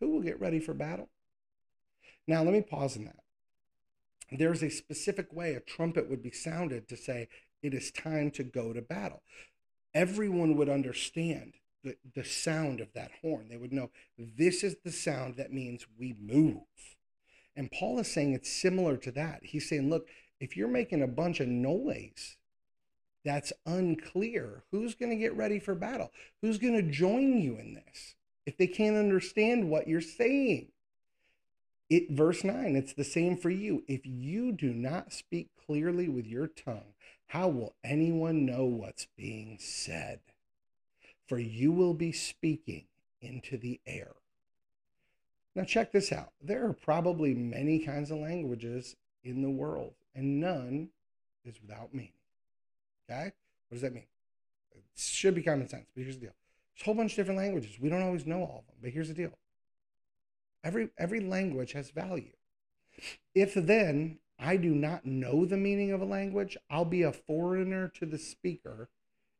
who 0.00 0.10
will 0.10 0.22
get 0.22 0.40
ready 0.40 0.60
for 0.60 0.74
battle? 0.74 1.08
Now, 2.26 2.42
let 2.42 2.52
me 2.52 2.60
pause 2.60 2.96
in 2.96 3.04
that. 3.04 3.16
There's 4.30 4.62
a 4.62 4.70
specific 4.70 5.32
way 5.32 5.54
a 5.54 5.60
trumpet 5.60 6.08
would 6.08 6.22
be 6.22 6.30
sounded 6.30 6.88
to 6.88 6.96
say 6.96 7.28
it 7.62 7.74
is 7.74 7.90
time 7.90 8.30
to 8.32 8.42
go 8.42 8.72
to 8.72 8.82
battle. 8.82 9.22
Everyone 9.94 10.56
would 10.56 10.68
understand 10.68 11.54
the, 11.82 11.96
the 12.14 12.24
sound 12.24 12.80
of 12.80 12.92
that 12.94 13.10
horn. 13.22 13.48
They 13.48 13.56
would 13.56 13.72
know 13.72 13.90
this 14.18 14.64
is 14.64 14.76
the 14.84 14.92
sound 14.92 15.36
that 15.36 15.52
means 15.52 15.86
we 15.98 16.14
move. 16.20 16.62
And 17.56 17.70
Paul 17.70 18.00
is 18.00 18.12
saying 18.12 18.32
it's 18.32 18.50
similar 18.50 18.96
to 18.98 19.12
that. 19.12 19.40
He's 19.44 19.68
saying, 19.68 19.88
look, 19.88 20.08
if 20.40 20.56
you're 20.56 20.68
making 20.68 21.02
a 21.02 21.06
bunch 21.06 21.40
of 21.40 21.48
noise 21.48 22.36
that's 23.24 23.52
unclear, 23.66 24.62
who's 24.70 24.94
going 24.94 25.10
to 25.10 25.16
get 25.16 25.36
ready 25.36 25.58
for 25.58 25.74
battle? 25.74 26.12
Who's 26.42 26.58
going 26.58 26.74
to 26.74 26.82
join 26.82 27.40
you 27.40 27.56
in 27.56 27.74
this 27.74 28.14
if 28.46 28.56
they 28.56 28.66
can't 28.66 28.96
understand 28.96 29.70
what 29.70 29.88
you're 29.88 30.00
saying? 30.00 30.68
It 31.90 32.10
verse 32.10 32.44
9, 32.44 32.76
it's 32.76 32.92
the 32.92 33.04
same 33.04 33.36
for 33.36 33.50
you. 33.50 33.84
If 33.86 34.02
you 34.04 34.52
do 34.52 34.72
not 34.72 35.12
speak 35.12 35.48
clearly 35.66 36.08
with 36.08 36.26
your 36.26 36.46
tongue, 36.46 36.94
how 37.28 37.48
will 37.48 37.74
anyone 37.82 38.46
know 38.46 38.64
what's 38.64 39.06
being 39.16 39.58
said? 39.60 40.20
For 41.26 41.38
you 41.38 41.72
will 41.72 41.94
be 41.94 42.12
speaking 42.12 42.84
into 43.20 43.56
the 43.56 43.80
air. 43.86 44.12
Now, 45.54 45.64
check 45.64 45.92
this 45.92 46.12
out. 46.12 46.32
There 46.42 46.66
are 46.66 46.72
probably 46.72 47.32
many 47.32 47.78
kinds 47.78 48.10
of 48.10 48.18
languages 48.18 48.96
in 49.22 49.42
the 49.42 49.50
world, 49.50 49.94
and 50.14 50.40
none 50.40 50.88
is 51.44 51.60
without 51.62 51.94
meaning. 51.94 52.10
Okay? 53.08 53.32
What 53.68 53.74
does 53.74 53.82
that 53.82 53.94
mean? 53.94 54.06
It 54.74 54.82
should 54.96 55.34
be 55.34 55.42
common 55.42 55.68
sense, 55.68 55.86
but 55.94 56.02
here's 56.02 56.16
the 56.16 56.26
deal. 56.26 56.34
There's 56.74 56.82
a 56.82 56.84
whole 56.86 56.94
bunch 56.94 57.12
of 57.12 57.16
different 57.16 57.38
languages. 57.38 57.78
We 57.80 57.88
don't 57.88 58.02
always 58.02 58.26
know 58.26 58.40
all 58.40 58.60
of 58.60 58.66
them, 58.66 58.76
but 58.82 58.90
here's 58.90 59.08
the 59.08 59.14
deal. 59.14 59.38
Every 60.62 60.88
every 60.98 61.20
language 61.20 61.72
has 61.72 61.90
value. 61.90 62.32
If 63.34 63.54
then 63.54 64.18
I 64.38 64.56
do 64.56 64.74
not 64.74 65.04
know 65.04 65.44
the 65.44 65.56
meaning 65.56 65.92
of 65.92 66.00
a 66.00 66.06
language, 66.06 66.56
I'll 66.70 66.84
be 66.84 67.02
a 67.02 67.12
foreigner 67.12 67.88
to 67.98 68.06
the 68.06 68.18
speaker 68.18 68.88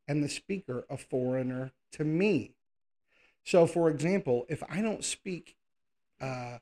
and 0.06 0.22
the 0.22 0.28
speaker 0.28 0.84
a 0.90 0.96
foreigner 0.96 1.72
to 1.92 2.04
me. 2.04 2.54
So, 3.44 3.66
for 3.66 3.88
example, 3.88 4.46
if 4.48 4.62
I 4.68 4.80
don't 4.80 5.04
speak 5.04 5.56
uh, 6.20 6.58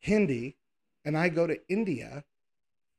Hindi 0.00 0.56
and 1.04 1.16
I 1.16 1.28
go 1.28 1.46
to 1.46 1.58
India, 1.68 2.24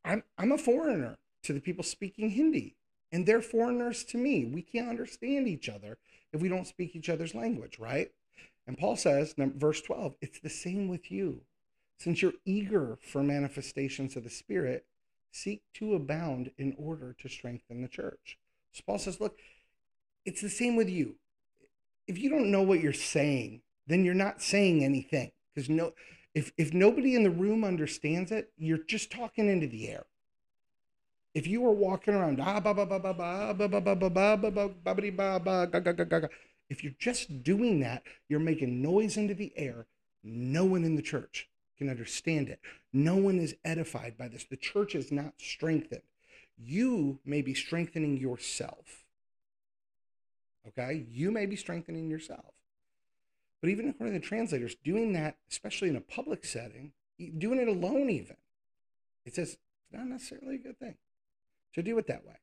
I'm, 0.05 0.23
I'm 0.37 0.51
a 0.51 0.57
foreigner 0.57 1.17
to 1.43 1.53
the 1.53 1.59
people 1.59 1.83
speaking 1.83 2.29
Hindi, 2.29 2.75
and 3.11 3.25
they're 3.25 3.41
foreigners 3.41 4.03
to 4.05 4.17
me. 4.17 4.45
We 4.45 4.61
can't 4.61 4.89
understand 4.89 5.47
each 5.47 5.69
other 5.69 5.97
if 6.33 6.41
we 6.41 6.49
don't 6.49 6.67
speak 6.67 6.95
each 6.95 7.09
other's 7.09 7.35
language, 7.35 7.79
right? 7.79 8.11
And 8.65 8.77
Paul 8.77 8.97
says, 8.97 9.33
verse 9.37 9.81
12, 9.81 10.15
it's 10.21 10.39
the 10.39 10.49
same 10.49 10.87
with 10.87 11.09
you. 11.09 11.41
Since 11.99 12.21
you're 12.21 12.33
eager 12.45 12.97
for 13.01 13.23
manifestations 13.23 14.15
of 14.15 14.23
the 14.23 14.29
Spirit, 14.29 14.85
seek 15.31 15.61
to 15.75 15.95
abound 15.95 16.51
in 16.57 16.75
order 16.77 17.15
to 17.19 17.29
strengthen 17.29 17.81
the 17.81 17.87
church. 17.87 18.37
So 18.71 18.83
Paul 18.85 18.99
says, 18.99 19.19
look, 19.19 19.37
it's 20.25 20.41
the 20.41 20.49
same 20.49 20.75
with 20.75 20.89
you. 20.89 21.15
If 22.07 22.17
you 22.17 22.29
don't 22.29 22.51
know 22.51 22.61
what 22.61 22.81
you're 22.81 22.93
saying, 22.93 23.61
then 23.87 24.03
you're 24.03 24.13
not 24.13 24.41
saying 24.41 24.83
anything. 24.83 25.31
Because 25.53 25.69
no, 25.69 25.93
if 26.35 26.51
if 26.57 26.73
nobody 26.73 27.15
in 27.15 27.23
the 27.23 27.31
room 27.31 27.63
understands 27.63 28.31
it, 28.31 28.51
you're 28.57 28.77
just 28.77 29.11
talking 29.11 29.49
into 29.49 29.67
the 29.67 29.89
air. 29.89 30.05
If 31.37 31.45
you 31.45 31.61
were 31.61 31.71
walking 31.71 32.15
around, 32.15 32.39
if 36.67 36.83
you're 36.83 36.93
just 36.97 37.43
doing 37.43 37.79
that, 37.81 38.01
you're 38.27 38.39
making 38.39 38.81
noise 38.81 39.17
into 39.17 39.35
the 39.35 39.53
air. 39.55 39.85
No 40.23 40.65
one 40.65 40.83
in 40.83 40.95
the 40.95 41.03
church 41.03 41.47
can 41.77 41.91
understand 41.91 42.49
it. 42.49 42.59
No 42.91 43.17
one 43.17 43.37
is 43.37 43.55
edified 43.63 44.17
by 44.17 44.29
this. 44.29 44.45
The 44.45 44.57
church 44.57 44.95
is 44.95 45.11
not 45.11 45.33
strengthened. 45.37 46.01
You 46.57 47.19
may 47.23 47.43
be 47.43 47.53
strengthening 47.53 48.17
yourself. 48.17 49.03
Okay? 50.67 51.05
You 51.07 51.29
may 51.29 51.45
be 51.45 51.55
strengthening 51.55 52.09
yourself. 52.09 52.55
But 53.61 53.69
even 53.69 53.87
according 53.87 54.15
to 54.15 54.19
the 54.19 54.25
translators, 54.25 54.73
doing 54.83 55.13
that, 55.13 55.37
especially 55.51 55.89
in 55.89 55.97
a 55.97 56.01
public 56.01 56.45
setting, 56.45 56.93
doing 57.37 57.59
it 57.59 57.67
alone, 57.67 58.09
even, 58.09 58.37
it 59.23 59.35
says 59.35 59.49
it's 59.49 59.93
not 59.93 60.07
necessarily 60.07 60.55
a 60.55 60.57
good 60.57 60.79
thing 60.79 60.95
to 61.77 61.83
do 61.83 61.97
it 61.97 62.07
that 62.07 62.25
way. 62.25 62.35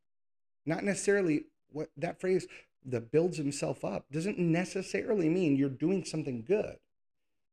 Not 0.64 0.84
necessarily 0.84 1.44
what 1.70 1.90
that 1.96 2.20
phrase, 2.20 2.46
the 2.84 3.00
builds 3.00 3.36
himself 3.36 3.84
up, 3.84 4.06
doesn't 4.10 4.38
necessarily 4.38 5.28
mean 5.28 5.56
you're 5.56 5.68
doing 5.68 6.04
something 6.04 6.44
good. 6.46 6.76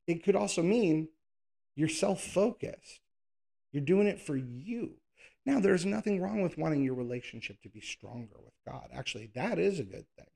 It 0.08 0.24
could 0.24 0.36
also 0.36 0.62
mean 0.62 1.10
you're 1.76 1.89
self 1.89 2.22
focused. 2.22 3.02
You're 3.72 3.84
doing 3.84 4.08
it 4.08 4.20
for 4.20 4.36
you. 4.38 4.96
Now, 5.46 5.60
there's 5.60 5.86
nothing 5.86 6.22
wrong 6.22 6.41
with 6.41 6.58
wanting 6.58 6.84
your 6.84 6.94
relationship 6.94 7.62
to 7.63 7.70
be 7.70 7.82
stronger 7.82 8.36
with 8.44 8.54
God. 8.67 8.89
Actually, 8.94 9.32
that 9.34 9.58
is 9.58 9.80
a 9.80 9.84
good 9.84 10.06
thing. 10.15 10.28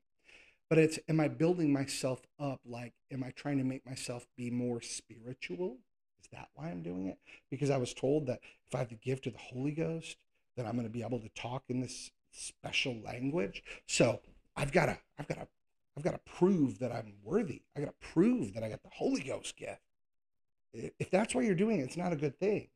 But 0.67 0.79
it's, 0.79 0.97
am 1.07 1.19
I 1.19 1.27
building 1.27 1.71
myself 1.71 2.21
up? 2.39 2.61
Like, 2.65 2.93
am 3.11 3.23
I 3.23 3.29
trying 3.31 3.59
to 3.59 3.63
make 3.63 3.85
myself 3.85 4.25
be 4.35 4.49
more 4.49 4.81
spiritual? 4.81 5.77
Is 6.23 6.29
that 6.31 6.47
why 6.55 6.69
I'm 6.69 6.81
doing 6.81 7.05
it? 7.05 7.19
Because 7.51 7.69
I 7.69 7.77
was 7.77 7.93
told 7.93 8.25
that 8.25 8.39
if 8.65 8.73
I 8.73 8.79
have 8.79 8.89
the 8.89 8.95
gift 8.95 9.27
of 9.27 9.33
the 9.33 9.39
Holy 9.39 9.71
Ghost, 9.71 10.17
that 10.55 10.65
I'm 10.65 10.73
going 10.73 10.87
to 10.87 10.93
be 10.93 11.03
able 11.03 11.19
to 11.19 11.29
talk 11.29 11.63
in 11.69 11.81
this 11.81 12.11
special 12.31 12.95
language. 13.03 13.63
So 13.87 14.21
I've 14.55 14.71
got 14.71 14.87
to, 14.87 14.97
I've 15.19 15.27
got 15.27 15.35
to, 15.35 15.47
I've 15.97 16.03
got 16.03 16.11
to 16.11 16.19
prove 16.25 16.79
that 16.79 16.91
I'm 16.91 17.13
worthy. 17.23 17.61
I 17.75 17.81
got 17.81 17.87
to 17.87 18.07
prove 18.13 18.53
that 18.53 18.63
I 18.63 18.69
got 18.69 18.83
the 18.83 18.89
Holy 18.93 19.21
Ghost 19.21 19.55
gift. 19.55 19.81
If 20.73 21.09
that's 21.09 21.33
why 21.33 21.43
you're 21.43 21.55
doing 21.55 21.79
it, 21.79 21.83
it's 21.83 21.97
not 21.97 22.11
a 22.11 22.17
good 22.17 22.37
thing. 22.37 22.67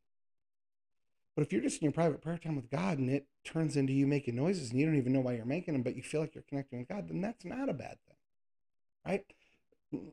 But 1.36 1.46
if 1.46 1.54
you're 1.54 1.62
just 1.62 1.82
in 1.82 1.86
your 1.86 1.94
private 1.94 2.22
prayer 2.22 2.38
time 2.38 2.56
with 2.56 2.70
God 2.70 2.98
and 2.98 3.10
it 3.10 3.28
turns 3.46 3.78
into 3.78 3.94
you 3.94 4.08
making 4.08 4.36
noises 4.36 4.72
and 4.72 4.80
you 4.80 4.86
don't 4.86 4.98
even 4.98 5.14
know 5.14 5.22
why 5.22 5.34
you're 5.36 5.46
making 5.46 5.74
them, 5.74 5.84
but 5.84 5.96
you 5.96 6.04
feel 6.04 6.22
like 6.22 6.36
you're 6.36 6.44
connecting 6.48 6.80
with 6.80 6.90
God, 6.90 7.08
then 7.08 7.22
that's 7.22 7.46
not 7.46 7.70
a 7.70 7.74
bad 7.74 7.98
thing, 8.08 9.24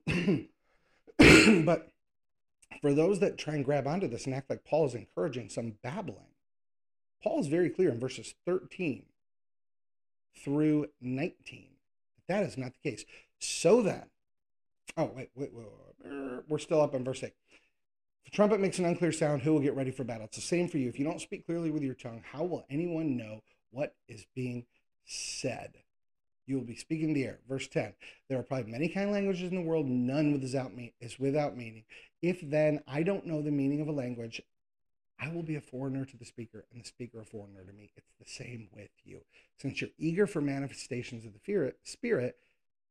right? 0.08 0.44
but 1.64 1.88
for 2.80 2.94
those 2.94 3.18
that 3.20 3.38
try 3.38 3.54
and 3.54 3.64
grab 3.64 3.86
onto 3.86 4.06
this 4.06 4.26
and 4.26 4.34
act 4.34 4.50
like 4.50 4.64
Paul 4.64 4.86
is 4.86 4.94
encouraging 4.94 5.48
some 5.48 5.74
babbling, 5.82 6.35
Paul 7.26 7.40
is 7.40 7.48
very 7.48 7.70
clear 7.70 7.90
in 7.90 7.98
verses 7.98 8.34
13 8.44 9.02
through 10.44 10.86
19 11.00 11.66
that 12.14 12.32
that 12.32 12.48
is 12.48 12.56
not 12.56 12.72
the 12.72 12.88
case. 12.88 13.04
So 13.40 13.82
then, 13.82 14.04
oh, 14.96 15.10
wait, 15.12 15.30
wait, 15.34 15.52
wait, 15.52 15.66
wait 16.04 16.12
er, 16.12 16.44
we're 16.46 16.58
still 16.58 16.80
up 16.80 16.94
on 16.94 17.02
verse 17.02 17.24
8. 17.24 17.32
If 17.32 18.30
the 18.30 18.30
trumpet 18.30 18.60
makes 18.60 18.78
an 18.78 18.84
unclear 18.84 19.10
sound, 19.10 19.42
who 19.42 19.52
will 19.52 19.60
get 19.60 19.74
ready 19.74 19.90
for 19.90 20.04
battle? 20.04 20.26
It's 20.26 20.36
the 20.36 20.42
same 20.42 20.68
for 20.68 20.78
you. 20.78 20.88
If 20.88 21.00
you 21.00 21.04
don't 21.04 21.20
speak 21.20 21.46
clearly 21.46 21.72
with 21.72 21.82
your 21.82 21.94
tongue, 21.94 22.22
how 22.30 22.44
will 22.44 22.64
anyone 22.70 23.16
know 23.16 23.42
what 23.72 23.96
is 24.06 24.24
being 24.36 24.64
said? 25.04 25.72
You 26.46 26.54
will 26.54 26.64
be 26.64 26.76
speaking 26.76 27.12
the 27.12 27.24
air. 27.24 27.40
Verse 27.48 27.66
10. 27.66 27.92
There 28.28 28.38
are 28.38 28.44
probably 28.44 28.70
many 28.70 28.88
kind 28.88 29.08
of 29.08 29.14
languages 29.14 29.50
in 29.50 29.56
the 29.56 29.68
world, 29.68 29.86
none 29.86 30.32
without 30.32 30.76
me 30.76 30.94
is 31.00 31.18
without 31.18 31.56
meaning. 31.56 31.86
If 32.22 32.40
then 32.40 32.84
I 32.86 33.02
don't 33.02 33.26
know 33.26 33.42
the 33.42 33.50
meaning 33.50 33.80
of 33.80 33.88
a 33.88 33.92
language, 33.92 34.40
I 35.18 35.28
will 35.28 35.42
be 35.42 35.56
a 35.56 35.60
foreigner 35.60 36.04
to 36.04 36.16
the 36.16 36.24
speaker, 36.24 36.64
and 36.72 36.82
the 36.82 36.86
speaker 36.86 37.20
a 37.20 37.24
foreigner 37.24 37.64
to 37.64 37.72
me. 37.72 37.90
It's 37.96 38.12
the 38.18 38.26
same 38.26 38.68
with 38.74 38.90
you. 39.04 39.20
Since 39.58 39.80
you're 39.80 39.90
eager 39.98 40.26
for 40.26 40.40
manifestations 40.40 41.24
of 41.24 41.32
the 41.32 41.72
Spirit, 41.84 42.36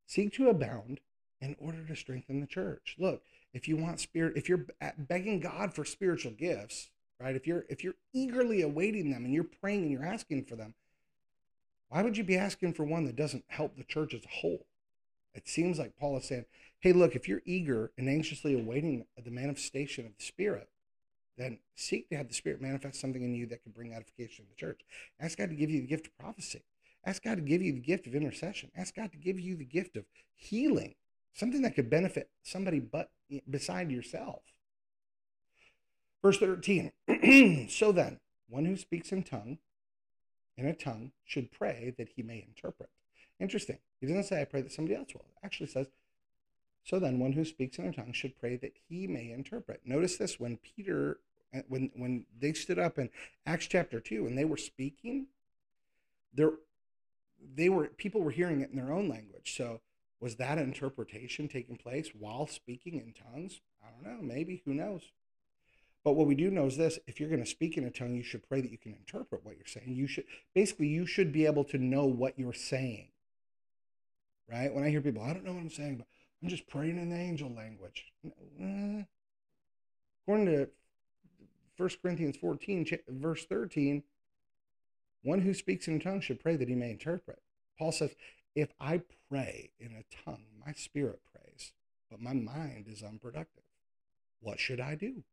seek 0.08 0.34
to 0.34 0.50
abound 0.50 1.00
in 1.40 1.56
order 1.60 1.86
to 1.86 1.96
strengthen 1.96 2.40
the 2.40 2.48
church. 2.48 2.96
Look, 2.98 3.22
if 3.56 3.70
you 3.70 3.78
want 3.78 4.02
spirit 4.02 4.34
if 4.36 4.48
you're 4.48 4.66
begging 4.98 5.40
god 5.40 5.74
for 5.74 5.86
spiritual 5.86 6.34
gifts 6.34 6.90
right 7.20 7.36
if 7.36 7.48
you're 7.48 7.64
if 7.70 7.84
you're 7.84 7.96
eagerly 8.14 8.62
awaiting 8.62 9.10
them 9.10 9.24
and 9.24 9.34
you're 9.34 9.46
praying 9.46 9.84
and 9.84 9.92
you're 9.92 10.06
asking 10.06 10.44
for 10.44 10.58
them 10.58 10.76
why 11.90 12.04
would 12.04 12.18
you 12.18 12.24
be 12.24 12.38
asking 12.38 12.74
for 12.74 12.84
one 12.84 13.06
that 13.06 13.16
doesn't 13.16 13.46
help 13.48 13.78
the 13.78 13.84
church 13.84 14.14
as 14.14 14.26
a 14.26 14.42
whole 14.42 14.68
it 15.34 15.48
seems 15.48 15.80
like 15.80 15.98
paul 15.98 16.18
is 16.18 16.26
saying 16.26 16.46
hey 16.82 16.92
look 16.92 17.16
if 17.16 17.28
you're 17.28 17.42
eager 17.46 17.92
and 17.98 18.10
anxiously 18.10 18.54
awaiting 18.54 19.06
the 19.24 19.32
manifestation 19.32 20.06
of 20.06 20.12
the 20.18 20.24
spirit 20.24 20.68
then 21.38 21.60
seek 21.76 22.10
to 22.10 22.16
have 22.16 22.28
the 22.28 22.34
spirit 22.34 22.62
manifest 22.62 23.00
something 23.00 23.24
in 23.24 23.36
you 23.36 23.46
that 23.46 23.64
can 23.64 23.72
bring 23.72 23.94
edification 23.94 24.46
to 24.46 24.50
the 24.50 24.56
church 24.56 24.82
ask 25.20 25.38
god 25.38 25.50
to 25.50 25.56
give 25.56 25.70
you 25.70 25.82
the 25.82 25.88
gift 25.88 26.08
of 26.08 26.18
prophecy 26.18 26.64
ask 27.06 27.24
god 27.24 27.36
to 27.36 27.42
give 27.42 27.62
you 27.62 27.74
the 27.74 27.80
gift 27.80 28.08
of 28.08 28.16
intercession 28.16 28.72
ask 28.76 28.96
god 28.96 29.12
to 29.12 29.18
give 29.18 29.40
you 29.40 29.56
the 29.56 29.66
gift 29.66 29.96
of 29.96 30.06
healing 30.36 30.96
something 31.36 31.62
that 31.62 31.76
could 31.76 31.90
benefit 31.90 32.30
somebody 32.42 32.80
but 32.80 33.12
eh, 33.32 33.40
beside 33.48 33.92
yourself. 33.92 34.42
Verse 36.24 36.40
13 36.40 36.92
So 37.70 37.92
then, 37.92 38.20
one 38.50 38.66
who 38.66 38.78
speaks 38.78 39.12
in 39.12 39.22
tongue, 39.22 39.60
in 40.58 40.66
a 40.66 40.74
tongue, 40.74 41.12
should 41.24 41.52
pray 41.52 41.94
that 41.98 42.10
he 42.16 42.24
may 42.24 42.44
interpret. 42.48 42.90
Interesting. 43.40 43.78
He 44.00 44.08
doesn't 44.08 44.24
say, 44.24 44.42
I 44.42 44.46
pray 44.46 44.62
that 44.62 44.72
somebody 44.72 44.96
else 44.96 45.14
will. 45.14 45.26
It 45.30 45.46
actually 45.46 45.68
says, 45.68 45.88
So 46.86 47.00
then, 47.00 47.20
one 47.20 47.34
who 47.34 47.44
speaks 47.44 47.80
in 47.80 47.88
a 47.88 47.92
tongue 47.92 48.14
should 48.14 48.40
pray 48.40 48.58
that 48.58 48.74
he 48.88 49.08
may 49.08 49.32
interpret. 49.32 49.82
Notice 49.86 50.18
this 50.18 50.40
when 50.40 50.58
Peter 50.58 51.20
uh, 51.54 51.62
when 51.68 51.90
when 51.96 52.26
they 52.40 52.54
stood 52.54 52.78
up 52.78 53.00
in 53.00 53.10
Acts 53.46 53.66
chapter 53.66 54.00
two 54.00 54.28
and 54.28 54.38
they 54.38 54.46
were 54.46 54.56
speaking, 54.56 55.26
there 56.32 56.52
they 57.56 57.70
were 57.70 57.88
people 57.88 58.22
were 58.22 58.32
hearing 58.32 58.62
it 58.62 58.70
in 58.70 58.76
their 58.76 58.94
own 58.94 59.10
language. 59.10 59.56
So 59.58 59.82
was 60.20 60.36
that 60.36 60.60
interpretation 60.60 61.48
taking 61.48 61.76
place 61.76 62.10
while 62.18 62.46
speaking 62.46 62.96
in 62.96 63.14
tongues? 63.14 63.62
I 63.84 63.88
don't 63.90 64.18
know. 64.18 64.22
Maybe 64.22 64.62
who 64.64 64.74
knows. 64.76 65.02
But 66.04 66.14
what 66.14 66.28
we 66.28 66.36
do 66.36 66.52
know 66.52 66.68
is 66.68 66.78
this: 66.78 67.00
if 67.08 67.20
you're 67.20 67.30
going 67.30 67.44
to 67.44 67.50
speak 67.50 67.78
in 67.78 67.84
a 67.84 67.90
tongue, 67.90 68.14
you 68.14 68.24
should 68.24 68.48
pray 68.48 68.62
that 68.62 68.72
you 68.72 68.78
can 68.78 68.94
interpret 68.94 69.44
what 69.44 69.56
you're 69.56 69.66
saying. 69.66 69.96
You 69.96 70.06
should 70.06 70.26
basically 70.54 70.88
you 70.88 71.08
should 71.08 71.32
be 71.32 71.48
able 71.48 71.64
to 71.64 71.80
know 71.80 72.06
what 72.06 72.38
you're 72.38 72.54
saying. 72.54 73.08
Right? 74.48 74.72
When 74.72 74.84
I 74.84 74.92
hear 74.92 75.02
people, 75.02 75.24
I 75.24 75.34
don't 75.34 75.44
know 75.44 75.54
what 75.54 75.62
I'm 75.62 75.72
saying, 75.72 75.98
but 75.98 76.08
I'm 76.42 76.50
just 76.50 76.68
praying 76.68 76.98
in 76.98 77.10
the 77.10 77.16
angel 77.16 77.52
language. 77.52 78.06
Mm-hmm. 78.26 79.02
According 80.24 80.46
to 80.48 80.70
1 81.78 81.90
Corinthians 82.02 82.38
14, 82.38 82.88
verse 83.10 83.46
13, 83.46 84.04
one 85.24 85.42
who 85.42 85.54
speaks 85.54 85.88
in 85.88 85.96
a 85.96 86.00
tongue 86.00 86.22
should 86.22 86.40
pray 86.40 86.56
that 86.56 86.70
he 86.70 86.76
may 86.76 86.92
interpret. 86.92 87.40
Paul 87.78 87.92
says, 87.92 88.16
If 88.56 88.70
I 88.80 89.02
pray 89.30 89.72
in 89.80 89.92
a 89.92 90.24
tongue, 90.24 90.46
my 90.66 90.74
spirit 90.74 91.20
prays, 91.34 91.74
but 92.10 92.22
my 92.22 92.34
mind 92.34 92.86
is 92.88 93.02
unproductive. 93.02 93.64
What 94.40 94.60
should 94.60 94.80
I 94.80 94.96
do? 94.96 95.24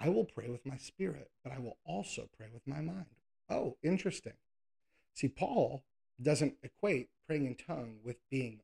I 0.00 0.08
will 0.08 0.24
pray 0.24 0.48
with 0.48 0.66
my 0.66 0.76
spirit, 0.76 1.30
but 1.42 1.52
I 1.52 1.58
will 1.58 1.78
also 1.84 2.28
pray 2.36 2.46
with 2.52 2.66
my 2.66 2.80
mind. 2.80 3.06
Oh, 3.48 3.76
interesting. 3.82 4.34
See, 5.14 5.28
Paul 5.28 5.82
doesn't 6.20 6.56
equate 6.62 7.08
praying 7.26 7.46
in 7.46 7.54
tongue 7.54 7.96
with 8.04 8.16
being 8.30 8.60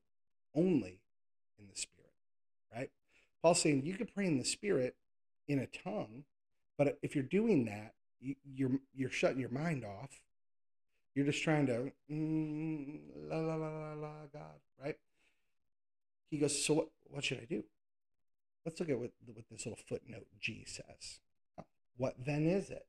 only 0.55 0.99
in 1.59 1.67
the 1.69 1.75
spirit, 1.75 2.13
right? 2.75 2.89
Paul's 3.41 3.61
saying 3.61 3.83
you 3.85 3.95
could 3.95 4.13
pray 4.13 4.25
in 4.25 4.37
the 4.37 4.45
spirit 4.45 4.95
in 5.47 5.59
a 5.59 5.67
tongue, 5.67 6.23
but 6.77 6.97
if 7.01 7.15
you're 7.15 7.23
doing 7.23 7.65
that, 7.65 7.93
you, 8.19 8.35
you're 8.55 8.79
you're 8.95 9.09
shutting 9.09 9.39
your 9.39 9.49
mind 9.49 9.83
off. 9.83 10.21
You're 11.15 11.25
just 11.25 11.43
trying 11.43 11.67
to 11.67 11.91
mm, 12.11 12.99
la 13.29 13.37
la 13.37 13.55
la 13.55 13.69
la 13.69 13.93
la 13.93 14.13
God, 14.31 14.59
right? 14.81 14.97
He 16.31 16.37
goes, 16.39 16.65
so 16.65 16.73
what, 16.73 16.87
what 17.03 17.23
should 17.23 17.39
I 17.39 17.45
do? 17.45 17.63
Let's 18.65 18.79
look 18.79 18.89
at 18.89 18.97
what, 18.97 19.11
what 19.25 19.45
this 19.51 19.65
little 19.65 19.77
footnote 19.87 20.25
G 20.39 20.63
says. 20.65 21.19
What 21.97 22.15
then 22.25 22.47
is 22.47 22.71
it? 22.71 22.87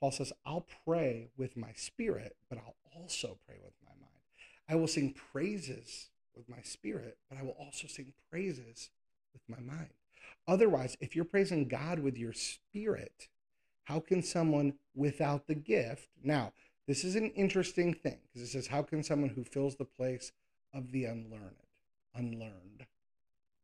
Paul 0.00 0.10
says, 0.10 0.32
I'll 0.44 0.66
pray 0.84 1.28
with 1.36 1.56
my 1.56 1.72
spirit, 1.76 2.36
but 2.48 2.58
I'll 2.58 2.74
also 2.94 3.38
pray 3.46 3.56
with 3.62 3.74
my 3.84 3.92
mind. 3.92 4.10
I 4.68 4.74
will 4.74 4.88
sing 4.88 5.14
praises 5.32 6.08
with 6.36 6.48
my 6.48 6.62
spirit, 6.62 7.18
but 7.28 7.38
I 7.38 7.42
will 7.42 7.56
also 7.58 7.86
sing 7.86 8.12
praises 8.30 8.90
with 9.32 9.42
my 9.48 9.62
mind. 9.62 9.90
Otherwise, 10.48 10.96
if 11.00 11.16
you're 11.16 11.24
praising 11.24 11.68
God 11.68 11.98
with 11.98 12.16
your 12.16 12.32
spirit, 12.32 13.28
how 13.84 14.00
can 14.00 14.22
someone 14.22 14.74
without 14.94 15.46
the 15.46 15.54
gift? 15.54 16.08
Now, 16.22 16.52
this 16.86 17.04
is 17.04 17.16
an 17.16 17.30
interesting 17.30 17.94
thing 17.94 18.18
because 18.32 18.48
it 18.48 18.52
says, 18.52 18.68
How 18.68 18.82
can 18.82 19.02
someone 19.02 19.30
who 19.30 19.44
fills 19.44 19.76
the 19.76 19.84
place 19.84 20.32
of 20.72 20.92
the 20.92 21.04
unlearned? 21.04 21.56
Unlearned. 22.14 22.86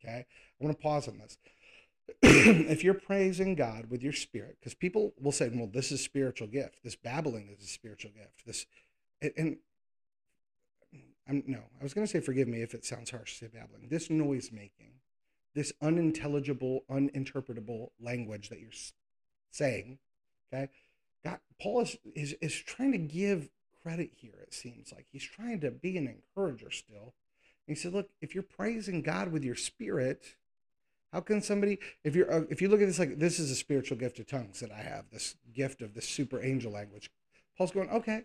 Okay? 0.01 0.27
I 0.61 0.65
want 0.65 0.77
to 0.77 0.83
pause 0.83 1.09
on 1.09 1.19
this. 1.19 1.39
if 2.23 2.83
you're 2.83 2.95
praising 2.95 3.55
God 3.55 3.91
with 3.91 4.03
your 4.03 4.13
spirit, 4.13 4.57
because 4.59 4.75
people 4.75 5.13
will 5.21 5.33
say, 5.33 5.51
Well, 5.53 5.71
this 5.73 5.93
is 5.93 6.03
spiritual 6.03 6.49
gift. 6.49 6.83
This 6.83 6.97
babbling 6.97 7.49
is 7.57 7.65
a 7.65 7.69
spiritual 7.69 8.11
gift. 8.11 8.45
This 8.45 8.67
and 9.37 9.59
I'm 11.33 11.43
no, 11.47 11.61
I 11.81 11.83
was 11.83 11.95
going 11.95 12.07
to 12.07 12.13
say 12.13 12.21
forgive 12.21 12.47
me 12.47 12.63
if 12.63 12.75
it 12.75 12.85
sounds 12.85 13.11
harsh 13.11 13.39
to 13.39 13.47
say 13.47 13.51
babbling. 13.53 13.89
This 13.89 14.11
noise 14.11 14.51
making, 14.53 14.93
this 15.55 15.73
unintelligible, 15.81 16.85
uninterpretable 16.91 17.89
language 17.99 18.51
that 18.51 18.61
you're 18.61 18.71
saying, 19.51 19.99
okay? 20.53 20.69
God, 21.25 21.39
Paul 21.61 21.81
is, 21.81 21.97
is 22.15 22.35
is 22.43 22.55
trying 22.55 22.93
to 22.93 22.99
give 22.99 23.49
credit 23.83 24.11
here. 24.15 24.41
It 24.43 24.53
seems 24.53 24.93
like 24.93 25.07
he's 25.11 25.25
trying 25.25 25.61
to 25.61 25.71
be 25.71 25.97
an 25.97 26.07
encourager 26.07 26.71
still. 26.71 27.15
he 27.67 27.75
said, 27.75 27.95
"Look, 27.95 28.11
if 28.21 28.35
you're 28.35 28.43
praising 28.43 29.01
God 29.01 29.33
with 29.33 29.43
your 29.43 29.55
spirit, 29.55 30.37
how 31.13 31.21
can 31.21 31.41
somebody, 31.41 31.79
if 32.05 32.15
you're 32.15 32.31
uh, 32.31 32.45
if 32.51 32.61
you 32.61 32.69
look 32.69 32.83
at 32.83 32.87
this 32.87 32.99
like 32.99 33.19
this 33.19 33.39
is 33.39 33.51
a 33.51 33.57
spiritual 33.57 33.97
gift 33.97 34.19
of 34.19 34.27
tongues 34.27 34.61
that 34.61 34.71
I 34.71 34.83
have, 34.83 35.07
this 35.11 35.37
gift 35.55 35.81
of 35.81 35.95
this 35.95 36.09
super 36.09 36.43
angel 36.43 36.73
language." 36.73 37.11
Paul's 37.57 37.71
going, 37.71 37.89
"Okay, 37.89 38.25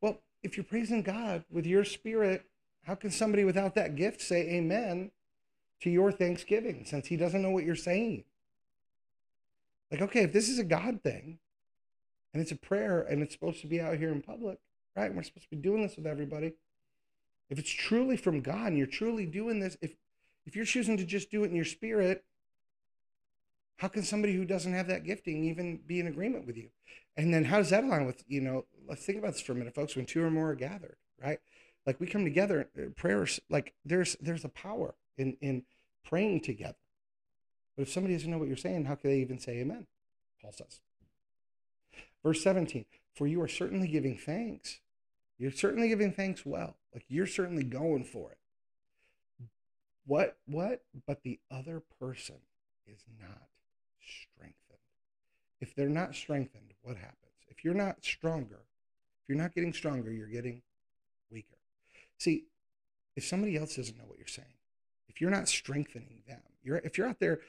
well, 0.00 0.20
if 0.46 0.56
you're 0.56 0.64
praising 0.64 1.02
God 1.02 1.44
with 1.50 1.66
your 1.66 1.84
spirit, 1.84 2.46
how 2.84 2.94
can 2.94 3.10
somebody 3.10 3.44
without 3.44 3.74
that 3.74 3.96
gift 3.96 4.22
say 4.22 4.48
amen 4.48 5.10
to 5.80 5.90
your 5.90 6.12
thanksgiving 6.12 6.84
since 6.86 7.08
he 7.08 7.16
doesn't 7.16 7.42
know 7.42 7.50
what 7.50 7.64
you're 7.64 7.74
saying? 7.74 8.24
Like, 9.90 10.00
okay, 10.02 10.22
if 10.22 10.32
this 10.32 10.48
is 10.48 10.58
a 10.58 10.64
God 10.64 11.02
thing 11.02 11.38
and 12.32 12.40
it's 12.40 12.52
a 12.52 12.56
prayer 12.56 13.02
and 13.02 13.22
it's 13.22 13.34
supposed 13.34 13.60
to 13.60 13.66
be 13.66 13.80
out 13.80 13.98
here 13.98 14.12
in 14.12 14.22
public, 14.22 14.58
right? 14.96 15.06
And 15.06 15.16
we're 15.16 15.24
supposed 15.24 15.50
to 15.50 15.56
be 15.56 15.62
doing 15.62 15.82
this 15.82 15.96
with 15.96 16.06
everybody. 16.06 16.54
If 17.50 17.58
it's 17.58 17.70
truly 17.70 18.16
from 18.16 18.40
God 18.40 18.68
and 18.68 18.78
you're 18.78 18.86
truly 18.86 19.26
doing 19.26 19.60
this, 19.60 19.76
if 19.80 19.92
if 20.46 20.54
you're 20.54 20.64
choosing 20.64 20.96
to 20.96 21.04
just 21.04 21.28
do 21.30 21.42
it 21.42 21.50
in 21.50 21.56
your 21.56 21.64
spirit, 21.64 22.24
how 23.76 23.88
can 23.88 24.02
somebody 24.02 24.34
who 24.34 24.44
doesn't 24.44 24.72
have 24.72 24.88
that 24.88 25.04
gifting 25.04 25.44
even 25.44 25.80
be 25.86 26.00
in 26.00 26.06
agreement 26.06 26.46
with 26.46 26.56
you? 26.56 26.70
And 27.16 27.32
then 27.32 27.44
how 27.44 27.58
does 27.58 27.70
that 27.70 27.84
align 27.84 28.06
with, 28.06 28.24
you 28.26 28.40
know, 28.40 28.64
let's 28.88 29.04
think 29.04 29.18
about 29.18 29.32
this 29.32 29.42
for 29.42 29.52
a 29.52 29.54
minute, 29.54 29.74
folks. 29.74 29.96
When 29.96 30.06
two 30.06 30.22
or 30.22 30.30
more 30.30 30.50
are 30.50 30.54
gathered, 30.54 30.96
right? 31.22 31.40
Like 31.86 32.00
we 32.00 32.06
come 32.06 32.24
together, 32.24 32.68
uh, 32.76 32.90
prayers, 32.96 33.40
like 33.48 33.74
there's 33.84 34.16
there's 34.20 34.44
a 34.44 34.48
power 34.48 34.94
in 35.16 35.36
in 35.40 35.62
praying 36.04 36.40
together. 36.40 36.76
But 37.76 37.82
if 37.82 37.92
somebody 37.92 38.14
doesn't 38.14 38.30
know 38.30 38.38
what 38.38 38.48
you're 38.48 38.56
saying, 38.56 38.86
how 38.86 38.94
can 38.94 39.10
they 39.10 39.18
even 39.18 39.38
say 39.38 39.58
amen? 39.58 39.86
Paul 40.42 40.52
says. 40.52 40.80
Verse 42.22 42.42
17, 42.42 42.86
for 43.14 43.26
you 43.26 43.40
are 43.42 43.48
certainly 43.48 43.86
giving 43.86 44.16
thanks. 44.16 44.80
You're 45.38 45.52
certainly 45.52 45.88
giving 45.88 46.12
thanks 46.12 46.44
well. 46.44 46.76
Like 46.92 47.04
you're 47.08 47.26
certainly 47.26 47.62
going 47.62 48.04
for 48.04 48.32
it. 48.32 48.38
What 50.06 50.38
what? 50.46 50.82
But 51.06 51.22
the 51.22 51.38
other 51.50 51.82
person 52.00 52.36
is 52.86 53.04
not 53.20 53.48
strengthened. 54.06 54.56
If 55.60 55.74
they're 55.74 55.88
not 55.88 56.14
strengthened, 56.14 56.74
what 56.82 56.96
happens? 56.96 57.16
If 57.48 57.64
you're 57.64 57.74
not 57.74 58.04
stronger, 58.04 58.60
if 59.22 59.28
you're 59.28 59.38
not 59.38 59.54
getting 59.54 59.72
stronger, 59.72 60.12
you're 60.12 60.28
getting 60.28 60.62
weaker. 61.30 61.56
See, 62.18 62.44
if 63.16 63.24
somebody 63.24 63.56
else 63.56 63.76
doesn't 63.76 63.96
know 63.96 64.04
what 64.06 64.18
you're 64.18 64.26
saying, 64.26 64.48
if 65.08 65.20
you're 65.20 65.30
not 65.30 65.48
strengthening 65.48 66.22
them, 66.28 66.40
you're 66.62 66.78
if 66.78 66.98
you're 66.98 67.08
out 67.08 67.20
there 67.20 67.40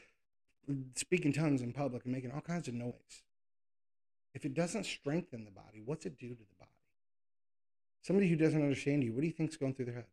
speaking 0.96 1.34
tongues 1.34 1.62
in 1.62 1.74
public 1.74 2.04
and 2.06 2.14
making 2.14 2.32
all 2.32 2.42
kinds 2.42 2.68
of 2.68 2.74
noise, 2.74 3.24
if 4.34 4.46
it 4.46 4.54
doesn't 4.54 4.86
strengthen 4.86 5.46
the 5.46 5.52
body, 5.52 5.82
what's 5.84 6.06
it 6.06 6.18
do 6.18 6.30
to 6.30 6.36
the 6.36 6.56
body? 6.60 6.72
Somebody 8.02 8.30
who 8.30 8.36
doesn't 8.36 8.62
understand 8.62 9.04
you, 9.04 9.14
what 9.14 9.22
do 9.22 9.28
you 9.28 9.34
think's 9.34 9.58
going 9.58 9.74
through 9.74 9.86
their 9.86 9.96
head? 9.96 10.06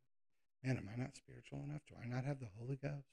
Man, 0.64 0.78
am 0.78 0.88
I 0.92 1.00
not 1.00 1.14
spiritual 1.14 1.62
enough? 1.68 1.82
Do 1.88 1.94
I 2.02 2.06
not 2.06 2.24
have 2.24 2.40
the 2.40 2.48
Holy 2.58 2.76
Ghost? 2.76 3.06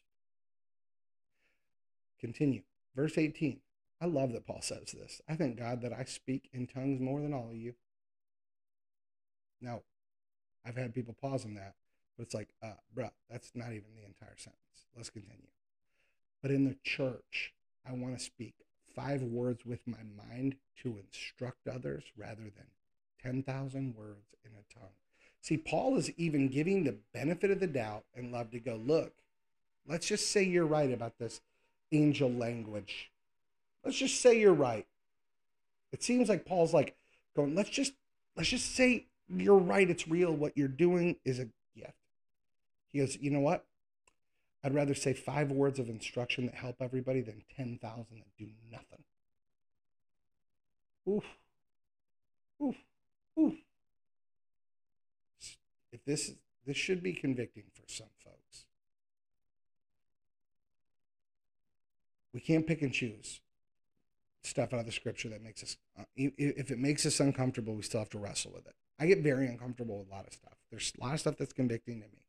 Continue. 2.19 2.61
Verse 2.95 3.17
18. 3.17 3.59
I 4.01 4.05
love 4.05 4.33
that 4.33 4.47
Paul 4.47 4.61
says 4.61 4.95
this. 4.99 5.21
I 5.29 5.35
thank 5.35 5.57
God 5.57 5.81
that 5.81 5.93
I 5.93 6.05
speak 6.05 6.49
in 6.51 6.65
tongues 6.65 6.99
more 6.99 7.21
than 7.21 7.33
all 7.33 7.49
of 7.49 7.55
you. 7.55 7.75
Now, 9.61 9.81
I've 10.65 10.75
had 10.75 10.95
people 10.95 11.15
pause 11.21 11.45
on 11.45 11.53
that, 11.53 11.75
but 12.17 12.23
it's 12.23 12.33
like, 12.33 12.49
uh, 12.63 12.73
bruh, 12.95 13.11
that's 13.29 13.51
not 13.53 13.67
even 13.67 13.93
the 13.95 14.05
entire 14.05 14.37
sentence. 14.37 14.87
Let's 14.95 15.11
continue. 15.11 15.47
But 16.41 16.49
in 16.49 16.65
the 16.65 16.77
church, 16.83 17.53
I 17.87 17.93
want 17.93 18.17
to 18.17 18.23
speak 18.23 18.55
five 18.95 19.21
words 19.21 19.65
with 19.65 19.87
my 19.87 19.99
mind 20.27 20.55
to 20.81 20.97
instruct 20.97 21.67
others 21.67 22.03
rather 22.17 22.43
than 22.43 22.67
10,000 23.21 23.95
words 23.95 24.33
in 24.43 24.51
a 24.51 24.79
tongue. 24.79 24.93
See, 25.41 25.57
Paul 25.57 25.97
is 25.97 26.11
even 26.17 26.49
giving 26.49 26.83
the 26.83 26.97
benefit 27.13 27.51
of 27.51 27.59
the 27.59 27.67
doubt 27.67 28.05
and 28.15 28.31
love 28.31 28.51
to 28.51 28.59
go, 28.59 28.75
look, 28.75 29.13
let's 29.87 30.07
just 30.07 30.31
say 30.31 30.43
you're 30.43 30.65
right 30.65 30.91
about 30.91 31.17
this 31.19 31.41
angel 31.91 32.29
language 32.29 33.11
Let's 33.83 33.97
just 33.97 34.21
say 34.21 34.39
you're 34.39 34.53
right. 34.53 34.85
It 35.91 36.03
seems 36.03 36.29
like 36.29 36.45
Paul's 36.45 36.73
like 36.73 36.95
going, 37.35 37.55
let's 37.55 37.69
just 37.69 37.93
let's 38.35 38.49
just 38.49 38.75
say 38.75 39.07
you're 39.27 39.57
right, 39.57 39.89
it's 39.89 40.07
real. 40.07 40.33
What 40.33 40.57
you're 40.57 40.67
doing 40.67 41.17
is 41.25 41.39
a 41.39 41.47
gift. 41.75 41.93
He 42.91 42.99
goes, 42.99 43.17
you 43.19 43.31
know 43.31 43.39
what? 43.39 43.65
I'd 44.63 44.75
rather 44.75 44.93
say 44.93 45.13
five 45.13 45.51
words 45.51 45.79
of 45.79 45.89
instruction 45.89 46.45
that 46.45 46.55
help 46.55 46.75
everybody 46.81 47.21
than 47.21 47.43
10,000 47.55 47.79
that 48.11 48.37
do 48.37 48.47
nothing. 48.71 49.03
Oof. 51.09 51.23
Oof. 52.61 52.75
Oof. 53.39 53.55
If 55.91 56.05
this 56.05 56.31
this 56.65 56.77
should 56.77 57.01
be 57.01 57.13
convicting 57.13 57.63
for 57.73 57.91
some 57.91 58.07
We 62.33 62.39
can't 62.39 62.65
pick 62.65 62.81
and 62.81 62.93
choose 62.93 63.41
stuff 64.43 64.73
out 64.73 64.79
of 64.79 64.85
the 64.85 64.91
scripture 64.91 65.29
that 65.29 65.43
makes 65.43 65.63
us, 65.63 65.77
uh, 65.99 66.03
if 66.15 66.71
it 66.71 66.79
makes 66.79 67.05
us 67.05 67.19
uncomfortable, 67.19 67.75
we 67.75 67.83
still 67.83 67.99
have 67.99 68.09
to 68.09 68.17
wrestle 68.17 68.51
with 68.53 68.65
it. 68.65 68.75
I 68.99 69.05
get 69.05 69.19
very 69.19 69.47
uncomfortable 69.47 69.99
with 69.99 70.07
a 70.09 70.11
lot 70.11 70.27
of 70.27 70.33
stuff. 70.33 70.53
There's 70.69 70.93
a 70.99 71.03
lot 71.03 71.13
of 71.13 71.19
stuff 71.19 71.35
that's 71.37 71.53
convicting 71.53 72.01
to 72.01 72.07
me. 72.07 72.21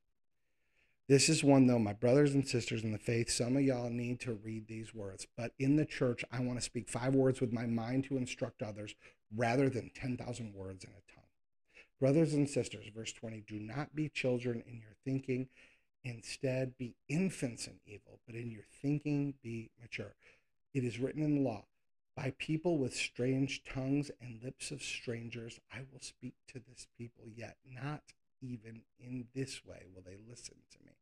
This 1.09 1.29
is 1.29 1.43
one, 1.43 1.67
though, 1.67 1.79
my 1.79 1.93
brothers 1.93 2.33
and 2.33 2.47
sisters 2.47 2.85
in 2.85 2.93
the 2.93 2.99
faith, 2.99 3.29
some 3.29 3.57
of 3.57 3.63
y'all 3.63 3.91
need 3.91 4.21
to 4.21 4.35
read 4.43 4.69
these 4.69 4.95
words. 4.95 5.27
But 5.37 5.53
in 5.59 5.77
the 5.77 5.85
church, 5.85 6.25
I 6.31 6.41
want 6.41 6.59
to 6.59 6.65
speak 6.65 6.89
five 6.89 7.15
words 7.15 7.41
with 7.41 7.53
my 7.53 7.67
mind 7.67 8.05
to 8.05 8.17
instruct 8.17 8.63
others 8.63 8.95
rather 9.37 9.69
than 9.69 9.91
10,000 9.95 10.55
words 10.55 10.85
in 10.85 10.91
a 10.91 11.13
tongue. 11.13 11.25
Brothers 12.01 12.35
and 12.35 12.49
sisters, 12.49 12.87
verse 12.95 13.13
20, 13.13 13.45
do 13.47 13.59
not 13.59 13.95
be 13.95 14.09
children 14.09 14.63
in 14.67 14.81
your 14.81 14.95
thinking. 15.05 15.49
Instead, 16.05 16.77
be 16.77 16.95
infants 17.09 17.67
in 17.67 17.75
evil, 17.87 18.19
but 18.27 18.35
in 18.35 18.51
your 18.51 18.65
thinking, 18.81 19.35
be 19.43 19.71
mature. 19.81 20.15
It 20.75 20.85
is 20.85 20.99
written 20.99 21.23
in 21.23 21.37
the 21.37 21.49
law 21.49 21.65
by 22.17 22.35
people 22.39 22.79
with 22.79 22.95
strange 22.95 23.63
tongues 23.65 24.11
and 24.21 24.43
lips 24.43 24.71
of 24.71 24.83
strangers, 24.83 25.61
I 25.73 25.79
will 25.93 26.01
speak 26.01 26.35
to 26.49 26.61
this 26.69 26.87
people, 26.99 27.25
yet 27.35 27.57
not 27.71 28.03
even 28.41 28.83
in 29.01 29.27
this 29.35 29.65
way 29.65 29.85
will 29.95 30.03
they 30.03 30.19
listen 30.29 30.57
to 30.73 30.79
me. 30.85 30.93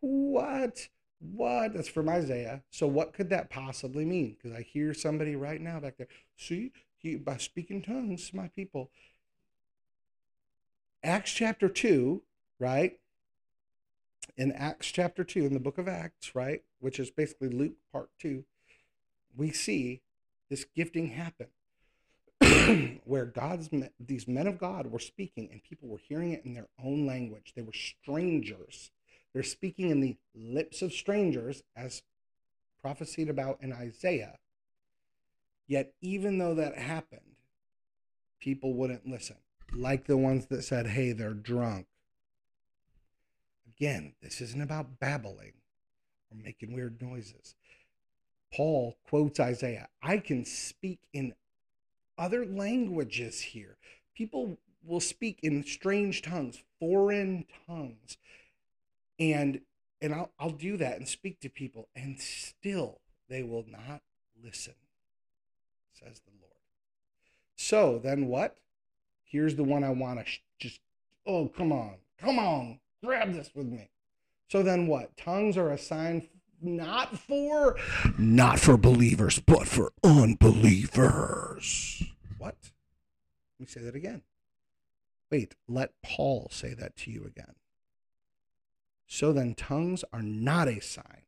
What? 0.00 0.88
What? 1.18 1.74
That's 1.74 1.88
from 1.88 2.08
Isaiah. 2.08 2.62
So, 2.70 2.86
what 2.86 3.12
could 3.12 3.28
that 3.30 3.50
possibly 3.50 4.04
mean? 4.04 4.36
Because 4.36 4.56
I 4.56 4.62
hear 4.62 4.94
somebody 4.94 5.36
right 5.36 5.60
now 5.60 5.78
back 5.80 5.98
there. 5.98 6.08
See, 6.36 6.72
he, 6.96 7.16
by 7.16 7.36
speaking 7.36 7.82
tongues, 7.82 8.32
my 8.32 8.48
people. 8.48 8.90
Acts 11.02 11.32
chapter 11.32 11.68
2, 11.68 12.22
right? 12.58 12.98
In 14.40 14.52
Acts 14.52 14.90
chapter 14.90 15.22
2, 15.22 15.44
in 15.44 15.52
the 15.52 15.60
book 15.60 15.76
of 15.76 15.86
Acts, 15.86 16.34
right? 16.34 16.62
Which 16.78 16.98
is 16.98 17.10
basically 17.10 17.50
Luke 17.50 17.74
part 17.92 18.08
2, 18.20 18.42
we 19.36 19.50
see 19.50 20.00
this 20.48 20.64
gifting 20.64 21.08
happen 21.08 21.48
where 23.04 23.26
God's 23.26 23.68
these 24.00 24.26
men 24.26 24.46
of 24.46 24.58
God 24.58 24.86
were 24.86 24.98
speaking 24.98 25.50
and 25.52 25.62
people 25.62 25.90
were 25.90 26.00
hearing 26.08 26.32
it 26.32 26.46
in 26.46 26.54
their 26.54 26.68
own 26.82 27.06
language. 27.06 27.52
They 27.54 27.60
were 27.60 27.74
strangers. 27.74 28.90
They're 29.34 29.42
speaking 29.42 29.90
in 29.90 30.00
the 30.00 30.16
lips 30.34 30.80
of 30.80 30.94
strangers 30.94 31.62
as 31.76 32.00
prophesied 32.80 33.28
about 33.28 33.58
in 33.60 33.74
Isaiah. 33.74 34.38
Yet 35.66 35.92
even 36.00 36.38
though 36.38 36.54
that 36.54 36.78
happened, 36.78 37.36
people 38.40 38.72
wouldn't 38.72 39.06
listen. 39.06 39.36
Like 39.74 40.06
the 40.06 40.16
ones 40.16 40.46
that 40.46 40.62
said, 40.62 40.86
"Hey, 40.86 41.12
they're 41.12 41.34
drunk." 41.34 41.88
Again, 43.80 44.12
this 44.20 44.42
isn't 44.42 44.60
about 44.60 45.00
babbling 45.00 45.54
or 46.30 46.36
making 46.36 46.74
weird 46.74 47.00
noises. 47.00 47.54
Paul 48.54 48.98
quotes 49.08 49.40
Isaiah 49.40 49.88
I 50.02 50.18
can 50.18 50.44
speak 50.44 51.00
in 51.14 51.32
other 52.18 52.44
languages 52.44 53.40
here. 53.40 53.78
People 54.14 54.58
will 54.84 55.00
speak 55.00 55.38
in 55.42 55.64
strange 55.64 56.20
tongues, 56.20 56.58
foreign 56.78 57.46
tongues. 57.66 58.18
And 59.18 59.62
and 60.02 60.14
I'll, 60.14 60.30
I'll 60.38 60.50
do 60.50 60.76
that 60.76 60.98
and 60.98 61.08
speak 61.08 61.40
to 61.40 61.48
people, 61.48 61.88
and 61.96 62.20
still 62.20 63.00
they 63.28 63.42
will 63.42 63.64
not 63.66 64.02
listen, 64.42 64.74
says 65.92 66.20
the 66.20 66.32
Lord. 66.40 66.52
So 67.56 67.98
then 68.02 68.26
what? 68.26 68.58
Here's 69.24 69.56
the 69.56 69.64
one 69.64 69.84
I 69.84 69.90
want 69.90 70.18
to 70.18 70.26
sh- 70.26 70.42
just, 70.58 70.80
oh, 71.26 71.48
come 71.48 71.70
on, 71.70 71.96
come 72.18 72.38
on, 72.38 72.80
grab 73.04 73.32
this 73.32 73.50
with 73.54 73.66
me. 73.66 73.90
So 74.48 74.62
then 74.62 74.86
what? 74.86 75.16
Tongues 75.16 75.56
are 75.56 75.70
a 75.70 75.78
sign 75.78 76.28
not 76.60 77.18
for 77.18 77.76
not 78.18 78.58
for 78.58 78.76
believers, 78.76 79.38
but 79.38 79.66
for 79.66 79.92
unbelievers. 80.04 82.02
What? 82.38 82.56
Let 83.58 83.60
me 83.60 83.66
say 83.66 83.80
that 83.80 83.94
again. 83.94 84.22
Wait, 85.30 85.54
let 85.68 85.92
Paul 86.02 86.48
say 86.50 86.74
that 86.74 86.96
to 86.96 87.10
you 87.10 87.24
again. 87.24 87.54
So 89.06 89.32
then 89.32 89.54
tongues 89.54 90.04
are 90.12 90.22
not 90.22 90.68
a 90.68 90.80
sign. 90.80 91.22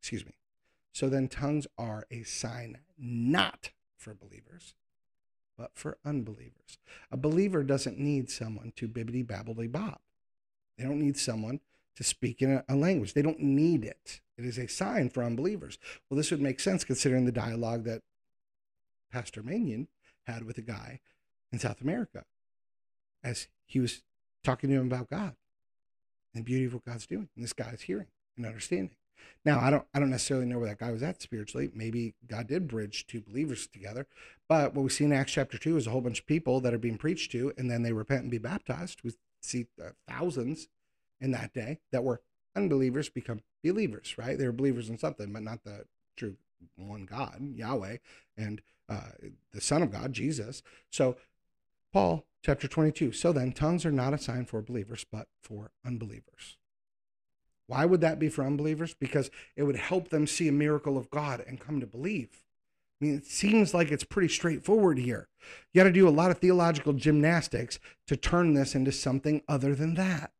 Excuse 0.00 0.26
me. 0.26 0.34
So 0.92 1.08
then 1.08 1.28
tongues 1.28 1.66
are 1.78 2.06
a 2.10 2.22
sign 2.22 2.78
not 2.98 3.70
for 3.96 4.14
believers, 4.14 4.74
but 5.58 5.72
for 5.74 5.98
unbelievers. 6.04 6.78
A 7.10 7.16
believer 7.16 7.62
doesn't 7.62 7.98
need 7.98 8.30
someone 8.30 8.72
to 8.76 8.88
bibbity 8.88 9.24
babbly 9.24 9.70
bob. 9.70 9.98
They 10.76 10.84
don't 10.84 11.00
need 11.00 11.16
someone 11.16 11.60
to 11.96 12.04
speak 12.04 12.42
in 12.42 12.62
a, 12.68 12.76
language. 12.76 13.14
They 13.14 13.22
don't 13.22 13.40
need 13.40 13.84
it. 13.84 14.20
It 14.36 14.44
is 14.44 14.58
a 14.58 14.68
sign 14.68 15.08
for 15.08 15.22
unbelievers. 15.22 15.78
Well, 16.08 16.16
this 16.16 16.30
would 16.30 16.42
make 16.42 16.60
sense 16.60 16.84
considering 16.84 17.24
the 17.24 17.32
dialogue 17.32 17.84
that 17.84 18.02
Pastor 19.10 19.42
Manion 19.42 19.88
had 20.26 20.44
with 20.44 20.58
a 20.58 20.62
guy 20.62 21.00
in 21.52 21.58
South 21.58 21.80
America 21.80 22.24
as 23.24 23.48
he 23.64 23.80
was 23.80 24.02
talking 24.44 24.68
to 24.70 24.76
him 24.76 24.86
about 24.86 25.08
God 25.08 25.34
and 26.34 26.42
the 26.42 26.42
beauty 26.42 26.66
of 26.66 26.74
what 26.74 26.84
God's 26.84 27.06
doing. 27.06 27.28
And 27.34 27.42
this 27.42 27.54
guy's 27.54 27.82
hearing 27.82 28.08
and 28.36 28.44
understanding. 28.44 28.90
Now, 29.44 29.60
I 29.60 29.70
don't 29.70 29.84
I 29.94 30.00
don't 30.00 30.10
necessarily 30.10 30.46
know 30.46 30.58
where 30.58 30.68
that 30.68 30.78
guy 30.78 30.90
was 30.90 31.02
at 31.02 31.22
spiritually. 31.22 31.70
Maybe 31.74 32.14
God 32.26 32.48
did 32.48 32.68
bridge 32.68 33.06
two 33.06 33.22
believers 33.22 33.66
together. 33.66 34.06
But 34.48 34.74
what 34.74 34.82
we 34.82 34.90
see 34.90 35.04
in 35.04 35.12
Acts 35.12 35.32
chapter 35.32 35.56
2 35.56 35.76
is 35.76 35.86
a 35.86 35.90
whole 35.90 36.00
bunch 36.00 36.20
of 36.20 36.26
people 36.26 36.60
that 36.60 36.74
are 36.74 36.78
being 36.78 36.98
preached 36.98 37.32
to 37.32 37.52
and 37.56 37.70
then 37.70 37.82
they 37.82 37.92
repent 37.92 38.22
and 38.22 38.30
be 38.30 38.38
baptized. 38.38 39.00
We 39.02 39.12
see 39.46 39.66
uh, 39.82 39.90
thousands 40.08 40.68
in 41.20 41.30
that 41.32 41.52
day 41.54 41.78
that 41.92 42.04
were 42.04 42.20
unbelievers 42.54 43.08
become 43.08 43.40
believers, 43.62 44.16
right? 44.18 44.38
They 44.38 44.46
were 44.46 44.52
believers 44.52 44.88
in 44.88 44.98
something, 44.98 45.32
but 45.32 45.42
not 45.42 45.64
the 45.64 45.84
true 46.16 46.36
one 46.76 47.04
God, 47.04 47.52
Yahweh, 47.54 47.98
and 48.36 48.62
uh, 48.88 49.10
the 49.52 49.60
Son 49.60 49.82
of 49.82 49.92
God, 49.92 50.12
Jesus. 50.12 50.62
So, 50.90 51.16
Paul, 51.92 52.26
chapter 52.44 52.68
22. 52.68 53.12
So 53.12 53.32
then, 53.32 53.52
tongues 53.52 53.84
are 53.84 53.92
not 53.92 54.14
a 54.14 54.18
sign 54.18 54.46
for 54.46 54.62
believers, 54.62 55.04
but 55.10 55.28
for 55.42 55.70
unbelievers. 55.84 56.56
Why 57.66 57.84
would 57.84 58.00
that 58.00 58.18
be 58.18 58.28
for 58.28 58.44
unbelievers? 58.44 58.94
Because 58.94 59.30
it 59.56 59.64
would 59.64 59.76
help 59.76 60.08
them 60.08 60.26
see 60.26 60.48
a 60.48 60.52
miracle 60.52 60.96
of 60.96 61.10
God 61.10 61.44
and 61.46 61.60
come 61.60 61.80
to 61.80 61.86
believe. 61.86 62.44
I 63.00 63.04
mean, 63.04 63.14
it 63.14 63.26
seems 63.26 63.74
like 63.74 63.90
it's 63.90 64.04
pretty 64.04 64.28
straightforward 64.28 64.98
here. 64.98 65.28
You 65.72 65.80
got 65.80 65.84
to 65.84 65.92
do 65.92 66.08
a 66.08 66.10
lot 66.10 66.30
of 66.30 66.38
theological 66.38 66.94
gymnastics 66.94 67.78
to 68.06 68.16
turn 68.16 68.54
this 68.54 68.74
into 68.74 68.92
something 68.92 69.42
other 69.48 69.74
than 69.74 69.94
that. 69.94 70.32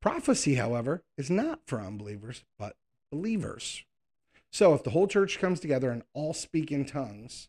Prophecy, 0.00 0.54
however, 0.54 1.04
is 1.16 1.30
not 1.30 1.60
for 1.66 1.80
unbelievers, 1.80 2.44
but 2.58 2.76
believers. 3.12 3.84
So 4.50 4.74
if 4.74 4.82
the 4.82 4.90
whole 4.90 5.06
church 5.06 5.38
comes 5.38 5.60
together 5.60 5.90
and 5.90 6.02
all 6.14 6.34
speak 6.34 6.72
in 6.72 6.84
tongues, 6.84 7.48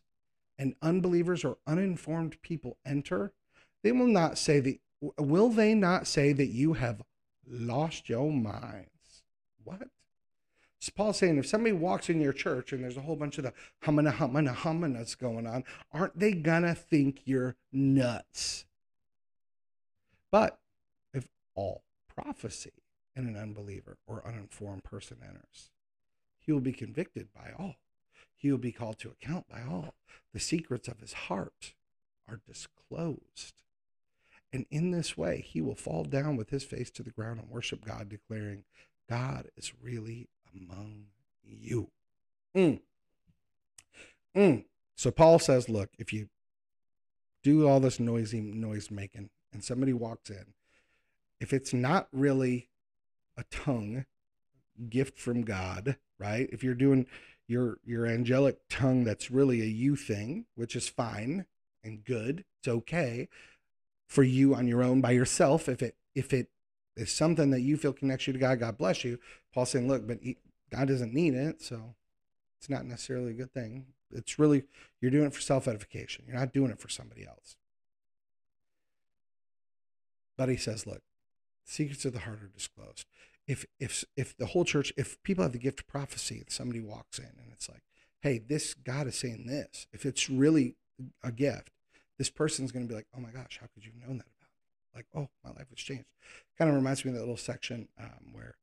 and 0.58 0.76
unbelievers 0.80 1.44
or 1.44 1.58
uninformed 1.66 2.40
people 2.42 2.76
enter, 2.86 3.32
they 3.82 3.90
will 3.90 4.06
not 4.06 4.38
say 4.38 4.60
that 4.60 4.78
will 5.18 5.48
they 5.48 5.74
not 5.74 6.06
say 6.06 6.32
that 6.32 6.46
you 6.46 6.74
have 6.74 7.02
lost 7.44 8.08
your 8.08 8.30
minds? 8.30 9.24
What? 9.64 9.88
Paul's 10.90 11.18
saying 11.18 11.38
if 11.38 11.46
somebody 11.46 11.72
walks 11.72 12.10
in 12.10 12.20
your 12.20 12.32
church 12.32 12.72
and 12.72 12.82
there's 12.82 12.96
a 12.96 13.02
whole 13.02 13.16
bunch 13.16 13.38
of 13.38 13.44
the 13.44 13.52
hummina 13.84 14.12
hummina 14.12 14.54
humminas 14.54 15.16
going 15.16 15.46
on, 15.46 15.64
aren't 15.92 16.18
they 16.18 16.32
gonna 16.32 16.74
think 16.74 17.22
you're 17.24 17.56
nuts? 17.72 18.64
But 20.30 20.58
if 21.12 21.28
all 21.54 21.82
prophecy 22.08 22.72
in 23.14 23.26
an 23.26 23.36
unbeliever 23.36 23.98
or 24.06 24.26
uninformed 24.26 24.84
person 24.84 25.18
enters. 25.22 25.70
He 26.38 26.52
will 26.52 26.60
be 26.60 26.72
convicted 26.72 27.28
by 27.34 27.50
all. 27.58 27.76
He 28.36 28.50
will 28.50 28.58
be 28.58 28.72
called 28.72 28.98
to 29.00 29.10
account 29.10 29.48
by 29.48 29.62
all. 29.62 29.94
The 30.32 30.40
secrets 30.40 30.88
of 30.88 31.00
his 31.00 31.12
heart 31.12 31.74
are 32.28 32.40
disclosed. 32.46 33.62
And 34.52 34.66
in 34.70 34.90
this 34.90 35.16
way, 35.16 35.40
he 35.40 35.60
will 35.60 35.74
fall 35.74 36.04
down 36.04 36.36
with 36.36 36.50
his 36.50 36.64
face 36.64 36.90
to 36.92 37.02
the 37.02 37.10
ground 37.10 37.40
and 37.40 37.48
worship 37.48 37.84
God, 37.84 38.08
declaring, 38.08 38.64
God 39.08 39.48
is 39.56 39.72
really 39.80 40.28
among 40.54 41.06
you. 41.44 41.90
Mm. 42.56 42.80
Mm. 44.36 44.64
So 44.94 45.10
Paul 45.10 45.38
says, 45.38 45.68
look, 45.68 45.90
if 45.98 46.12
you 46.12 46.28
do 47.42 47.66
all 47.66 47.80
this 47.80 47.98
noisy 47.98 48.40
noise 48.40 48.90
making 48.90 49.30
and 49.52 49.64
somebody 49.64 49.92
walks 49.92 50.30
in 50.30 50.54
if 51.42 51.52
it's 51.52 51.74
not 51.74 52.06
really 52.12 52.68
a 53.36 53.42
tongue 53.50 54.06
gift 54.88 55.18
from 55.18 55.42
God, 55.42 55.96
right? 56.16 56.48
If 56.52 56.62
you're 56.62 56.74
doing 56.74 57.06
your 57.48 57.78
your 57.84 58.06
angelic 58.06 58.58
tongue 58.70 59.02
that's 59.02 59.28
really 59.28 59.60
a 59.60 59.64
you 59.64 59.96
thing, 59.96 60.46
which 60.54 60.76
is 60.76 60.88
fine 60.88 61.46
and 61.82 62.04
good, 62.04 62.44
it's 62.60 62.68
okay 62.68 63.28
for 64.06 64.22
you 64.22 64.54
on 64.54 64.68
your 64.68 64.84
own 64.84 65.00
by 65.00 65.10
yourself. 65.10 65.68
If 65.68 65.82
it 65.82 65.96
if 66.14 66.32
it 66.32 66.48
is 66.96 67.12
something 67.12 67.50
that 67.50 67.60
you 67.60 67.76
feel 67.76 67.92
connects 67.92 68.26
you 68.26 68.32
to 68.32 68.38
God, 68.38 68.60
God 68.60 68.78
bless 68.78 69.04
you. 69.04 69.18
Paul's 69.52 69.70
saying, 69.70 69.88
look, 69.88 70.06
but 70.06 70.18
God 70.70 70.88
doesn't 70.88 71.14
need 71.14 71.34
it, 71.34 71.62
so 71.62 71.94
it's 72.58 72.70
not 72.70 72.84
necessarily 72.84 73.32
a 73.32 73.34
good 73.34 73.52
thing. 73.52 73.86
It's 74.10 74.38
really 74.38 74.64
you're 75.00 75.10
doing 75.10 75.26
it 75.26 75.34
for 75.34 75.40
self 75.40 75.66
edification. 75.66 76.24
You're 76.26 76.36
not 76.38 76.52
doing 76.52 76.70
it 76.70 76.78
for 76.78 76.88
somebody 76.88 77.26
else. 77.26 77.56
But 80.36 80.48
he 80.48 80.56
says, 80.56 80.86
look, 80.86 81.02
secrets 81.64 82.04
of 82.04 82.12
the 82.12 82.20
heart 82.20 82.42
are 82.42 82.48
disclosed. 82.48 83.06
If 83.46 83.66
if 83.80 84.04
if 84.16 84.36
the 84.36 84.46
whole 84.46 84.64
church, 84.64 84.92
if 84.96 85.22
people 85.22 85.42
have 85.42 85.52
the 85.52 85.58
gift 85.58 85.80
of 85.80 85.88
prophecy 85.88 86.38
and 86.38 86.50
somebody 86.50 86.80
walks 86.80 87.18
in 87.18 87.24
and 87.24 87.52
it's 87.52 87.68
like, 87.68 87.82
hey, 88.20 88.38
this 88.38 88.74
God 88.74 89.06
is 89.06 89.18
saying 89.18 89.46
this, 89.46 89.86
if 89.92 90.06
it's 90.06 90.30
really 90.30 90.76
a 91.22 91.32
gift, 91.32 91.70
this 92.18 92.30
person's 92.30 92.70
going 92.70 92.86
to 92.86 92.88
be 92.88 92.94
like, 92.94 93.08
oh 93.16 93.20
my 93.20 93.30
gosh, 93.30 93.58
how 93.60 93.66
could 93.74 93.84
you 93.84 93.92
have 93.92 94.08
known 94.08 94.18
that? 94.18 94.41
Like, 94.94 95.06
oh, 95.14 95.28
my 95.44 95.50
life 95.50 95.70
was 95.70 95.80
changed. 95.80 96.06
Kind 96.58 96.70
of 96.70 96.76
reminds 96.76 97.04
me 97.04 97.10
of 97.10 97.14
that 97.16 97.20
little 97.20 97.36
section 97.36 97.88
um, 97.98 98.32
where, 98.32 98.56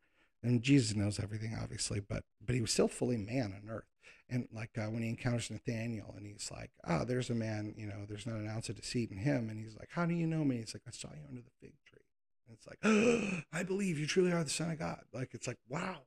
and 0.44 0.62
Jesus 0.62 0.96
knows 0.96 1.20
everything, 1.20 1.58
obviously, 1.62 2.00
but 2.00 2.24
but 2.46 2.56
he 2.56 2.62
was 2.62 2.72
still 2.72 2.88
fully 2.88 3.18
man 3.18 3.54
on 3.56 3.70
earth. 3.70 3.86
And 4.30 4.48
like 4.54 4.78
uh, 4.78 4.86
when 4.86 5.02
he 5.02 5.10
encounters 5.10 5.50
Nathaniel, 5.50 6.14
and 6.16 6.26
he's 6.26 6.50
like, 6.52 6.70
"Ah, 6.86 7.00
oh, 7.02 7.06
there's 7.06 7.30
a 7.30 7.36
man. 7.36 7.74
You 7.76 7.88
know, 7.88 8.06
there's 8.08 8.28
not 8.28 8.38
an 8.38 8.48
ounce 8.48 8.70
of 8.70 8.76
deceit 8.76 9.12
in 9.12 9.18
him." 9.18 9.50
And 9.50 9.60
he's 9.60 9.76
like, 9.76 9.90
"How 9.92 10.06
do 10.06 10.14
you 10.14 10.28
know 10.28 10.44
me?" 10.44 10.58
He's 10.58 10.74
like, 10.74 10.84
"I 10.88 10.92
saw 10.92 11.10
you 11.10 11.28
under 11.28 11.42
the 11.42 11.52
fig 11.60 11.74
tree." 11.86 12.04
And 12.48 12.56
it's 12.56 12.68
like, 12.68 12.78
oh, 12.84 13.42
"I 13.58 13.64
believe 13.64 13.98
you 13.98 14.06
truly 14.06 14.32
are 14.32 14.44
the 14.44 14.50
Son 14.50 14.70
of 14.70 14.80
God." 14.80 15.02
Like 15.12 15.34
it's 15.34 15.48
like, 15.48 15.58
wow, 15.68 16.02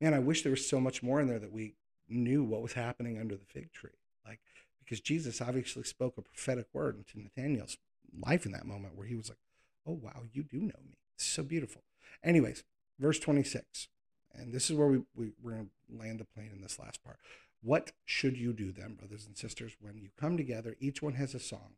man. 0.00 0.14
I 0.14 0.18
wish 0.18 0.42
there 0.42 0.50
was 0.50 0.68
so 0.68 0.78
much 0.78 1.02
more 1.02 1.20
in 1.20 1.26
there 1.26 1.38
that 1.38 1.52
we 1.52 1.74
knew 2.08 2.44
what 2.44 2.62
was 2.62 2.74
happening 2.74 3.18
under 3.18 3.34
the 3.34 3.46
fig 3.46 3.72
tree. 3.72 3.90
Like 4.26 4.40
because 4.78 5.00
Jesus 5.00 5.40
obviously 5.40 5.84
spoke 5.84 6.18
a 6.18 6.22
prophetic 6.22 6.66
word 6.72 6.96
into 6.96 7.18
Nathaniel's 7.18 7.78
life 8.26 8.44
in 8.44 8.52
that 8.52 8.66
moment, 8.66 8.96
where 8.96 9.06
he 9.06 9.16
was 9.16 9.30
like, 9.30 9.38
"Oh 9.86 9.92
wow, 9.92 10.22
you 10.32 10.42
do 10.42 10.58
know 10.58 10.80
me." 10.86 10.98
It's 11.14 11.24
so 11.24 11.42
beautiful. 11.42 11.82
Anyways, 12.22 12.64
verse 12.98 13.18
twenty 13.18 13.42
six, 13.42 13.88
and 14.32 14.52
this 14.52 14.70
is 14.70 14.76
where 14.76 14.88
we, 14.88 15.02
we 15.14 15.32
we're 15.42 15.52
gonna 15.52 15.66
land 15.90 16.20
the 16.20 16.24
plane 16.24 16.50
in 16.54 16.60
this 16.60 16.78
last 16.78 17.02
part. 17.04 17.18
What 17.62 17.92
should 18.04 18.36
you 18.36 18.52
do 18.52 18.72
then, 18.72 18.94
brothers 18.94 19.26
and 19.26 19.36
sisters, 19.36 19.76
when 19.80 19.96
you 19.98 20.10
come 20.20 20.36
together? 20.36 20.76
Each 20.80 21.00
one 21.00 21.14
has 21.14 21.34
a 21.34 21.40
song, 21.40 21.76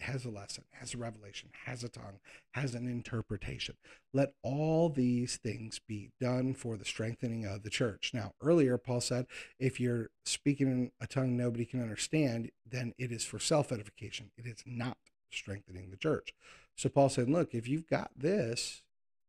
has 0.00 0.24
a 0.24 0.30
lesson, 0.30 0.64
has 0.72 0.94
a 0.94 0.98
revelation, 0.98 1.50
has 1.66 1.84
a 1.84 1.90
tongue, 1.90 2.20
has 2.52 2.74
an 2.74 2.86
interpretation. 2.88 3.76
Let 4.14 4.32
all 4.42 4.88
these 4.88 5.36
things 5.36 5.78
be 5.86 6.10
done 6.20 6.54
for 6.54 6.76
the 6.76 6.84
strengthening 6.84 7.44
of 7.44 7.62
the 7.62 7.70
church. 7.70 8.12
Now, 8.14 8.32
earlier, 8.40 8.78
Paul 8.78 9.00
said, 9.00 9.26
if 9.58 9.78
you're 9.78 10.08
speaking 10.24 10.68
in 10.68 10.90
a 11.00 11.06
tongue 11.06 11.36
nobody 11.36 11.66
can 11.66 11.82
understand, 11.82 12.50
then 12.64 12.94
it 12.98 13.12
is 13.12 13.24
for 13.24 13.38
self 13.38 13.70
edification. 13.72 14.30
It 14.38 14.46
is 14.46 14.62
not 14.64 14.96
strengthening 15.30 15.90
the 15.90 15.96
church. 15.96 16.32
So 16.76 16.88
Paul 16.88 17.08
said, 17.08 17.28
look, 17.28 17.54
if 17.54 17.66
you've 17.66 17.88
got 17.88 18.10
this, 18.16 18.82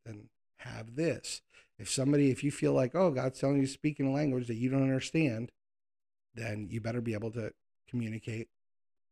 then 0.05 0.29
have 0.57 0.95
this. 0.95 1.41
If 1.79 1.89
somebody, 1.89 2.31
if 2.31 2.43
you 2.43 2.51
feel 2.51 2.73
like, 2.73 2.95
oh, 2.95 3.11
God's 3.11 3.39
telling 3.39 3.57
you 3.57 3.65
to 3.65 3.71
speak 3.71 3.99
in 3.99 4.07
a 4.07 4.11
language 4.11 4.47
that 4.47 4.55
you 4.55 4.69
don't 4.69 4.83
understand, 4.83 5.51
then 6.35 6.67
you 6.69 6.81
better 6.81 7.01
be 7.01 7.13
able 7.13 7.31
to 7.31 7.51
communicate 7.89 8.49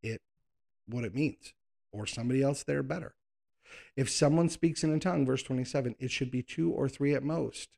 it 0.03 0.21
what 0.87 1.03
it 1.03 1.15
means 1.15 1.53
or 1.91 2.05
somebody 2.05 2.41
else 2.41 2.63
there 2.63 2.83
better. 2.83 3.15
If 3.95 4.09
someone 4.09 4.49
speaks 4.49 4.83
in 4.83 4.93
a 4.93 4.99
tongue, 4.99 5.25
verse 5.25 5.43
27, 5.43 5.95
it 5.99 6.11
should 6.11 6.29
be 6.29 6.43
two 6.43 6.71
or 6.71 6.89
three 6.89 7.13
at 7.13 7.23
most, 7.23 7.77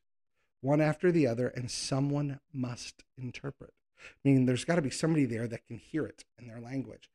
one 0.60 0.80
after 0.80 1.12
the 1.12 1.26
other, 1.26 1.48
and 1.48 1.70
someone 1.70 2.40
must 2.52 3.04
interpret. 3.16 3.72
Meaning 4.24 4.46
there's 4.46 4.64
got 4.64 4.76
to 4.76 4.82
be 4.82 4.90
somebody 4.90 5.24
there 5.24 5.46
that 5.48 5.66
can 5.66 5.78
hear 5.78 6.04
it 6.04 6.24
in 6.38 6.46
their 6.46 6.60
language. 6.60 7.08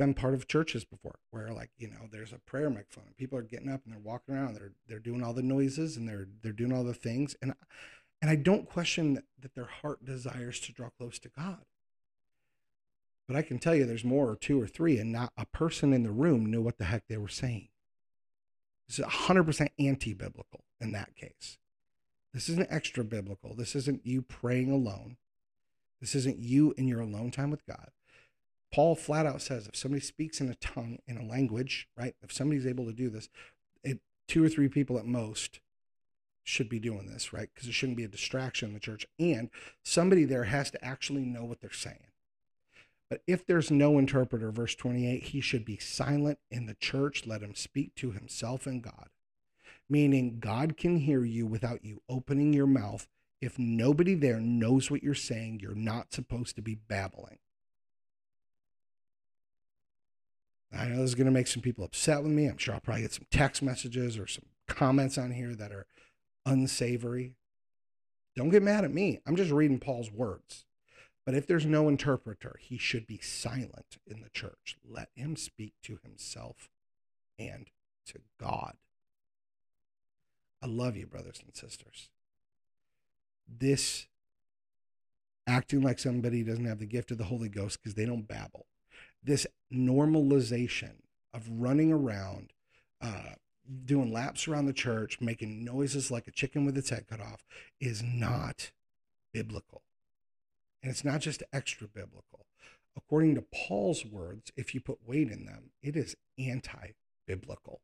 Been 0.00 0.14
part 0.14 0.32
of 0.32 0.48
churches 0.48 0.86
before 0.86 1.18
where 1.30 1.52
like, 1.52 1.68
you 1.76 1.86
know, 1.86 2.08
there's 2.10 2.32
a 2.32 2.38
prayer 2.38 2.70
microphone 2.70 3.04
and 3.06 3.16
people 3.18 3.38
are 3.38 3.42
getting 3.42 3.68
up 3.68 3.82
and 3.84 3.92
they're 3.92 4.00
walking 4.00 4.34
around, 4.34 4.54
they're 4.54 4.72
they're 4.88 4.98
doing 4.98 5.22
all 5.22 5.34
the 5.34 5.42
noises 5.42 5.98
and 5.98 6.08
they're 6.08 6.26
they're 6.42 6.52
doing 6.52 6.72
all 6.72 6.84
the 6.84 6.94
things. 6.94 7.36
And 7.42 7.52
and 8.22 8.30
I 8.30 8.36
don't 8.36 8.66
question 8.66 9.12
that, 9.14 9.24
that 9.40 9.54
their 9.54 9.66
heart 9.66 10.04
desires 10.04 10.58
to 10.60 10.72
draw 10.72 10.88
close 10.88 11.18
to 11.18 11.28
God. 11.28 11.64
But 13.28 13.36
I 13.36 13.42
can 13.42 13.58
tell 13.58 13.74
you 13.74 13.84
there's 13.84 14.02
more 14.02 14.28
or 14.28 14.36
two 14.36 14.60
or 14.60 14.66
three, 14.66 14.98
and 14.98 15.12
not 15.12 15.32
a 15.36 15.46
person 15.46 15.92
in 15.92 16.02
the 16.02 16.10
room 16.10 16.46
knew 16.46 16.62
what 16.62 16.78
the 16.78 16.84
heck 16.84 17.06
they 17.06 17.18
were 17.18 17.28
saying. 17.28 17.68
This 18.88 18.98
is 18.98 19.04
100% 19.04 19.68
anti 19.78 20.14
biblical 20.14 20.64
in 20.80 20.92
that 20.92 21.14
case. 21.14 21.58
This 22.34 22.48
isn't 22.48 22.66
extra 22.70 23.04
biblical. 23.04 23.54
This 23.54 23.76
isn't 23.76 24.04
you 24.04 24.22
praying 24.22 24.72
alone. 24.72 25.16
This 26.00 26.14
isn't 26.14 26.38
you 26.38 26.74
in 26.76 26.88
your 26.88 27.00
alone 27.00 27.30
time 27.30 27.50
with 27.50 27.66
God. 27.66 27.90
Paul 28.72 28.94
flat 28.94 29.26
out 29.26 29.42
says 29.42 29.66
if 29.66 29.76
somebody 29.76 30.00
speaks 30.00 30.40
in 30.40 30.48
a 30.48 30.54
tongue, 30.54 30.98
in 31.06 31.16
a 31.16 31.24
language, 31.24 31.88
right? 31.96 32.14
If 32.22 32.32
somebody's 32.32 32.66
able 32.66 32.86
to 32.86 32.92
do 32.92 33.10
this, 33.10 33.28
it, 33.82 34.00
two 34.28 34.44
or 34.44 34.48
three 34.48 34.68
people 34.68 34.98
at 34.98 35.06
most 35.06 35.60
should 36.44 36.68
be 36.68 36.78
doing 36.78 37.06
this, 37.06 37.32
right? 37.32 37.48
Because 37.52 37.68
it 37.68 37.72
shouldn't 37.72 37.96
be 37.96 38.04
a 38.04 38.08
distraction 38.08 38.68
in 38.68 38.74
the 38.74 38.80
church. 38.80 39.06
And 39.18 39.50
somebody 39.82 40.24
there 40.24 40.44
has 40.44 40.70
to 40.72 40.84
actually 40.84 41.24
know 41.24 41.44
what 41.44 41.60
they're 41.60 41.72
saying. 41.72 42.06
But 43.08 43.22
if 43.26 43.44
there's 43.44 43.72
no 43.72 43.98
interpreter, 43.98 44.52
verse 44.52 44.76
28, 44.76 45.24
he 45.24 45.40
should 45.40 45.64
be 45.64 45.78
silent 45.78 46.38
in 46.50 46.66
the 46.66 46.74
church. 46.74 47.26
Let 47.26 47.42
him 47.42 47.56
speak 47.56 47.96
to 47.96 48.12
himself 48.12 48.66
and 48.66 48.82
God. 48.82 49.08
Meaning, 49.88 50.38
God 50.38 50.76
can 50.76 50.98
hear 50.98 51.24
you 51.24 51.44
without 51.44 51.84
you 51.84 52.02
opening 52.08 52.52
your 52.52 52.68
mouth. 52.68 53.08
If 53.40 53.58
nobody 53.58 54.14
there 54.14 54.38
knows 54.38 54.90
what 54.90 55.02
you're 55.02 55.14
saying, 55.14 55.58
you're 55.60 55.74
not 55.74 56.12
supposed 56.12 56.54
to 56.54 56.62
be 56.62 56.76
babbling. 56.76 57.38
I 60.72 60.86
know 60.86 60.96
this 60.96 61.10
is 61.10 61.14
going 61.14 61.26
to 61.26 61.32
make 61.32 61.48
some 61.48 61.62
people 61.62 61.84
upset 61.84 62.22
with 62.22 62.32
me. 62.32 62.46
I'm 62.46 62.58
sure 62.58 62.74
I'll 62.74 62.80
probably 62.80 63.02
get 63.02 63.12
some 63.12 63.26
text 63.30 63.62
messages 63.62 64.16
or 64.16 64.26
some 64.26 64.44
comments 64.68 65.18
on 65.18 65.32
here 65.32 65.54
that 65.54 65.72
are 65.72 65.86
unsavory. 66.46 67.34
Don't 68.36 68.50
get 68.50 68.62
mad 68.62 68.84
at 68.84 68.92
me. 68.92 69.20
I'm 69.26 69.36
just 69.36 69.50
reading 69.50 69.80
Paul's 69.80 70.12
words. 70.12 70.64
But 71.26 71.34
if 71.34 71.46
there's 71.46 71.66
no 71.66 71.88
interpreter, 71.88 72.56
he 72.60 72.78
should 72.78 73.06
be 73.06 73.18
silent 73.18 73.98
in 74.06 74.20
the 74.20 74.30
church. 74.30 74.76
Let 74.88 75.08
him 75.14 75.36
speak 75.36 75.74
to 75.84 75.98
himself 76.02 76.70
and 77.38 77.68
to 78.06 78.20
God. 78.38 78.74
I 80.62 80.66
love 80.66 80.96
you, 80.96 81.06
brothers 81.06 81.40
and 81.44 81.54
sisters. 81.54 82.10
This 83.48 84.06
acting 85.46 85.82
like 85.82 85.98
somebody 85.98 86.42
doesn't 86.42 86.64
have 86.64 86.78
the 86.78 86.86
gift 86.86 87.10
of 87.10 87.18
the 87.18 87.24
Holy 87.24 87.48
Ghost 87.48 87.80
because 87.82 87.94
they 87.94 88.06
don't 88.06 88.28
babble. 88.28 88.66
This 89.22 89.46
normalization 89.72 90.94
of 91.32 91.48
running 91.48 91.92
around, 91.92 92.52
uh, 93.00 93.34
doing 93.84 94.12
laps 94.12 94.48
around 94.48 94.66
the 94.66 94.72
church, 94.72 95.20
making 95.20 95.64
noises 95.64 96.10
like 96.10 96.26
a 96.26 96.32
chicken 96.32 96.64
with 96.64 96.76
its 96.76 96.90
head 96.90 97.06
cut 97.08 97.20
off 97.20 97.44
is 97.80 98.02
not 98.02 98.70
biblical. 99.32 99.82
And 100.82 100.90
it's 100.90 101.04
not 101.04 101.20
just 101.20 101.42
extra 101.52 101.86
biblical. 101.86 102.46
According 102.96 103.34
to 103.36 103.42
Paul's 103.42 104.04
words, 104.04 104.50
if 104.56 104.74
you 104.74 104.80
put 104.80 105.06
weight 105.06 105.30
in 105.30 105.44
them, 105.44 105.70
it 105.82 105.96
is 105.96 106.16
anti 106.38 106.92
biblical. 107.26 107.80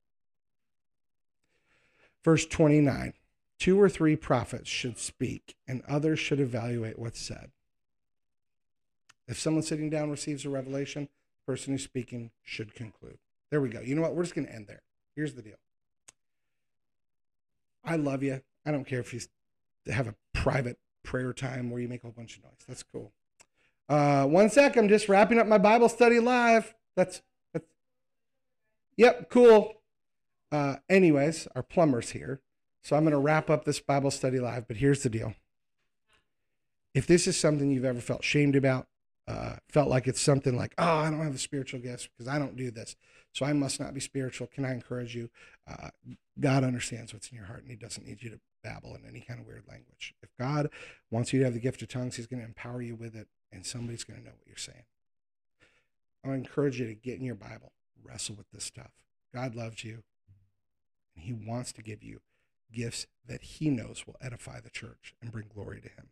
Verse 2.25 2.47
29 2.47 3.13
Two 3.59 3.81
or 3.81 3.89
three 3.89 4.17
prophets 4.17 4.69
should 4.69 4.99
speak, 4.99 5.57
and 5.67 5.83
others 5.89 6.19
should 6.19 6.41
evaluate 6.41 6.99
what's 6.99 7.21
said. 7.21 7.51
If 9.29 9.39
someone 9.39 9.63
sitting 9.63 9.89
down 9.89 10.11
receives 10.11 10.45
a 10.45 10.51
revelation, 10.51 11.09
person 11.47 11.73
who's 11.73 11.85
speaking 11.85 12.31
should 12.43 12.75
conclude. 12.75 13.19
There 13.51 13.61
we 13.61 13.69
go. 13.69 13.81
You 13.81 13.95
know 13.95 14.03
what? 14.03 14.15
We're 14.15 14.25
just 14.25 14.35
going 14.35 14.47
to 14.47 14.55
end 14.55 14.67
there. 14.67 14.83
Here's 15.15 15.35
the 15.35 15.43
deal 15.43 15.57
I 17.85 17.97
love 17.97 18.23
you. 18.23 18.43
I 18.65 18.73
don't 18.73 18.87
care 18.87 19.01
if 19.01 19.15
you 19.15 19.21
have 19.93 20.09
a 20.09 20.15
private 20.35 20.79
prayer 21.05 21.33
time 21.33 21.71
where 21.71 21.81
you 21.81 21.89
make 21.89 22.01
a 22.01 22.07
whole 22.07 22.15
bunch 22.17 22.37
of 22.37 22.45
noise. 22.45 22.65
That's 22.67 22.83
cool. 22.83 23.13
Uh, 23.89 24.27
one 24.27 24.51
sec. 24.51 24.77
I'm 24.77 24.89
just 24.89 25.09
wrapping 25.09 25.39
up 25.39 25.47
my 25.47 25.59
Bible 25.59 25.89
study 25.89 26.19
live. 26.19 26.75
That's, 26.97 27.23
that's 27.55 27.67
yep, 28.97 29.31
cool. 29.31 29.75
Uh, 30.51 30.77
anyways, 30.89 31.47
our 31.55 31.63
plumber's 31.63 32.11
here. 32.11 32.41
So 32.83 32.97
I'm 32.97 33.05
going 33.05 33.13
to 33.13 33.19
wrap 33.19 33.51
up 33.51 33.65
this 33.65 33.81
Bible 33.81 34.11
study 34.11 34.41
live. 34.41 34.67
But 34.67 34.79
here's 34.79 35.03
the 35.03 35.11
deal 35.11 35.35
if 36.95 37.07
this 37.07 37.27
is 37.27 37.39
something 37.39 37.71
you've 37.71 37.85
ever 37.85 38.01
felt 38.01 38.25
shamed 38.25 38.57
about, 38.57 38.89
uh, 39.29 39.57
felt 39.69 39.89
like 39.89 40.07
it's 40.07 40.21
something 40.21 40.57
like, 40.57 40.75
oh, 40.79 40.99
I 40.99 41.11
don't 41.11 41.25
have 41.25 41.35
a 41.35 41.39
spiritual 41.39 41.81
gift 41.81 42.11
because 42.13 42.29
I 42.33 42.39
don't 42.39 42.57
do 42.57 42.71
this. 42.71 42.97
So 43.33 43.45
I 43.45 43.53
must 43.53 43.81
not 43.81 43.93
be 43.93 44.01
spiritual. 44.01 44.47
Can 44.47 44.65
I 44.65 44.73
encourage 44.73 45.15
you? 45.15 45.29
Uh, 45.69 45.89
God 46.39 46.65
understands 46.65 47.13
what's 47.13 47.29
in 47.31 47.37
your 47.37 47.47
heart 47.47 47.63
and 47.63 47.71
He 47.71 47.77
doesn't 47.77 48.07
need 48.07 48.23
you 48.23 48.31
to 48.31 48.41
babble 48.63 48.95
in 48.95 49.03
any 49.07 49.21
kind 49.21 49.41
of 49.41 49.47
weird 49.47 49.65
language. 49.69 50.15
If 50.23 50.31
God 50.39 50.71
wants 51.11 51.33
you 51.33 51.41
to 51.41 51.45
have 51.45 51.55
the 51.55 51.61
gift 51.61 51.83
of 51.83 51.89
tongues, 51.89 52.17
He's 52.17 52.27
going 52.27 52.41
to 52.41 52.47
empower 52.47 52.81
you 52.81 52.95
with 52.95 53.15
it 53.15 53.27
and 53.53 53.67
somebody's 53.67 54.05
going 54.05 54.21
to 54.21 54.25
know 54.25 54.33
what 54.37 54.47
you're 54.47 54.57
saying. 54.57 54.85
I 56.25 56.35
encourage 56.35 56.81
you 56.81 56.87
to 56.87 56.95
get 56.95 57.19
in 57.19 57.25
your 57.25 57.37
Bible, 57.37 57.73
wrestle 58.03 58.37
with 58.37 58.51
this 58.53 58.65
stuff. 58.65 58.91
God 59.35 59.55
loves 59.55 59.85
you 59.85 60.03
and 61.15 61.25
He 61.25 61.33
wants 61.33 61.73
to 61.75 61.83
give 61.83 62.03
you 62.03 62.21
gifts 62.73 63.07
that 63.27 63.43
He 63.43 63.71
knows 63.71 64.07
will 64.07 64.17
edify 64.21 64.61
the 64.61 64.71
church 64.71 65.15
and 65.21 65.33
bring 65.33 65.49
glory 65.53 65.81
to 65.81 65.89
Him. 65.89 66.11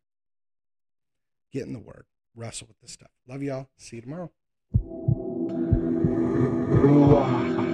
Get 1.53 1.67
in 1.67 1.73
the 1.73 1.79
Word 1.79 2.07
wrestle 2.35 2.69
with 2.69 2.81
this 2.81 2.93
stuff. 2.93 3.11
Love 3.27 3.43
y'all. 3.43 3.69
See 3.77 3.97
you 3.97 4.03
tomorrow. 4.03 4.31
Ah. 7.17 7.74